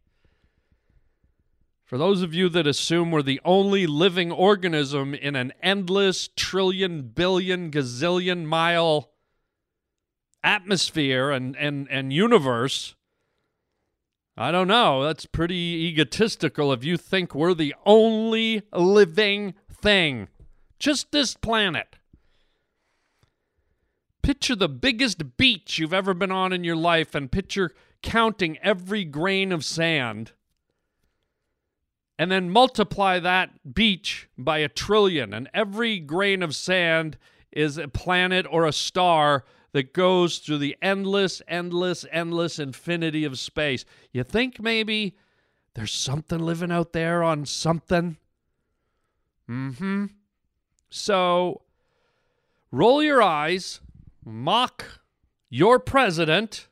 For 1.86 1.98
those 1.98 2.22
of 2.22 2.34
you 2.34 2.48
that 2.48 2.66
assume 2.66 3.12
we're 3.12 3.22
the 3.22 3.40
only 3.44 3.86
living 3.86 4.32
organism 4.32 5.14
in 5.14 5.36
an 5.36 5.52
endless 5.62 6.28
trillion, 6.34 7.02
billion, 7.02 7.70
gazillion 7.70 8.44
mile 8.44 9.12
atmosphere 10.42 11.30
and, 11.30 11.54
and, 11.56 11.86
and 11.88 12.12
universe, 12.12 12.95
I 14.36 14.50
don't 14.50 14.68
know. 14.68 15.02
That's 15.02 15.26
pretty 15.26 15.54
egotistical 15.88 16.72
if 16.72 16.84
you 16.84 16.96
think 16.96 17.34
we're 17.34 17.54
the 17.54 17.74
only 17.84 18.62
living 18.72 19.54
thing. 19.72 20.28
Just 20.78 21.10
this 21.10 21.34
planet. 21.34 21.96
Picture 24.22 24.56
the 24.56 24.68
biggest 24.68 25.36
beach 25.36 25.78
you've 25.78 25.94
ever 25.94 26.12
been 26.12 26.32
on 26.32 26.52
in 26.52 26.64
your 26.64 26.76
life 26.76 27.14
and 27.14 27.30
picture 27.30 27.72
counting 28.02 28.58
every 28.58 29.04
grain 29.04 29.52
of 29.52 29.64
sand 29.64 30.32
and 32.18 32.30
then 32.30 32.50
multiply 32.50 33.18
that 33.18 33.74
beach 33.74 34.28
by 34.38 34.58
a 34.58 34.68
trillion, 34.68 35.34
and 35.34 35.48
every 35.52 35.98
grain 35.98 36.42
of 36.42 36.54
sand 36.54 37.18
is 37.52 37.76
a 37.76 37.88
planet 37.88 38.46
or 38.50 38.66
a 38.66 38.72
star 38.72 39.44
that 39.76 39.92
goes 39.92 40.38
through 40.38 40.56
the 40.56 40.74
endless, 40.80 41.42
endless, 41.46 42.06
endless 42.10 42.58
infinity 42.58 43.26
of 43.26 43.38
space. 43.38 43.84
You 44.10 44.24
think 44.24 44.58
maybe 44.58 45.18
there's 45.74 45.92
something 45.92 46.38
living 46.38 46.72
out 46.72 46.94
there 46.94 47.22
on 47.22 47.44
something? 47.44 48.16
Mm 49.46 49.76
hmm. 49.76 50.04
So 50.88 51.60
roll 52.72 53.02
your 53.02 53.20
eyes, 53.20 53.80
mock 54.24 55.02
your 55.50 55.78
president 55.78 56.68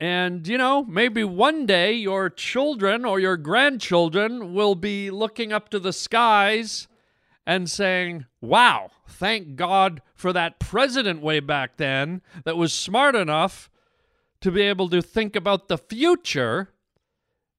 and, 0.00 0.48
you 0.48 0.56
know, 0.56 0.82
maybe 0.84 1.24
one 1.24 1.66
day 1.66 1.92
your 1.92 2.30
children 2.30 3.04
or 3.04 3.20
your 3.20 3.36
grandchildren 3.36 4.54
will 4.54 4.74
be 4.74 5.10
looking 5.10 5.52
up 5.52 5.68
to 5.68 5.78
the 5.78 5.92
skies 5.92 6.88
and 7.46 7.70
saying, 7.70 8.26
wow, 8.40 8.90
thank 9.06 9.56
God 9.56 10.00
for 10.14 10.32
that 10.32 10.58
president 10.58 11.20
way 11.20 11.40
back 11.40 11.76
then 11.76 12.22
that 12.44 12.56
was 12.56 12.72
smart 12.72 13.14
enough 13.14 13.70
to 14.40 14.50
be 14.50 14.62
able 14.62 14.88
to 14.90 15.02
think 15.02 15.36
about 15.36 15.68
the 15.68 15.78
future, 15.78 16.70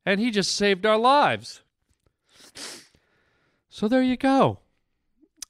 and 0.06 0.20
he 0.20 0.32
just 0.32 0.56
saved 0.56 0.86
our 0.86 0.98
lives. 0.98 1.62
So 3.70 3.88
there 3.88 4.04
you 4.04 4.18
go. 4.18 4.60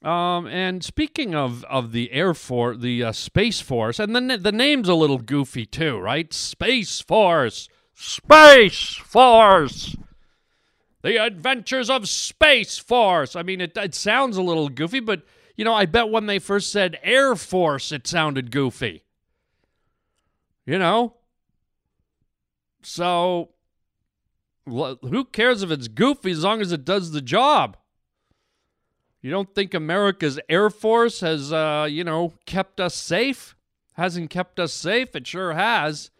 Um, 0.02 0.46
and 0.46 0.84
speaking 0.84 1.34
of, 1.34 1.64
of 1.64 1.92
the 1.92 2.12
Air 2.12 2.34
Force, 2.34 2.78
the 2.78 3.04
uh, 3.04 3.12
Space 3.12 3.60
Force, 3.60 3.98
and 3.98 4.14
the, 4.14 4.36
the 4.36 4.52
name's 4.52 4.88
a 4.88 4.94
little 4.94 5.18
goofy 5.18 5.66
too, 5.66 5.98
right? 5.98 6.32
Space 6.32 7.00
Force. 7.00 7.68
Space 7.94 8.94
Force. 8.96 9.96
The 11.02 11.22
Adventures 11.22 11.90
of 11.90 12.08
Space 12.08 12.78
Force. 12.78 13.36
I 13.36 13.42
mean, 13.42 13.60
it, 13.60 13.76
it 13.76 13.94
sounds 13.94 14.36
a 14.36 14.42
little 14.42 14.68
goofy, 14.68 15.00
but, 15.00 15.22
you 15.56 15.64
know, 15.64 15.74
I 15.74 15.86
bet 15.86 16.08
when 16.08 16.26
they 16.26 16.38
first 16.38 16.72
said 16.72 16.98
Air 17.02 17.36
Force, 17.36 17.92
it 17.92 18.06
sounded 18.06 18.50
goofy. 18.50 19.04
You 20.64 20.78
know? 20.78 21.14
So, 22.82 23.50
who 24.64 25.24
cares 25.24 25.62
if 25.62 25.70
it's 25.70 25.88
goofy 25.88 26.32
as 26.32 26.42
long 26.44 26.60
as 26.60 26.72
it 26.72 26.84
does 26.84 27.12
the 27.12 27.20
job? 27.20 27.76
You 29.22 29.30
don't 29.30 29.54
think 29.54 29.74
America's 29.74 30.38
Air 30.48 30.70
Force 30.70 31.20
has, 31.20 31.52
uh, 31.52 31.88
you 31.90 32.04
know, 32.04 32.34
kept 32.46 32.80
us 32.80 32.94
safe? 32.94 33.56
Hasn't 33.94 34.30
kept 34.30 34.60
us 34.60 34.72
safe? 34.72 35.16
It 35.16 35.26
sure 35.26 35.54
has. 35.54 36.10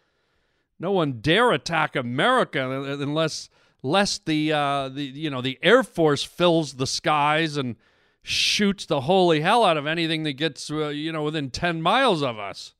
No 0.79 0.91
one 0.91 1.21
dare 1.21 1.51
attack 1.51 1.95
America 1.95 2.69
unless, 2.69 3.49
lest 3.83 4.25
the, 4.25 4.51
uh, 4.51 4.89
the, 4.89 5.03
you 5.03 5.29
know, 5.29 5.41
the 5.41 5.59
Air 5.61 5.83
Force 5.83 6.23
fills 6.23 6.73
the 6.73 6.87
skies 6.87 7.57
and 7.57 7.75
shoots 8.21 8.85
the 8.85 9.01
holy 9.01 9.41
hell 9.41 9.63
out 9.63 9.77
of 9.77 9.87
anything 9.87 10.23
that 10.23 10.33
gets, 10.33 10.69
uh, 10.69 10.89
you 10.89 11.11
know, 11.11 11.23
within 11.23 11.49
10 11.49 11.81
miles 11.81 12.21
of 12.21 12.37
us. 12.37 12.73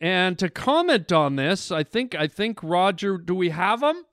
And 0.00 0.38
to 0.38 0.48
comment 0.48 1.12
on 1.12 1.36
this, 1.36 1.70
I 1.70 1.82
think 1.82 2.14
I 2.14 2.26
think 2.26 2.62
Roger, 2.62 3.18
do 3.18 3.34
we 3.34 3.50
have 3.50 3.82
him? 3.82 4.04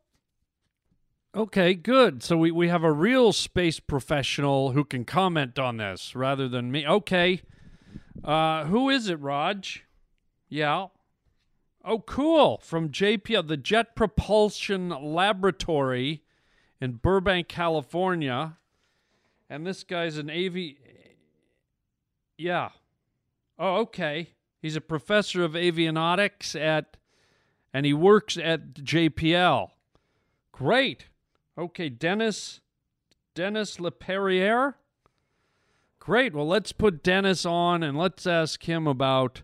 Okay, 1.33 1.75
good. 1.75 2.23
So 2.23 2.35
we, 2.35 2.51
we 2.51 2.67
have 2.67 2.83
a 2.83 2.91
real 2.91 3.31
space 3.31 3.79
professional 3.79 4.71
who 4.71 4.83
can 4.83 5.05
comment 5.05 5.59
on 5.59 5.77
this 5.77 6.15
rather 6.15 6.49
than 6.49 6.71
me. 6.71 6.85
Okay. 6.85 7.41
Uh, 8.23 8.65
who 8.65 8.89
is 8.89 9.07
it, 9.07 9.19
Raj? 9.19 9.85
Yeah. 10.49 10.87
Oh, 11.89 11.99
cool. 11.99 12.59
From 12.61 12.89
JPL, 12.89 13.47
the 13.47 13.55
Jet 13.55 13.95
Propulsion 13.95 14.89
Laboratory 14.89 16.21
in 16.81 16.95
Burbank, 16.95 17.47
California. 17.47 18.57
And 19.49 19.65
this 19.65 19.85
guy's 19.85 20.17
an 20.17 20.29
AV. 20.29 20.73
Yeah. 22.37 22.71
Oh, 23.57 23.77
okay. 23.77 24.31
He's 24.61 24.75
a 24.75 24.81
professor 24.81 25.45
of 25.45 25.53
avionics 25.53 26.59
at, 26.59 26.97
and 27.73 27.85
he 27.85 27.93
works 27.93 28.35
at 28.37 28.73
JPL. 28.73 29.69
Great. 30.51 31.05
Okay, 31.57 31.87
Dennis 31.87 32.59
Dennis 33.33 33.77
LePerriere. 33.77 34.73
Great. 35.99 36.33
Well, 36.33 36.47
let's 36.47 36.73
put 36.73 37.01
Dennis 37.01 37.45
on 37.45 37.81
and 37.81 37.97
let's 37.97 38.27
ask 38.27 38.67
him 38.67 38.87
about 38.87 39.43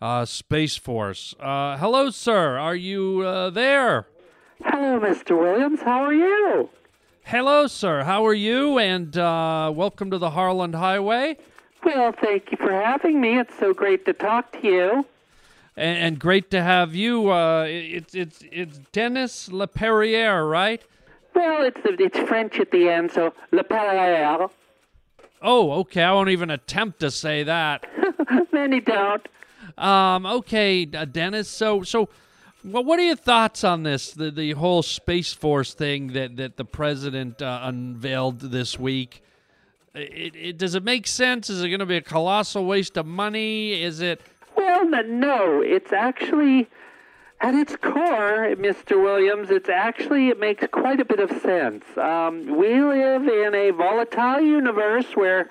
uh, 0.00 0.24
Space 0.24 0.76
Force. 0.76 1.34
Uh, 1.40 1.76
hello, 1.76 2.10
sir. 2.10 2.56
Are 2.56 2.76
you 2.76 3.22
uh, 3.22 3.50
there? 3.50 4.06
Hello, 4.64 5.00
Mr. 5.00 5.38
Williams. 5.38 5.80
How 5.80 6.02
are 6.04 6.14
you? 6.14 6.68
Hello, 7.24 7.66
sir. 7.66 8.04
How 8.04 8.26
are 8.26 8.34
you? 8.34 8.78
And 8.78 9.16
uh, 9.16 9.72
welcome 9.74 10.10
to 10.10 10.18
the 10.18 10.30
Harland 10.30 10.74
Highway. 10.74 11.36
Well, 11.84 12.12
thank 12.12 12.50
you 12.50 12.56
for 12.56 12.72
having 12.72 13.20
me. 13.20 13.38
It's 13.38 13.56
so 13.58 13.72
great 13.72 14.04
to 14.06 14.12
talk 14.12 14.52
to 14.60 14.66
you. 14.66 15.06
And, 15.76 15.98
and 15.98 16.18
great 16.18 16.50
to 16.50 16.62
have 16.62 16.94
you. 16.94 17.30
Uh, 17.30 17.66
it's 17.68 18.14
it's 18.14 18.42
it's 18.50 18.78
Dennis 18.90 19.48
LePerriere, 19.48 20.50
right? 20.50 20.82
Well, 21.34 21.62
it's 21.62 21.80
it's 21.84 22.18
French 22.18 22.58
at 22.58 22.72
the 22.72 22.88
end, 22.88 23.12
so 23.12 23.32
Le 23.52 23.62
Perrier. 23.62 24.48
Oh, 25.40 25.70
okay. 25.80 26.02
I 26.02 26.12
won't 26.12 26.30
even 26.30 26.50
attempt 26.50 26.98
to 27.00 27.12
say 27.12 27.44
that. 27.44 27.86
Many 28.52 28.80
don't. 28.80 29.24
Um, 29.78 30.26
okay, 30.26 30.88
uh, 30.92 31.04
Dennis. 31.04 31.48
So, 31.48 31.82
so, 31.82 32.08
well, 32.64 32.84
what 32.84 32.98
are 32.98 33.04
your 33.04 33.16
thoughts 33.16 33.64
on 33.64 33.82
this? 33.82 34.12
The 34.12 34.30
the 34.30 34.52
whole 34.52 34.82
space 34.82 35.32
force 35.32 35.74
thing 35.74 36.12
that 36.12 36.36
that 36.36 36.56
the 36.56 36.64
president 36.64 37.40
uh, 37.40 37.60
unveiled 37.62 38.40
this 38.40 38.78
week. 38.78 39.22
It, 39.94 40.36
it, 40.36 40.58
does 40.58 40.74
it 40.74 40.84
make 40.84 41.06
sense? 41.06 41.50
Is 41.50 41.62
it 41.62 41.68
going 41.68 41.80
to 41.80 41.86
be 41.86 41.96
a 41.96 42.02
colossal 42.02 42.66
waste 42.66 42.96
of 42.96 43.06
money? 43.06 43.82
Is 43.82 44.00
it? 44.00 44.20
Well, 44.56 44.84
no. 44.86 45.62
It's 45.62 45.92
actually 45.92 46.68
at 47.40 47.54
its 47.54 47.76
core, 47.76 48.54
Mr. 48.56 49.00
Williams, 49.00 49.50
it's 49.50 49.68
actually 49.68 50.28
it 50.28 50.40
makes 50.40 50.66
quite 50.72 51.00
a 51.00 51.04
bit 51.04 51.20
of 51.20 51.30
sense. 51.40 51.84
Um, 51.96 52.56
we 52.56 52.80
live 52.82 53.28
in 53.28 53.54
a 53.54 53.70
volatile 53.70 54.40
universe 54.40 55.14
where, 55.14 55.48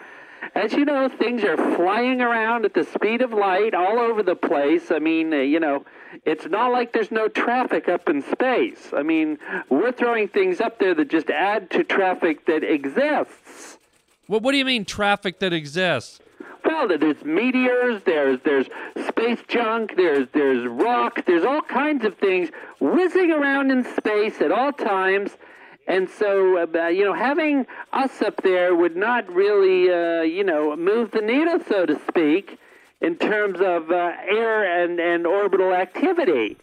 as 0.55 0.73
you 0.73 0.85
know, 0.85 1.09
things 1.09 1.43
are 1.43 1.57
flying 1.75 2.21
around 2.21 2.65
at 2.65 2.73
the 2.73 2.83
speed 2.83 3.21
of 3.21 3.31
light 3.31 3.73
all 3.73 3.99
over 3.99 4.23
the 4.23 4.35
place. 4.35 4.91
I 4.91 4.99
mean, 4.99 5.33
uh, 5.33 5.37
you 5.37 5.59
know, 5.59 5.85
it's 6.25 6.45
not 6.45 6.71
like 6.71 6.93
there's 6.93 7.11
no 7.11 7.27
traffic 7.27 7.89
up 7.89 8.09
in 8.09 8.21
space. 8.21 8.89
I 8.95 9.03
mean, 9.03 9.37
we're 9.69 9.91
throwing 9.91 10.27
things 10.27 10.61
up 10.61 10.79
there 10.79 10.95
that 10.95 11.09
just 11.09 11.29
add 11.29 11.69
to 11.71 11.83
traffic 11.83 12.45
that 12.45 12.63
exists. 12.63 13.77
Well, 14.27 14.39
what 14.39 14.51
do 14.51 14.57
you 14.57 14.65
mean 14.65 14.85
traffic 14.85 15.39
that 15.39 15.53
exists? 15.53 16.19
Well, 16.65 16.87
there's 16.87 17.23
meteors, 17.23 18.01
there's 18.05 18.39
there's 18.43 18.67
space 19.07 19.39
junk, 19.47 19.95
there's 19.95 20.27
there's 20.33 20.67
rocks, 20.67 21.21
there's 21.25 21.45
all 21.45 21.61
kinds 21.61 22.03
of 22.03 22.17
things 22.17 22.49
whizzing 22.81 23.31
around 23.31 23.71
in 23.71 23.85
space 23.95 24.41
at 24.41 24.51
all 24.51 24.73
times. 24.73 25.37
And 25.87 26.09
so, 26.09 26.67
uh, 26.75 26.87
you 26.87 27.05
know, 27.05 27.13
having 27.13 27.65
us 27.93 28.21
up 28.21 28.41
there 28.43 28.75
would 28.75 28.97
not 28.97 29.27
really, 29.33 29.89
uh, 29.89 30.21
you 30.21 30.43
know, 30.43 30.75
move 30.75 31.11
the 31.11 31.21
needle, 31.21 31.59
so 31.67 31.85
to 31.85 31.97
speak, 32.09 32.59
in 32.99 33.15
terms 33.15 33.61
of 33.61 33.89
uh, 33.89 34.11
air 34.29 34.83
and, 34.83 34.99
and 34.99 35.25
orbital 35.25 35.73
activity. 35.73 36.57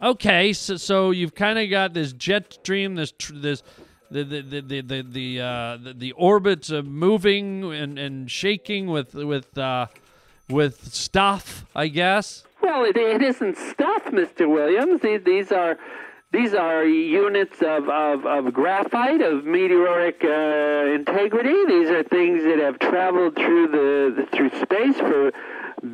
Okay, 0.00 0.52
so, 0.52 0.76
so 0.76 1.10
you've 1.10 1.34
kind 1.34 1.58
of 1.58 1.68
got 1.68 1.94
this 1.94 2.12
jet 2.12 2.52
stream, 2.52 2.94
this 2.94 3.12
tr- 3.12 3.32
this 3.34 3.62
the 4.10 4.22
the 4.22 4.42
the 4.42 4.60
the 4.60 4.80
the 4.82 5.02
the, 5.02 5.40
uh, 5.40 5.76
the, 5.82 5.94
the 5.94 6.12
orbits 6.12 6.70
moving 6.70 7.64
and, 7.72 7.98
and 7.98 8.30
shaking 8.30 8.86
with 8.86 9.14
with 9.14 9.56
uh, 9.58 9.86
with 10.48 10.94
stuff, 10.94 11.64
I 11.74 11.88
guess. 11.88 12.44
Well, 12.62 12.84
it, 12.84 12.96
it 12.96 13.22
isn't 13.22 13.56
stuff, 13.56 14.12
Mister 14.12 14.48
Williams. 14.48 15.00
These, 15.00 15.22
these 15.24 15.50
are 15.50 15.78
these 16.34 16.52
are 16.52 16.84
units 16.84 17.62
of, 17.62 17.88
of, 17.88 18.26
of 18.26 18.52
graphite, 18.52 19.20
of 19.20 19.44
meteoric 19.44 20.24
uh, 20.24 20.92
integrity. 20.92 21.54
These 21.66 21.90
are 21.90 22.02
things 22.02 22.42
that 22.42 22.58
have 22.58 22.80
traveled 22.80 23.36
through 23.36 23.68
the, 23.68 24.22
the 24.22 24.26
through 24.36 24.50
space 24.60 24.96
for 24.96 25.32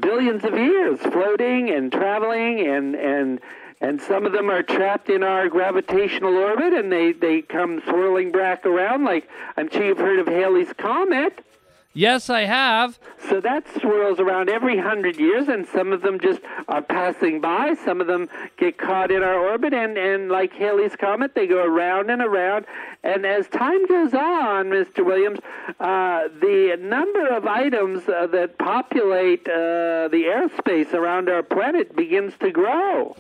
billions 0.01 0.45
of 0.45 0.55
years, 0.55 0.99
floating 1.01 1.71
and 1.71 1.93
traveling, 1.93 2.67
and 2.67 2.95
and 2.95 3.41
and 3.83 4.01
some 4.01 4.25
of 4.25 4.33
them 4.33 4.51
are 4.51 4.63
trapped 4.63 5.11
in 5.11 5.23
our 5.23 5.49
gravitational 5.49 6.35
orbit, 6.37 6.73
and 6.73 6.91
they 6.91 7.13
they 7.13 7.43
come 7.43 7.83
swirling 7.85 8.33
back 8.33 8.65
around. 8.65 9.05
Like 9.05 9.29
I'm 9.59 9.71
sure 9.71 9.85
you've 9.85 9.99
heard 9.99 10.21
of 10.21 10.27
Halley's 10.27 10.73
comet. 10.73 11.45
Yes, 11.93 12.31
I 12.31 12.43
have. 12.43 13.01
So 13.29 13.41
that 13.41 13.67
swirls 13.81 14.21
around 14.21 14.49
every 14.49 14.79
hundred 14.79 15.19
years, 15.19 15.49
and 15.49 15.67
some 15.67 15.93
of 15.93 16.03
them 16.03 16.21
just 16.21 16.41
are 16.69 16.83
passing 16.83 17.41
by. 17.41 17.75
Some 17.85 18.01
of 18.01 18.07
them 18.07 18.29
get 18.57 18.79
caught 18.79 19.11
in 19.11 19.25
our 19.25 19.35
orbit, 19.35 19.75
and, 19.75 19.99
and 19.99 20.31
like 20.31 20.53
Halley's 20.53 20.95
Comet, 20.95 21.35
they 21.35 21.49
go 21.49 21.65
around 21.65 22.09
and 22.09 22.23
around. 22.23 22.67
And 23.03 23.27
as 23.27 23.49
time 23.49 23.87
goes 23.89 24.15
on, 24.15 24.67
Mr. 24.67 25.05
Williams, 25.05 25.41
uh, 25.81 26.29
the 26.41 26.77
number 26.81 27.27
of 27.27 27.47
items 27.47 28.09
uh, 28.09 28.29
that 28.29 28.57
populate 28.59 29.49
uh, 29.49 30.07
the 30.09 30.25
airspace 30.29 30.93
around 30.95 31.29
our 31.29 31.43
planet 31.43 31.97
begins 31.97 32.35
to 32.39 32.53
grow. 32.53 33.17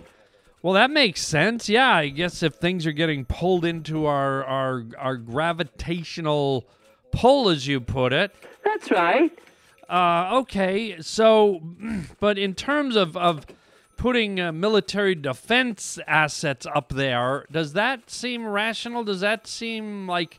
Well, 0.63 0.75
that 0.75 0.91
makes 0.93 1.23
sense. 1.23 1.69
Yeah, 1.69 1.91
I 1.91 2.09
guess 2.09 2.43
if 2.43 2.55
things 2.55 2.87
are 2.87 2.93
getting 2.93 3.25
pulled 3.25 3.65
into 3.65 4.07
our 4.07 4.45
our, 4.45 4.85
our 4.99 5.17
gravitational 5.17 6.67
pull, 7.13 7.49
as 7.49 7.67
you 7.67 7.81
put 7.81 8.13
it. 8.13 8.35
That's 8.65 8.91
right. 8.91 9.33
Uh, 9.89 10.39
okay, 10.41 11.01
so, 11.01 11.61
but 12.21 12.39
in 12.39 12.55
terms 12.55 12.95
of, 12.95 13.17
of 13.17 13.45
putting 13.97 14.41
uh, 14.41 14.53
military 14.53 15.15
defense 15.15 15.99
assets 16.07 16.67
up 16.73 16.91
there, 16.91 17.45
does 17.51 17.73
that 17.75 18.09
seem 18.09 18.47
rational? 18.47 19.05
Does 19.05 19.21
that 19.21 19.47
seem 19.47 20.07
like, 20.07 20.39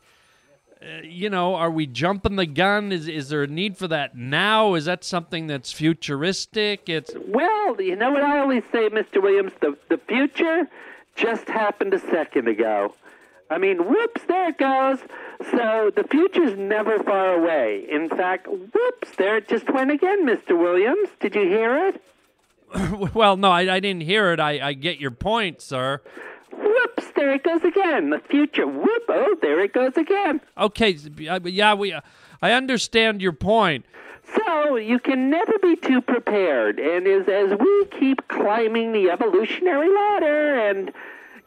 uh, 0.81 1.01
you 1.03 1.29
know, 1.29 1.55
are 1.55 1.69
we 1.69 1.85
jumping 1.85 2.37
the 2.37 2.45
gun? 2.45 2.91
Is 2.91 3.07
is 3.07 3.29
there 3.29 3.43
a 3.43 3.47
need 3.47 3.77
for 3.77 3.87
that 3.89 4.17
now? 4.17 4.73
Is 4.73 4.85
that 4.85 5.03
something 5.03 5.47
that's 5.47 5.71
futuristic? 5.71 6.89
It's 6.89 7.13
well, 7.27 7.79
you 7.79 7.95
know 7.95 8.11
what 8.11 8.23
I 8.23 8.39
always 8.39 8.63
say, 8.71 8.89
Mr. 8.89 9.21
Williams. 9.21 9.51
The 9.61 9.77
the 9.89 9.97
future 9.97 10.67
just 11.15 11.47
happened 11.47 11.93
a 11.93 11.99
second 11.99 12.47
ago. 12.47 12.95
I 13.51 13.57
mean, 13.57 13.79
whoops, 13.79 14.21
there 14.29 14.47
it 14.47 14.57
goes. 14.57 14.99
So 15.51 15.91
the 15.93 16.05
future's 16.09 16.57
never 16.57 17.03
far 17.03 17.33
away. 17.33 17.85
In 17.91 18.07
fact, 18.07 18.47
whoops, 18.47 19.11
there 19.17 19.37
it 19.37 19.49
just 19.49 19.69
went 19.71 19.91
again, 19.91 20.25
Mr. 20.25 20.57
Williams. 20.57 21.09
Did 21.19 21.35
you 21.35 21.41
hear 21.41 21.89
it? 21.89 22.01
well, 23.13 23.35
no, 23.35 23.51
I, 23.51 23.75
I 23.75 23.79
didn't 23.81 24.03
hear 24.03 24.31
it. 24.31 24.39
I, 24.39 24.69
I 24.69 24.73
get 24.73 24.99
your 24.99 25.11
point, 25.11 25.61
sir. 25.61 26.01
Whoops, 26.53 27.11
there 27.17 27.33
it 27.33 27.43
goes 27.43 27.63
again. 27.65 28.11
The 28.11 28.19
future. 28.19 28.65
Whoop, 28.65 29.03
oh, 29.09 29.35
there 29.41 29.59
it 29.59 29.73
goes 29.73 29.97
again. 29.97 30.39
Okay, 30.57 30.97
uh, 31.29 31.41
yeah, 31.43 31.73
we. 31.73 31.91
Uh, 31.91 31.99
I 32.41 32.53
understand 32.53 33.21
your 33.21 33.33
point. 33.33 33.85
So 34.33 34.77
you 34.77 34.97
can 34.99 35.29
never 35.29 35.53
be 35.61 35.75
too 35.75 36.01
prepared, 36.01 36.79
and 36.79 37.05
as 37.05 37.27
as 37.27 37.59
we 37.59 37.85
keep 37.99 38.25
climbing 38.29 38.93
the 38.93 39.09
evolutionary 39.09 39.93
ladder 39.93 40.69
and 40.69 40.93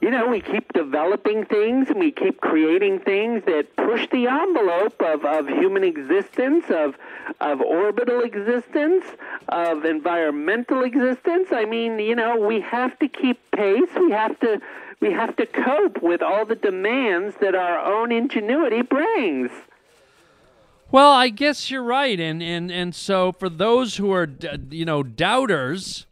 you 0.05 0.11
know, 0.11 0.29
we 0.29 0.43
keep 0.43 0.71
developing 0.75 1.47
things 1.47 1.89
and 1.89 1.99
we 1.99 2.11
keep 2.11 2.39
creating 2.43 2.99
things 2.99 3.43
that 3.47 3.75
push 3.75 4.07
the 4.11 4.27
envelope 4.27 5.01
of, 5.01 5.25
of 5.25 5.49
human 5.49 5.83
existence, 5.83 6.67
of, 6.69 6.95
of 7.41 7.63
orbital 7.63 8.21
existence, 8.21 9.07
of 9.49 9.87
environmental 9.87 10.83
existence. 10.83 11.49
I 11.53 11.65
mean, 11.65 11.99
you 11.99 12.15
know, 12.15 12.37
we 12.37 12.61
have 12.61 12.99
to 12.99 13.09
keep 13.09 13.41
pace. 13.53 13.89
We 13.99 14.11
have 14.11 14.39
to, 14.41 14.61
we 15.01 15.11
have 15.11 15.37
to 15.37 15.47
cope 15.47 16.03
with 16.03 16.21
all 16.21 16.45
the 16.45 16.57
demands 16.57 17.37
that 17.41 17.55
our 17.55 17.79
own 17.79 18.13
ingenuity 18.13 18.83
brings. 18.83 19.51
Well, 20.91 21.13
I 21.13 21.31
guess 21.31 21.71
you're 21.71 21.83
right, 21.83 22.21
and 22.21 22.43
and 22.43 22.71
and 22.71 22.95
so 22.95 23.33
for 23.33 23.49
those 23.49 23.97
who 23.97 24.13
are, 24.13 24.29
you 24.71 24.85
know, 24.85 25.03
doubters, 25.03 26.07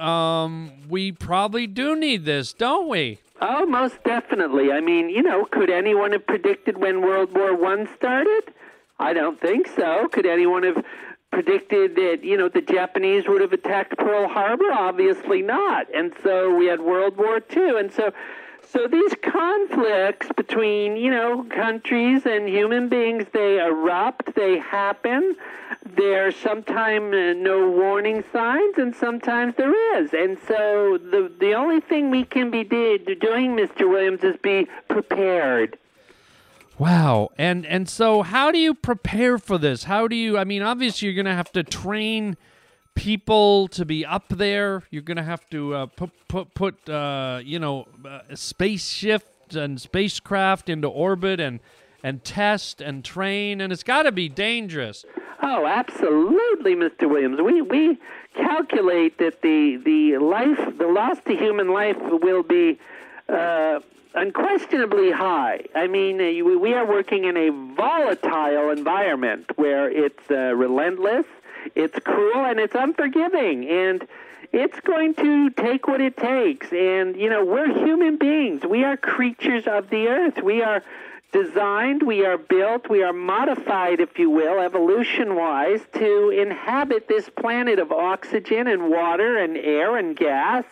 um, 0.00 0.72
we 0.88 1.12
probably 1.12 1.66
do 1.66 1.94
need 1.96 2.24
this, 2.24 2.52
don't 2.52 2.88
we? 2.88 3.20
Oh, 3.42 3.64
most 3.64 4.02
definitely. 4.04 4.70
I 4.70 4.80
mean, 4.80 5.08
you 5.08 5.22
know, 5.22 5.46
could 5.46 5.70
anyone 5.70 6.12
have 6.12 6.26
predicted 6.26 6.78
when 6.78 7.00
World 7.00 7.34
War 7.34 7.56
One 7.56 7.88
started? 7.96 8.52
I 8.98 9.14
don't 9.14 9.40
think 9.40 9.66
so. 9.66 10.08
Could 10.12 10.26
anyone 10.26 10.62
have 10.62 10.84
predicted 11.32 11.94
that 11.96 12.18
you 12.22 12.36
know 12.36 12.48
the 12.48 12.60
Japanese 12.60 13.26
would 13.28 13.40
have 13.40 13.52
attacked 13.52 13.96
Pearl 13.96 14.28
Harbor? 14.28 14.70
Obviously 14.72 15.40
not. 15.40 15.86
And 15.94 16.12
so 16.22 16.54
we 16.54 16.66
had 16.66 16.80
World 16.80 17.16
War 17.16 17.40
Two, 17.40 17.76
and 17.78 17.90
so 17.90 18.12
so 18.72 18.86
these 18.86 19.14
conflicts 19.22 20.28
between, 20.36 20.96
you 20.96 21.10
know, 21.10 21.44
countries 21.44 22.24
and 22.24 22.48
human 22.48 22.88
beings, 22.88 23.24
they 23.32 23.58
erupt, 23.58 24.34
they 24.34 24.58
happen. 24.58 25.36
There's 25.96 26.36
sometimes 26.36 27.12
uh, 27.12 27.34
no 27.36 27.68
warning 27.70 28.22
signs, 28.32 28.78
and 28.78 28.94
sometimes 28.94 29.54
there 29.56 29.74
is. 29.98 30.12
And 30.12 30.38
so 30.46 30.98
the 30.98 31.32
the 31.38 31.54
only 31.54 31.80
thing 31.80 32.10
we 32.10 32.24
can 32.24 32.50
be 32.50 32.62
doing, 32.64 33.56
Mr. 33.56 33.88
Williams, 33.88 34.22
is 34.22 34.36
be 34.36 34.68
prepared. 34.88 35.76
Wow. 36.78 37.30
And 37.36 37.66
and 37.66 37.88
so 37.88 38.22
how 38.22 38.50
do 38.50 38.58
you 38.58 38.72
prepare 38.72 39.36
for 39.36 39.58
this? 39.58 39.84
How 39.84 40.08
do 40.08 40.16
you 40.16 40.38
I 40.38 40.44
mean 40.44 40.62
obviously 40.62 41.06
you're 41.06 41.14
going 41.14 41.26
to 41.26 41.34
have 41.34 41.52
to 41.52 41.62
train 41.62 42.38
people 43.00 43.66
to 43.66 43.86
be 43.86 44.04
up 44.04 44.28
there. 44.28 44.82
You're 44.90 45.00
going 45.02 45.16
to 45.16 45.22
have 45.22 45.48
to 45.50 45.74
uh, 45.74 45.86
put 45.86 46.10
put 46.28 46.52
put 46.54 46.88
uh, 46.88 47.40
you 47.42 47.58
know 47.58 47.88
uh, 48.06 48.20
spaceship 48.34 49.22
and 49.54 49.80
spacecraft 49.80 50.68
into 50.68 50.88
orbit 50.88 51.40
and 51.40 51.60
and 52.04 52.22
test 52.22 52.82
and 52.82 53.02
train, 53.02 53.62
and 53.62 53.72
it's 53.72 53.82
got 53.82 54.02
to 54.02 54.12
be 54.12 54.28
dangerous. 54.28 55.06
Oh, 55.42 55.66
absolutely, 55.66 56.74
Mr. 56.74 57.08
Williams. 57.08 57.40
We 57.40 57.62
we 57.62 57.98
calculate 58.34 59.16
that 59.16 59.40
the 59.40 59.76
the 59.82 60.18
life, 60.18 60.60
the 60.76 60.86
loss 60.86 61.18
to 61.26 61.34
human 61.34 61.72
life, 61.72 61.96
will 62.00 62.42
be. 62.42 62.78
Uh, 63.28 63.80
unquestionably 64.12 65.12
high. 65.12 65.60
I 65.72 65.86
mean, 65.86 66.20
uh, 66.20 66.44
we 66.58 66.74
are 66.74 66.84
working 66.84 67.26
in 67.26 67.36
a 67.36 67.50
volatile 67.76 68.70
environment 68.70 69.56
where 69.56 69.88
it's 69.88 70.28
uh, 70.28 70.56
relentless, 70.56 71.26
it's 71.74 71.98
cruel 72.00 72.44
and 72.44 72.58
it's 72.58 72.74
unforgiving 72.74 73.68
and 73.68 74.06
it's 74.52 74.80
going 74.80 75.14
to 75.14 75.50
take 75.50 75.86
what 75.86 76.00
it 76.00 76.16
takes. 76.16 76.72
And 76.72 77.16
you 77.16 77.30
know 77.30 77.44
we're 77.44 77.72
human 77.84 78.16
beings. 78.16 78.62
We 78.64 78.84
are 78.84 78.96
creatures 78.96 79.66
of 79.66 79.90
the 79.90 80.08
earth. 80.08 80.42
We 80.42 80.62
are 80.62 80.82
designed 81.32 82.02
we 82.02 82.24
are 82.24 82.36
built 82.36 82.88
we 82.90 83.02
are 83.02 83.12
modified 83.12 84.00
if 84.00 84.18
you 84.18 84.28
will 84.28 84.58
evolution 84.58 85.36
wise 85.36 85.80
to 85.94 86.30
inhabit 86.30 87.06
this 87.06 87.28
planet 87.30 87.78
of 87.78 87.92
oxygen 87.92 88.66
and 88.66 88.90
water 88.90 89.38
and 89.38 89.56
air 89.56 89.96
and 89.96 90.16
gas. 90.16 90.64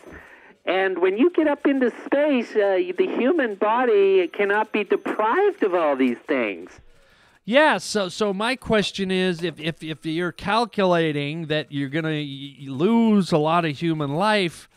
And 0.66 0.98
when 0.98 1.16
you 1.16 1.30
get 1.30 1.46
up 1.46 1.66
into 1.66 1.92
space 2.04 2.50
uh, 2.56 2.82
the 2.96 3.06
human 3.16 3.54
body 3.54 4.26
cannot 4.28 4.72
be 4.72 4.84
deprived 4.84 5.62
of 5.62 5.74
all 5.74 5.94
these 5.94 6.18
things 6.26 6.72
yeah, 7.48 7.78
so 7.78 8.10
so 8.10 8.34
my 8.34 8.56
question 8.56 9.10
is 9.10 9.42
if 9.42 9.58
if 9.58 9.82
if 9.82 10.04
you're 10.04 10.32
calculating 10.32 11.46
that 11.46 11.72
you're 11.72 11.88
going 11.88 12.04
to 12.04 12.70
lose 12.70 13.32
a 13.32 13.38
lot 13.38 13.64
of 13.64 13.78
human 13.78 14.16
life, 14.16 14.68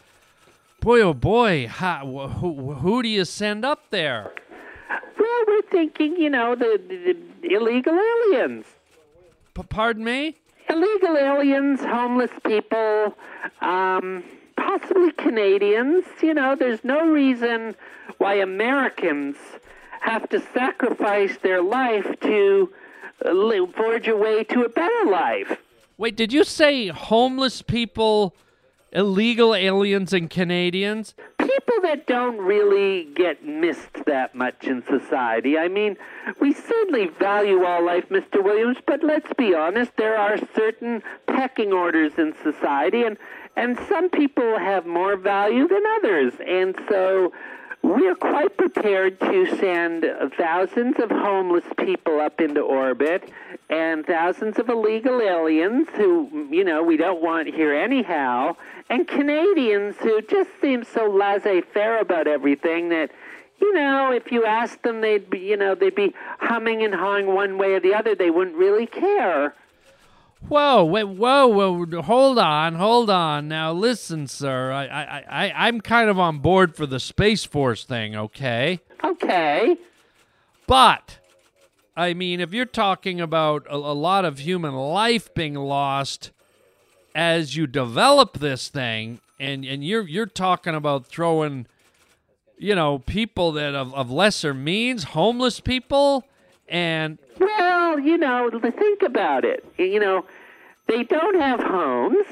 boy 0.79 1.01
oh 1.01 1.13
boy, 1.13 1.67
how, 1.67 2.29
who 2.39 2.71
who 2.75 3.03
do 3.03 3.09
you 3.09 3.25
send 3.25 3.65
up 3.65 3.89
there? 3.89 4.31
Well, 4.89 5.43
we're 5.49 5.63
thinking, 5.63 6.15
you 6.15 6.29
know, 6.29 6.55
the, 6.55 6.79
the, 6.87 7.17
the 7.41 7.55
illegal 7.55 7.93
aliens. 7.93 8.65
P- 9.53 9.63
pardon 9.67 10.05
me? 10.05 10.37
Illegal 10.69 11.17
aliens, 11.17 11.81
homeless 11.81 12.31
people, 12.47 13.17
um, 13.59 14.23
possibly 14.55 15.11
Canadians. 15.11 16.05
You 16.23 16.35
know, 16.35 16.55
there's 16.55 16.85
no 16.85 17.05
reason 17.05 17.75
why 18.17 18.35
Americans 18.35 19.35
have 20.01 20.27
to 20.29 20.41
sacrifice 20.53 21.37
their 21.41 21.61
life 21.61 22.07
to 22.21 22.71
uh, 23.23 23.65
forge 23.75 24.07
a 24.07 24.15
way 24.17 24.43
to 24.43 24.63
a 24.63 24.69
better 24.69 25.05
life. 25.09 25.57
Wait, 25.97 26.15
did 26.15 26.33
you 26.33 26.43
say 26.43 26.87
homeless 26.87 27.61
people, 27.61 28.35
illegal 28.91 29.53
aliens, 29.53 30.11
and 30.11 30.29
Canadians? 30.29 31.13
People 31.37 31.81
that 31.83 32.07
don't 32.07 32.39
really 32.39 33.05
get 33.13 33.45
missed 33.45 34.05
that 34.07 34.33
much 34.33 34.63
in 34.63 34.83
society. 34.87 35.59
I 35.59 35.67
mean, 35.67 35.97
we 36.39 36.53
certainly 36.53 37.07
value 37.19 37.63
all 37.63 37.85
life, 37.85 38.09
Mr. 38.09 38.43
Williams, 38.43 38.77
but 38.87 39.03
let's 39.03 39.31
be 39.37 39.53
honest, 39.53 39.91
there 39.97 40.17
are 40.17 40.37
certain 40.55 41.03
pecking 41.27 41.71
orders 41.71 42.13
in 42.17 42.33
society, 42.41 43.03
and, 43.03 43.17
and 43.55 43.77
some 43.87 44.09
people 44.09 44.57
have 44.57 44.87
more 44.87 45.15
value 45.15 45.67
than 45.67 45.83
others. 45.97 46.33
And 46.47 46.75
so 46.89 47.31
we 47.83 48.07
are 48.07 48.15
quite 48.15 48.55
prepared 48.57 49.19
to 49.19 49.55
send 49.57 50.05
thousands 50.37 50.99
of 50.99 51.09
homeless 51.09 51.65
people 51.77 52.19
up 52.19 52.39
into 52.39 52.61
orbit 52.61 53.29
and 53.69 54.05
thousands 54.05 54.59
of 54.59 54.69
illegal 54.69 55.21
aliens 55.21 55.87
who, 55.95 56.47
you 56.51 56.63
know, 56.63 56.83
we 56.83 56.97
don't 56.97 57.21
want 57.21 57.47
here 57.47 57.73
anyhow, 57.73 58.55
and 58.89 59.07
Canadians 59.07 59.95
who 59.97 60.21
just 60.21 60.49
seem 60.61 60.83
so 60.83 61.09
laissez-faire 61.09 61.99
about 61.99 62.27
everything 62.27 62.89
that, 62.89 63.11
you 63.59 63.73
know, 63.73 64.11
if 64.11 64.31
you 64.31 64.45
asked 64.45 64.83
them, 64.83 65.01
they'd 65.01 65.29
be, 65.29 65.39
you 65.39 65.57
know, 65.57 65.75
they'd 65.75 65.95
be 65.95 66.13
humming 66.39 66.83
and 66.83 66.93
hawing 66.93 67.27
one 67.27 67.57
way 67.57 67.73
or 67.73 67.79
the 67.79 67.93
other. 67.93 68.15
They 68.15 68.29
wouldn't 68.29 68.57
really 68.57 68.87
care. 68.87 69.55
Whoa, 70.47 70.83
wait, 70.83 71.05
whoa, 71.05 71.47
whoa, 71.47 72.01
hold 72.01 72.37
on, 72.37 72.75
hold 72.75 73.09
on. 73.09 73.47
Now, 73.47 73.71
listen, 73.71 74.27
sir, 74.27 74.71
I, 74.71 74.85
I, 74.85 75.23
I, 75.29 75.67
I'm 75.67 75.79
kind 75.79 76.09
of 76.09 76.19
on 76.19 76.39
board 76.39 76.75
for 76.75 76.85
the 76.85 76.99
Space 76.99 77.45
Force 77.45 77.85
thing, 77.85 78.15
okay? 78.15 78.79
Okay. 79.03 79.77
But, 80.67 81.19
I 81.95 82.13
mean, 82.13 82.39
if 82.39 82.53
you're 82.53 82.65
talking 82.65 83.21
about 83.21 83.65
a, 83.69 83.75
a 83.75 83.93
lot 83.93 84.25
of 84.25 84.39
human 84.39 84.73
life 84.75 85.33
being 85.33 85.55
lost 85.55 86.31
as 87.15 87.55
you 87.55 87.67
develop 87.67 88.39
this 88.39 88.67
thing, 88.67 89.19
and, 89.39 89.65
and 89.65 89.83
you're 89.83 90.07
you're 90.07 90.25
talking 90.25 90.75
about 90.75 91.05
throwing, 91.07 91.65
you 92.57 92.75
know, 92.75 92.99
people 92.99 93.51
that 93.53 93.73
of, 93.73 93.93
of 93.93 94.11
lesser 94.11 94.53
means, 94.53 95.03
homeless 95.05 95.59
people, 95.59 96.25
and 96.71 97.19
Well, 97.37 97.99
you 97.99 98.17
know, 98.17 98.49
think 98.49 99.03
about 99.03 99.45
it. 99.45 99.63
You 99.77 99.99
know, 99.99 100.25
they 100.87 101.03
don't 101.03 101.39
have 101.39 101.61
homes. 101.61 102.25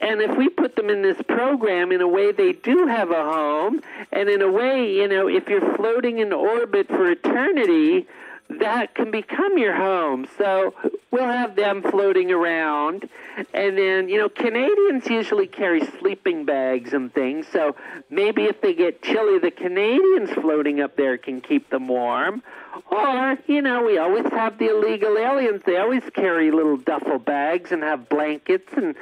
And 0.00 0.20
if 0.20 0.36
we 0.36 0.48
put 0.48 0.76
them 0.76 0.90
in 0.90 1.02
this 1.02 1.20
program, 1.28 1.92
in 1.92 2.00
a 2.00 2.08
way, 2.08 2.32
they 2.32 2.52
do 2.52 2.86
have 2.86 3.10
a 3.10 3.22
home. 3.22 3.80
And 4.12 4.28
in 4.28 4.42
a 4.42 4.50
way, 4.50 4.92
you 4.92 5.08
know, 5.08 5.28
if 5.28 5.48
you're 5.48 5.74
floating 5.76 6.18
in 6.18 6.32
orbit 6.32 6.88
for 6.88 7.10
eternity, 7.10 8.06
that 8.50 8.94
can 8.94 9.10
become 9.10 9.58
your 9.58 9.74
home. 9.74 10.26
So 10.38 10.74
we'll 11.10 11.24
have 11.24 11.54
them 11.54 11.82
floating 11.82 12.30
around. 12.30 13.08
And 13.52 13.76
then, 13.78 14.08
you 14.08 14.18
know, 14.18 14.28
Canadians 14.28 15.06
usually 15.06 15.46
carry 15.46 15.84
sleeping 15.98 16.44
bags 16.44 16.92
and 16.92 17.12
things. 17.12 17.46
So 17.52 17.76
maybe 18.10 18.44
if 18.44 18.60
they 18.60 18.74
get 18.74 19.02
chilly, 19.02 19.38
the 19.38 19.50
Canadians 19.50 20.30
floating 20.30 20.80
up 20.80 20.96
there 20.96 21.18
can 21.18 21.40
keep 21.40 21.70
them 21.70 21.88
warm. 21.88 22.42
Or, 22.90 23.38
you 23.46 23.60
know, 23.60 23.84
we 23.84 23.98
always 23.98 24.26
have 24.32 24.58
the 24.58 24.70
illegal 24.70 25.16
aliens. 25.18 25.62
They 25.64 25.76
always 25.76 26.04
carry 26.14 26.50
little 26.50 26.76
duffel 26.76 27.18
bags 27.18 27.70
and 27.70 27.82
have 27.82 28.08
blankets 28.08 28.72
and 28.76 28.94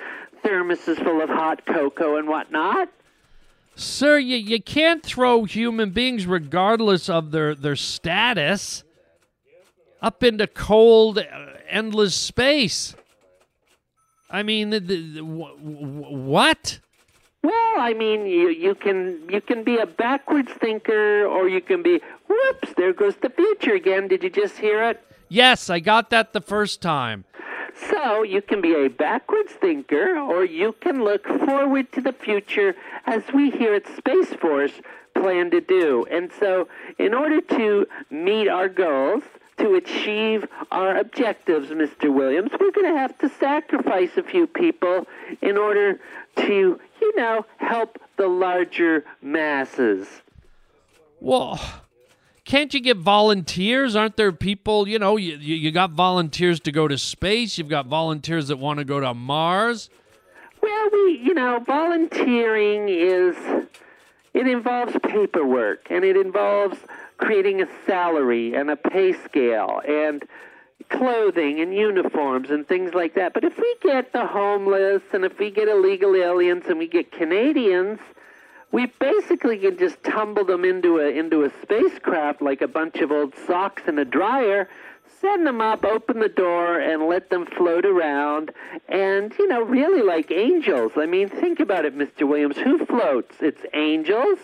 thermoses 0.44 1.03
full 1.03 1.20
of 1.20 1.28
hot 1.28 1.64
cocoa 1.66 2.16
and 2.16 2.28
whatnot. 2.28 2.88
Sir, 3.74 4.18
you, 4.18 4.36
you 4.36 4.62
can't 4.62 5.03
throw 5.03 5.44
human 5.44 5.90
beings, 5.90 6.26
regardless 6.26 7.11
of 7.11 7.30
their, 7.30 7.55
their 7.55 7.76
status, 7.76 8.84
up 10.01 10.22
into 10.22 10.47
cold, 10.47 11.18
uh, 11.18 11.22
endless 11.68 12.14
space. 12.14 12.94
I 14.30 14.42
mean, 14.42 14.70
the, 14.70 14.80
the, 14.80 14.97
the, 14.97 15.24
what? 15.24 16.80
Well, 17.42 17.74
I 17.78 17.94
mean, 17.94 18.26
you 18.26 18.49
you 18.49 18.74
can 18.74 19.20
you 19.30 19.40
can 19.40 19.62
be 19.62 19.78
a 19.78 19.86
backwards 19.86 20.51
thinker, 20.53 21.24
or 21.26 21.49
you 21.49 21.61
can 21.61 21.82
be 21.82 22.01
whoops. 22.28 22.74
There 22.76 22.92
goes 22.92 23.14
the 23.16 23.30
future 23.30 23.74
again. 23.74 24.09
Did 24.09 24.24
you 24.24 24.30
just 24.30 24.59
hear 24.59 24.82
it? 24.82 25.01
Yes, 25.28 25.70
I 25.70 25.78
got 25.78 26.11
that 26.11 26.32
the 26.32 26.40
first 26.40 26.82
time. 26.82 27.24
So 27.90 28.22
you 28.22 28.42
can 28.42 28.61
be 28.61 28.74
a 28.74 28.88
backwards 28.88 29.53
thinker, 29.53 30.18
or 30.18 30.44
you 30.44 30.72
can 30.80 31.05
look 31.05 31.26
forward 31.26 31.92
to 31.92 32.01
the 32.01 32.12
future, 32.12 32.74
as 33.05 33.22
we 33.32 33.51
here 33.51 33.74
at 33.74 33.86
Space 33.97 34.32
Force 34.34 34.72
plan 35.14 35.51
to 35.51 35.61
do. 35.61 36.07
And 36.11 36.30
so, 36.40 36.68
in 36.99 37.14
order 37.14 37.40
to 37.40 37.86
meet 38.11 38.49
our 38.49 38.68
goals, 38.68 39.22
to 39.59 39.75
achieve 39.75 40.47
our 40.71 40.97
objectives, 40.97 41.69
Mr. 41.69 42.13
Williams, 42.13 42.51
we're 42.61 42.73
going 42.73 42.93
to 42.93 42.99
have 42.99 43.17
to 43.19 43.29
sacrifice 43.29 44.17
a 44.17 44.23
few 44.23 44.47
people 44.47 45.07
in 45.41 45.57
order 45.57 45.99
to, 46.37 46.81
you 47.01 47.17
know, 47.17 47.45
help 47.57 47.99
the 48.17 48.29
larger 48.29 49.05
masses. 49.23 50.07
Well, 51.21 51.61
can't 52.45 52.73
you 52.75 52.81
get 52.81 52.99
volunteers? 52.99 53.97
Aren't 53.97 54.17
there 54.17 54.33
people, 54.33 54.87
you 54.87 54.99
know, 54.99 55.17
you, 55.17 55.37
you 55.37 55.73
got 55.73 55.91
volunteers 55.91 56.61
to 56.61 56.73
go 56.73 56.87
to 56.87 56.99
space, 56.99 57.59
you've 57.59 57.69
got 57.69 57.87
volunteers 57.87 58.49
that 58.49 58.59
want 58.59 58.79
to 58.79 58.85
go 58.85 59.01
to 59.01 59.15
Mars? 59.15 59.91
Well, 60.63 60.89
we, 60.93 61.21
you 61.25 61.35
know, 61.35 61.61
volunteering 61.67 62.89
is, 62.89 63.37
it 64.35 64.47
involves 64.47 64.95
paperwork 65.03 65.87
and 65.91 66.05
it 66.05 66.17
involves 66.17 66.79
creating 67.19 67.62
a 67.62 67.67
salary 67.87 68.55
and 68.55 68.71
a 68.71 68.77
pay 68.77 69.12
scale 69.25 69.81
and 69.87 70.25
clothing 70.89 71.61
and 71.61 71.75
uniforms 71.75 72.51
and 72.51 72.67
things 72.67 72.95
like 72.95 73.14
that. 73.14 73.33
But 73.35 73.45
if 73.45 73.59
we 73.59 73.77
get 73.83 74.12
the 74.12 74.27
homeless 74.27 75.03
and 75.12 75.25
if 75.25 75.39
we 75.39 75.51
get 75.51 75.69
illegal 75.69 76.14
aliens 76.14 76.64
and 76.69 76.79
we 76.79 76.87
get 76.87 77.11
Canadians, 77.12 77.99
we 78.73 78.87
basically 78.87 79.59
can 79.59 79.79
just 79.79 80.03
tumble 80.03 80.45
them 80.45 80.64
into 80.64 80.99
a 80.99 81.09
into 81.09 81.45
a 81.45 81.51
spacecraft 81.62 82.43
like 82.43 82.61
a 82.62 82.69
bunch 82.69 82.97
of 82.97 83.11
old 83.11 83.35
socks 83.47 83.83
in 83.87 83.99
a 83.99 84.05
dryer, 84.05 84.69
send 85.21 85.47
them 85.47 85.61
up, 85.61 85.85
open 85.85 86.21
the 86.21 86.29
door, 86.29 86.79
and 86.79 87.07
let 87.07 87.31
them 87.31 87.47
float 87.47 87.87
around. 87.87 88.53
And 88.89 89.33
you 89.39 89.49
know, 89.49 89.62
really 89.62 90.03
like 90.03 90.31
angels. 90.31 90.93
I 90.97 91.07
mean, 91.07 91.29
think 91.29 91.61
about 91.61 91.85
it, 91.85 91.97
Mr. 91.97 92.29
Williams. 92.29 92.59
Who 92.59 92.85
floats? 92.85 93.37
It's 93.41 93.62
angels, 93.73 94.39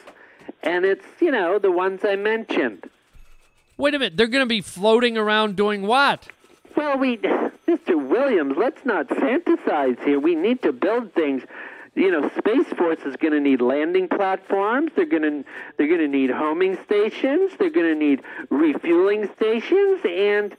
and 0.63 0.85
it's 0.85 1.05
you 1.21 1.31
know 1.31 1.59
the 1.59 1.71
ones 1.71 2.01
I 2.05 2.17
mentioned. 2.17 2.89
Wait 3.77 3.95
a 3.95 3.99
minute, 3.99 4.17
they're 4.17 4.27
going 4.27 4.45
to 4.45 4.47
be 4.47 4.61
floating 4.61 5.17
around 5.17 5.57
doing 5.57 5.83
what? 5.83 6.29
Well, 6.77 6.99
we, 6.99 7.19
Mr. 7.19 7.97
Williams, 8.09 8.55
let's 8.57 8.85
not 8.85 9.09
fantasize 9.09 10.03
here. 10.05 10.21
We 10.21 10.35
need 10.35 10.63
to 10.63 10.73
build 10.73 11.13
things 11.15 11.43
you 11.95 12.11
know, 12.11 12.31
Space 12.39 12.67
Force 12.79 13.01
is 13.05 13.17
going 13.17 13.33
to 13.33 13.41
need 13.41 13.61
landing 13.61 14.09
platforms. 14.09 14.93
They're 14.97 15.05
going 15.05 15.23
to 15.23 15.45
they're 15.77 15.89
going 15.89 16.01
to 16.01 16.09
need 16.09 16.31
homing 16.31 16.79
stations. 16.85 17.53
They're 17.59 17.71
going 17.71 17.87
to 17.87 17.95
need 17.95 18.23
refueling 18.49 19.31
stations, 19.37 20.01
and 20.05 20.57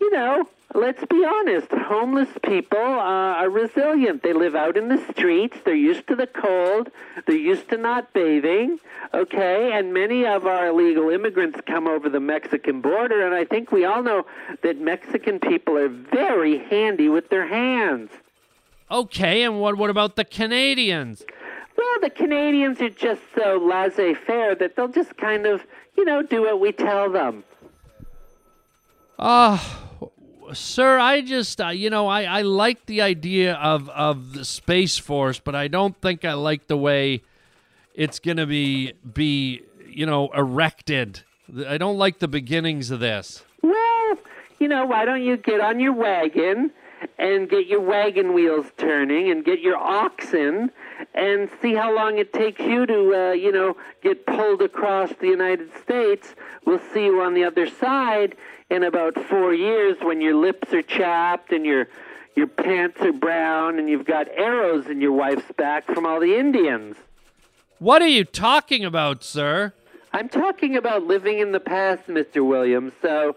you 0.00 0.10
know, 0.12 0.48
let's 0.74 1.04
be 1.06 1.24
honest, 1.24 1.68
homeless 1.70 2.28
people 2.42 2.78
uh, 2.78 3.40
are 3.40 3.50
resilient. 3.50 4.22
They 4.22 4.32
live 4.32 4.54
out 4.54 4.76
in 4.76 4.88
the 4.88 4.98
streets. 5.10 5.56
They're 5.64 5.74
used 5.74 6.06
to 6.08 6.16
the 6.16 6.26
cold. 6.26 6.90
They're 7.26 7.36
used 7.36 7.68
to 7.70 7.76
not 7.76 8.12
bathing. 8.12 8.78
Okay, 9.14 9.72
and 9.72 9.94
many 9.94 10.26
of 10.26 10.46
our 10.46 10.68
illegal 10.68 11.10
immigrants 11.10 11.60
come 11.66 11.86
over 11.86 12.08
the 12.08 12.20
Mexican 12.20 12.80
border, 12.80 13.24
and 13.24 13.34
I 13.34 13.44
think 13.44 13.72
we 13.72 13.84
all 13.84 14.02
know 14.02 14.26
that 14.62 14.78
Mexican 14.78 15.38
people 15.38 15.76
are 15.78 15.88
very 15.88 16.58
handy 16.58 17.08
with 17.08 17.28
their 17.28 17.46
hands. 17.46 18.10
Okay, 18.90 19.42
and 19.42 19.60
what 19.60 19.76
what 19.76 19.90
about 19.90 20.16
the 20.16 20.24
Canadians? 20.24 21.24
Well, 21.76 22.00
the 22.00 22.10
Canadians 22.10 22.80
are 22.80 22.90
just 22.90 23.20
so 23.34 23.58
laissez-faire 23.58 24.54
that 24.56 24.76
they'll 24.76 24.88
just 24.88 25.16
kind 25.16 25.46
of, 25.46 25.62
you 25.96 26.04
know, 26.04 26.22
do 26.22 26.42
what 26.42 26.58
we 26.58 26.72
tell 26.72 27.10
them. 27.10 27.44
Ah, 29.18 29.82
uh, 29.82 29.85
sir, 30.52 30.98
I 30.98 31.22
just, 31.22 31.60
uh, 31.60 31.68
you 31.68 31.90
know, 31.90 32.06
I, 32.06 32.22
I 32.24 32.42
like 32.42 32.86
the 32.86 33.02
idea 33.02 33.54
of, 33.54 33.88
of 33.90 34.32
the 34.32 34.44
Space 34.44 34.98
Force, 34.98 35.38
but 35.38 35.54
I 35.54 35.68
don't 35.68 36.00
think 36.00 36.24
I 36.24 36.34
like 36.34 36.66
the 36.66 36.76
way 36.76 37.22
it's 37.94 38.18
going 38.18 38.36
to 38.36 38.46
be, 38.46 38.92
be, 39.14 39.62
you 39.88 40.06
know, 40.06 40.28
erected. 40.34 41.20
I 41.66 41.78
don't 41.78 41.98
like 41.98 42.18
the 42.18 42.28
beginnings 42.28 42.90
of 42.90 43.00
this. 43.00 43.44
Well, 43.62 44.18
you 44.58 44.68
know, 44.68 44.84
why 44.86 45.04
don't 45.04 45.22
you 45.22 45.36
get 45.36 45.60
on 45.60 45.80
your 45.80 45.92
wagon 45.92 46.72
and 47.18 47.48
get 47.48 47.66
your 47.66 47.80
wagon 47.80 48.32
wheels 48.32 48.66
turning 48.76 49.30
and 49.30 49.44
get 49.44 49.60
your 49.60 49.76
oxen 49.76 50.70
and 51.14 51.48
see 51.60 51.74
how 51.74 51.94
long 51.94 52.18
it 52.18 52.32
takes 52.32 52.60
you 52.60 52.86
to, 52.86 53.14
uh, 53.14 53.32
you 53.32 53.52
know, 53.52 53.76
get 54.02 54.26
pulled 54.26 54.62
across 54.62 55.10
the 55.20 55.26
United 55.26 55.70
States. 55.82 56.34
We'll 56.64 56.80
see 56.92 57.04
you 57.04 57.20
on 57.20 57.34
the 57.34 57.44
other 57.44 57.66
side 57.68 58.36
in 58.70 58.82
about 58.82 59.14
four 59.28 59.54
years 59.54 59.96
when 60.02 60.20
your 60.20 60.34
lips 60.34 60.72
are 60.72 60.82
chapped 60.82 61.52
and 61.52 61.64
your 61.64 61.88
your 62.34 62.46
pants 62.46 63.00
are 63.00 63.12
brown 63.12 63.78
and 63.78 63.88
you've 63.88 64.04
got 64.04 64.28
arrows 64.28 64.86
in 64.88 65.00
your 65.00 65.12
wife's 65.12 65.50
back 65.56 65.86
from 65.86 66.04
all 66.04 66.20
the 66.20 66.36
Indians. 66.36 66.96
What 67.78 68.02
are 68.02 68.08
you 68.08 68.24
talking 68.24 68.84
about, 68.84 69.24
sir? 69.24 69.72
I'm 70.12 70.28
talking 70.28 70.76
about 70.76 71.04
living 71.04 71.38
in 71.38 71.52
the 71.52 71.60
past, 71.60 72.08
Mr. 72.08 72.46
Williams. 72.46 72.92
So 73.00 73.36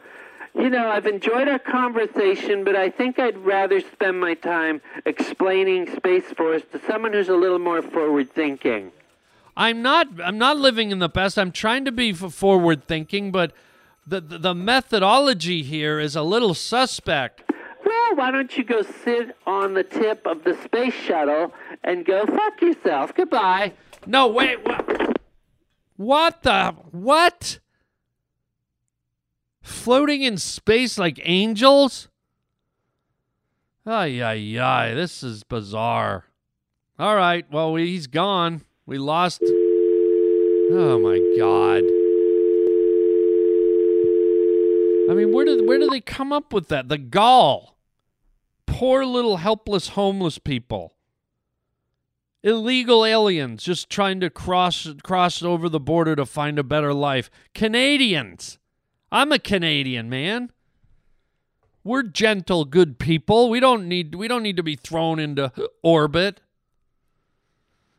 you 0.56 0.70
know, 0.70 0.90
I've 0.90 1.06
enjoyed 1.06 1.48
our 1.48 1.60
conversation, 1.60 2.64
but 2.64 2.76
I 2.76 2.90
think 2.90 3.20
I'd 3.20 3.38
rather 3.38 3.80
spend 3.80 4.20
my 4.20 4.34
time 4.34 4.82
explaining 5.06 5.96
Space 5.96 6.26
Force 6.26 6.64
to 6.72 6.82
someone 6.86 7.14
who's 7.14 7.30
a 7.30 7.36
little 7.36 7.60
more 7.60 7.82
forward 7.82 8.32
thinking. 8.32 8.92
I'm 9.56 9.82
not 9.82 10.08
I'm 10.24 10.38
not 10.38 10.58
living 10.58 10.92
in 10.92 11.00
the 11.00 11.10
past. 11.10 11.38
I'm 11.38 11.52
trying 11.52 11.86
to 11.86 11.92
be 11.92 12.14
forward 12.14 12.86
thinking, 12.86 13.32
but 13.32 13.52
the, 14.10 14.38
the 14.38 14.56
methodology 14.56 15.64
here 15.64 16.00
is 16.00 16.16
a 16.16 16.24
little 16.24 16.54
suspect. 16.54 17.44
Well, 17.86 18.16
why 18.16 18.32
don't 18.32 18.58
you 18.58 18.64
go 18.64 18.82
sit 18.82 19.36
on 19.46 19.74
the 19.74 19.84
tip 19.84 20.26
of 20.26 20.44
the 20.44 20.58
space 20.64 20.94
shuttle 20.94 21.54
and 21.84 22.06
go 22.06 22.26
fuck 22.26 22.62
yourself? 22.62 23.14
Goodbye. 23.16 23.74
No, 24.06 24.28
wait. 24.28 24.66
What? 24.66 25.20
What 25.96 26.44
the 26.44 26.76
what? 26.92 27.60
floating 29.70 30.24
in 30.24 30.38
space 30.38 30.98
like 30.98 31.20
angels? 31.24 32.10
Ay, 33.86 34.22
ay, 34.22 34.60
ay. 34.60 34.94
This 34.94 35.24
is 35.24 35.44
bizarre. 35.44 36.26
All 36.98 37.16
right. 37.16 37.46
Well, 37.52 37.76
he's 37.76 38.08
gone. 38.08 38.64
We 38.86 38.98
lost. 38.98 39.42
Oh, 39.42 41.00
my 41.00 41.18
God. 41.38 41.99
I 45.10 45.14
mean, 45.14 45.34
where 45.34 45.46
did 45.46 45.68
where 45.68 45.80
do 45.80 45.90
they 45.90 46.02
come 46.02 46.32
up 46.32 46.54
with 46.54 46.68
that? 46.68 46.88
The 46.88 47.00
gall. 47.00 47.78
poor 48.68 49.04
little 49.04 49.38
helpless 49.38 49.90
homeless 49.90 50.38
people. 50.38 50.94
Illegal 52.44 53.04
aliens 53.04 53.64
just 53.64 53.90
trying 53.90 54.20
to 54.20 54.30
cross 54.30 54.88
cross 55.04 55.42
over 55.42 55.68
the 55.68 55.80
border 55.80 56.16
to 56.16 56.26
find 56.26 56.60
a 56.60 56.64
better 56.64 56.94
life. 56.94 57.32
Canadians. 57.56 58.60
I'm 59.12 59.32
a 59.32 59.40
Canadian, 59.40 60.10
man. 60.10 60.52
We're 61.84 62.04
gentle, 62.04 62.66
good 62.66 63.00
people. 63.00 63.50
We 63.50 63.60
don't 63.60 63.88
need 63.88 64.14
we 64.14 64.28
don't 64.28 64.44
need 64.44 64.58
to 64.58 64.64
be 64.64 64.76
thrown 64.76 65.18
into 65.18 65.52
orbit. 65.82 66.40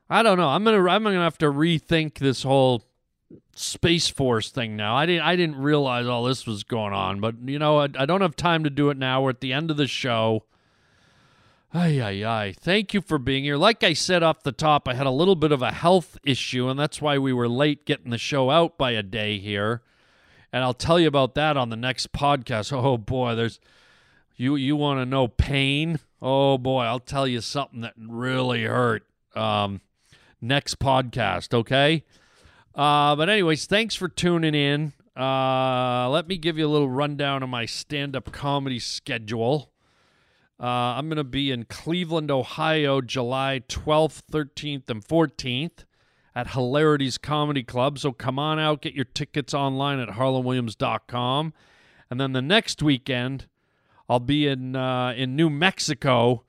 I 0.09 0.23
don't 0.23 0.39
know. 0.39 0.49
I'm 0.49 0.63
gonna 0.63 0.89
I'm 0.89 1.03
gonna 1.03 1.21
have 1.21 1.39
to 1.39 1.47
rethink 1.47 2.19
this 2.19 2.45
whole 2.45 2.85
space 3.55 4.09
force 4.09 4.51
thing 4.51 4.77
now. 4.77 4.97
I 4.97 5.07
didn't 5.07 5.23
I 5.23 5.37
didn't 5.37 5.57
realize 5.57 6.07
all 6.07 6.25
this 6.25 6.47
was 6.47 6.65
going 6.65 6.93
on, 6.93 7.21
but 7.21 7.37
you 7.45 7.59
know 7.59 7.81
I, 7.81 7.89
I 7.97 8.07
don't 8.07 8.21
have 8.21 8.37
time 8.37 8.65
to 8.65 8.71
do 8.71 8.91
it 8.91 8.97
now. 8.97 9.23
We're 9.23 9.31
at 9.31 9.41
the 9.41 9.53
end 9.53 9.71
of 9.71 9.77
the 9.77 9.87
show. 9.87 10.45
Ay, 11.73 12.01
ay, 12.01 12.25
ay. 12.25 12.53
Thank 12.59 12.95
you 12.95 13.01
for 13.01 13.17
being 13.17 13.45
here. 13.45 13.57
Like 13.57 13.85
I 13.85 13.93
said 13.93 14.25
off 14.25 14.43
the 14.43 14.51
top, 14.51 14.89
I 14.89 14.95
had 14.95 15.07
a 15.07 15.13
little 15.13 15.37
bit 15.37 15.53
of 15.53 15.63
a 15.63 15.71
health 15.71 16.19
issue, 16.25 16.69
and 16.69 16.79
that's 16.79 17.01
why 17.01 17.17
we 17.17 17.33
were 17.33 17.49
late 17.49 17.85
getting 17.85 18.11
the 18.11 18.19
show 18.19 18.51
out 18.51 18.77
by 18.77 18.91
a 18.91 19.05
day 19.05 19.39
here. 19.39 19.83
And 20.53 20.65
I'll 20.65 20.75
tell 20.75 20.99
you 20.99 21.07
about 21.07 21.37
that 21.37 21.57
on 21.57 21.69
the 21.71 21.77
next 21.77 22.13
podcast. 22.13 22.73
Oh 22.73 22.99
boy, 22.99 23.37
there's 23.37 23.61
you 24.37 24.57
you 24.57 24.75
want 24.75 25.01
to 25.01 25.07
know 25.07 25.29
pain? 25.29 26.01
Oh 26.21 26.59
boy, 26.59 26.83
I'll 26.83 26.99
tell 26.99 27.29
you 27.29 27.41
something 27.41 27.83
that 27.83 27.95
really 27.97 28.65
hurt. 28.65 29.05
Um 29.37 29.81
next 30.41 30.79
podcast, 30.81 31.55
okay? 31.55 32.05
Uh 32.81 33.15
but 33.15 33.29
anyways, 33.29 33.67
thanks 33.67 33.95
for 33.95 34.09
tuning 34.09 34.55
in. 34.55 34.93
Uh 35.15 36.09
let 36.09 36.27
me 36.29 36.39
give 36.39 36.57
you 36.57 36.67
a 36.67 36.73
little 36.73 36.89
rundown 36.89 37.43
of 37.43 37.49
my 37.49 37.67
stand-up 37.67 38.33
comedy 38.33 38.79
schedule. 38.79 39.71
Uh, 40.59 40.97
I'm 40.97 41.09
going 41.09 41.17
to 41.17 41.25
be 41.25 41.51
in 41.51 41.65
Cleveland, 41.65 42.31
Ohio, 42.31 43.01
July 43.01 43.63
12th, 43.67 44.21
13th, 44.31 44.91
and 44.91 45.03
14th 45.03 45.85
at 46.35 46.49
Hilarities 46.49 47.17
Comedy 47.17 47.63
Club. 47.63 47.99
So 47.99 48.13
come 48.13 48.39
on 48.39 48.59
out, 48.59 48.83
get 48.83 48.93
your 48.93 49.07
tickets 49.07 49.55
online 49.55 49.99
at 50.01 50.11
harlandwilliams.com. 50.11 51.55
And 52.11 52.21
then 52.21 52.33
the 52.33 52.43
next 52.43 52.83
weekend, 52.83 53.47
I'll 54.09 54.21
be 54.21 54.47
in 54.47 54.77
uh, 54.77 55.15
in 55.17 55.37
New 55.37 55.49
Mexico 55.49 56.45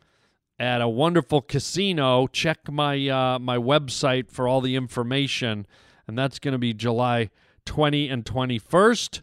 at 0.60 0.82
a 0.82 0.90
wonderful 0.90 1.42
casino. 1.42 2.28
Check 2.28 2.70
my 2.70 3.08
uh, 3.08 3.40
my 3.40 3.58
website 3.58 4.32
for 4.32 4.48
all 4.48 4.60
the 4.60 4.76
information, 4.76 5.68
and 6.08 6.18
that's 6.18 6.40
going 6.40 6.54
to 6.54 6.58
be 6.58 6.74
July 6.74 7.30
20 7.66 8.10
and 8.10 8.26
21st. 8.26 9.22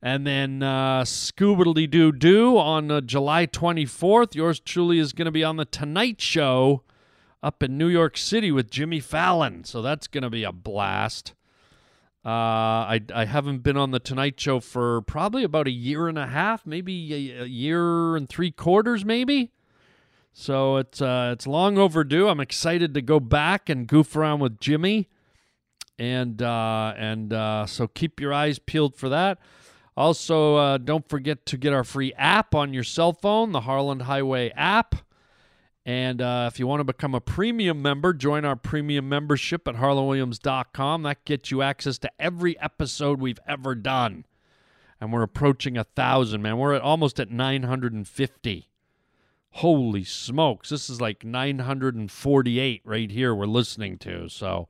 And 0.00 0.26
then 0.26 0.62
uh, 0.62 1.02
Scoobity 1.02 1.90
Doo 1.90 2.12
Doo 2.12 2.56
on 2.56 2.90
uh, 2.90 3.00
July 3.00 3.46
24th. 3.46 4.34
Yours 4.34 4.60
truly 4.60 4.98
is 4.98 5.12
going 5.12 5.26
to 5.26 5.32
be 5.32 5.42
on 5.42 5.56
The 5.56 5.64
Tonight 5.64 6.20
Show 6.20 6.82
up 7.42 7.62
in 7.62 7.76
New 7.76 7.88
York 7.88 8.16
City 8.16 8.52
with 8.52 8.70
Jimmy 8.70 9.00
Fallon. 9.00 9.64
So 9.64 9.82
that's 9.82 10.06
going 10.06 10.22
to 10.22 10.30
be 10.30 10.44
a 10.44 10.52
blast. 10.52 11.34
Uh, 12.24 12.28
I, 12.28 13.00
I 13.14 13.24
haven't 13.24 13.62
been 13.62 13.76
on 13.76 13.90
The 13.90 13.98
Tonight 13.98 14.38
Show 14.38 14.60
for 14.60 15.00
probably 15.02 15.44
about 15.44 15.66
a 15.66 15.72
year 15.72 16.08
and 16.08 16.18
a 16.18 16.26
half, 16.26 16.66
maybe 16.66 17.32
a, 17.32 17.44
a 17.44 17.46
year 17.46 18.16
and 18.16 18.28
three 18.28 18.50
quarters, 18.50 19.04
maybe. 19.04 19.50
So 20.32 20.76
it's 20.76 21.00
uh, 21.00 21.30
it's 21.32 21.46
long 21.46 21.78
overdue. 21.78 22.28
I'm 22.28 22.38
excited 22.38 22.94
to 22.94 23.02
go 23.02 23.18
back 23.18 23.68
and 23.68 23.88
goof 23.88 24.14
around 24.14 24.40
with 24.40 24.60
Jimmy, 24.60 25.08
and 25.98 26.40
uh, 26.40 26.94
and 26.96 27.32
uh, 27.32 27.66
so 27.66 27.88
keep 27.88 28.20
your 28.20 28.32
eyes 28.32 28.58
peeled 28.58 28.94
for 28.94 29.08
that. 29.08 29.38
Also, 29.96 30.54
uh, 30.54 30.78
don't 30.78 31.08
forget 31.08 31.44
to 31.46 31.56
get 31.56 31.72
our 31.72 31.82
free 31.82 32.12
app 32.14 32.54
on 32.54 32.72
your 32.72 32.84
cell 32.84 33.12
phone, 33.12 33.50
the 33.50 33.62
Harland 33.62 34.02
Highway 34.02 34.50
app. 34.50 34.94
And 35.84 36.20
uh, 36.20 36.48
if 36.52 36.60
you 36.60 36.66
want 36.66 36.80
to 36.80 36.84
become 36.84 37.14
a 37.14 37.20
premium 37.20 37.82
member, 37.82 38.12
join 38.12 38.44
our 38.44 38.54
premium 38.54 39.08
membership 39.08 39.66
at 39.66 39.76
harlandwilliams.com. 39.76 41.02
That 41.02 41.24
gets 41.24 41.50
you 41.50 41.62
access 41.62 41.98
to 41.98 42.10
every 42.20 42.60
episode 42.60 43.20
we've 43.20 43.40
ever 43.48 43.74
done. 43.74 44.26
And 45.00 45.12
we're 45.12 45.22
approaching 45.22 45.76
a 45.76 45.84
thousand, 45.84 46.42
man. 46.42 46.58
We're 46.58 46.74
at 46.74 46.82
almost 46.82 47.18
at 47.18 47.30
950. 47.30 48.68
Holy 49.50 50.04
smokes. 50.04 50.68
This 50.68 50.90
is 50.90 51.00
like 51.00 51.24
948 51.24 52.82
right 52.84 53.10
here 53.10 53.34
we're 53.34 53.46
listening 53.46 53.98
to. 53.98 54.28
So 54.28 54.68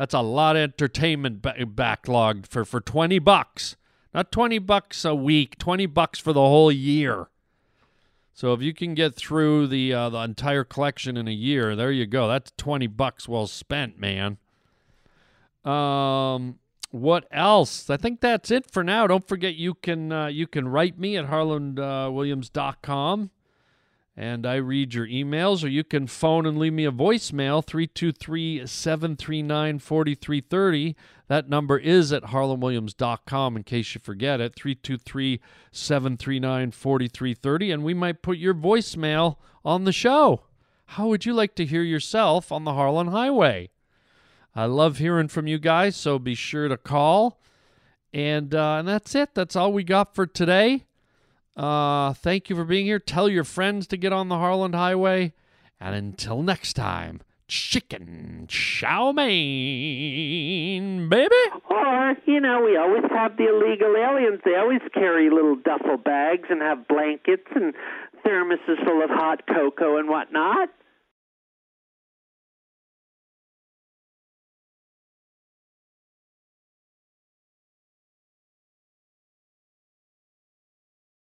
that's 0.00 0.14
a 0.14 0.22
lot 0.22 0.56
of 0.56 0.62
entertainment 0.62 1.42
ba- 1.42 1.66
backlog 1.66 2.46
for, 2.46 2.64
for 2.64 2.80
20 2.80 3.18
bucks. 3.18 3.76
Not 4.14 4.32
20 4.32 4.58
bucks 4.60 5.04
a 5.04 5.14
week, 5.14 5.58
20 5.58 5.84
bucks 5.84 6.18
for 6.18 6.32
the 6.32 6.40
whole 6.40 6.72
year. 6.72 7.28
So 8.32 8.54
if 8.54 8.62
you 8.62 8.72
can 8.72 8.94
get 8.94 9.14
through 9.14 9.66
the 9.66 9.92
uh, 9.92 10.08
the 10.08 10.20
entire 10.20 10.64
collection 10.64 11.18
in 11.18 11.28
a 11.28 11.32
year, 11.32 11.76
there 11.76 11.92
you 11.92 12.06
go. 12.06 12.28
That's 12.28 12.50
20 12.56 12.86
bucks 12.86 13.28
well 13.28 13.46
spent, 13.46 13.98
man. 13.98 14.38
Um 15.66 16.60
what 16.90 17.26
else? 17.30 17.90
I 17.90 17.98
think 17.98 18.22
that's 18.22 18.50
it 18.50 18.70
for 18.70 18.82
now. 18.82 19.06
Don't 19.06 19.28
forget 19.28 19.56
you 19.56 19.74
can 19.74 20.12
uh, 20.12 20.28
you 20.28 20.46
can 20.46 20.66
write 20.66 20.98
me 20.98 21.18
at 21.18 21.26
harlandwilliams.com 21.26 23.30
and 24.20 24.44
I 24.44 24.56
read 24.56 24.92
your 24.92 25.06
emails, 25.06 25.64
or 25.64 25.68
you 25.68 25.82
can 25.82 26.06
phone 26.06 26.44
and 26.44 26.58
leave 26.58 26.74
me 26.74 26.84
a 26.84 26.92
voicemail 26.92 27.64
323 27.64 28.66
739 28.66 29.78
4330. 29.78 30.94
That 31.28 31.48
number 31.48 31.78
is 31.78 32.12
at 32.12 32.24
harlandwilliams.com 32.24 33.56
in 33.56 33.62
case 33.62 33.94
you 33.94 34.00
forget 34.04 34.38
it 34.38 34.54
323 34.54 35.40
739 35.72 36.70
4330. 36.70 37.70
And 37.70 37.82
we 37.82 37.94
might 37.94 38.20
put 38.20 38.36
your 38.36 38.52
voicemail 38.52 39.36
on 39.64 39.84
the 39.84 39.92
show. 39.92 40.42
How 40.84 41.06
would 41.06 41.24
you 41.24 41.32
like 41.32 41.54
to 41.54 41.64
hear 41.64 41.82
yourself 41.82 42.52
on 42.52 42.64
the 42.64 42.74
Harland 42.74 43.08
Highway? 43.08 43.70
I 44.54 44.66
love 44.66 44.98
hearing 44.98 45.28
from 45.28 45.46
you 45.46 45.58
guys, 45.58 45.96
so 45.96 46.18
be 46.18 46.34
sure 46.34 46.68
to 46.68 46.76
call. 46.76 47.40
And, 48.12 48.54
uh, 48.54 48.80
and 48.80 48.88
that's 48.88 49.14
it. 49.14 49.34
That's 49.34 49.56
all 49.56 49.72
we 49.72 49.82
got 49.82 50.14
for 50.14 50.26
today. 50.26 50.84
Uh, 51.56 52.12
thank 52.14 52.48
you 52.48 52.56
for 52.56 52.64
being 52.64 52.86
here. 52.86 52.98
Tell 52.98 53.28
your 53.28 53.44
friends 53.44 53.86
to 53.88 53.96
get 53.96 54.12
on 54.12 54.28
the 54.28 54.36
Harland 54.36 54.74
Highway. 54.74 55.32
And 55.80 55.94
until 55.94 56.42
next 56.42 56.74
time, 56.74 57.20
chicken 57.48 58.46
chow 58.48 59.12
mein, 59.12 61.08
baby. 61.08 61.34
Or, 61.68 62.14
you 62.26 62.40
know, 62.40 62.62
we 62.64 62.76
always 62.76 63.04
have 63.10 63.36
the 63.36 63.48
illegal 63.48 63.96
aliens. 63.96 64.40
They 64.44 64.54
always 64.56 64.80
carry 64.94 65.30
little 65.30 65.56
duffel 65.56 65.96
bags 65.96 66.48
and 66.50 66.60
have 66.62 66.86
blankets 66.86 67.48
and 67.54 67.74
thermoses 68.24 68.84
full 68.84 69.02
of 69.02 69.10
hot 69.10 69.46
cocoa 69.46 69.96
and 69.96 70.08
whatnot. 70.08 70.68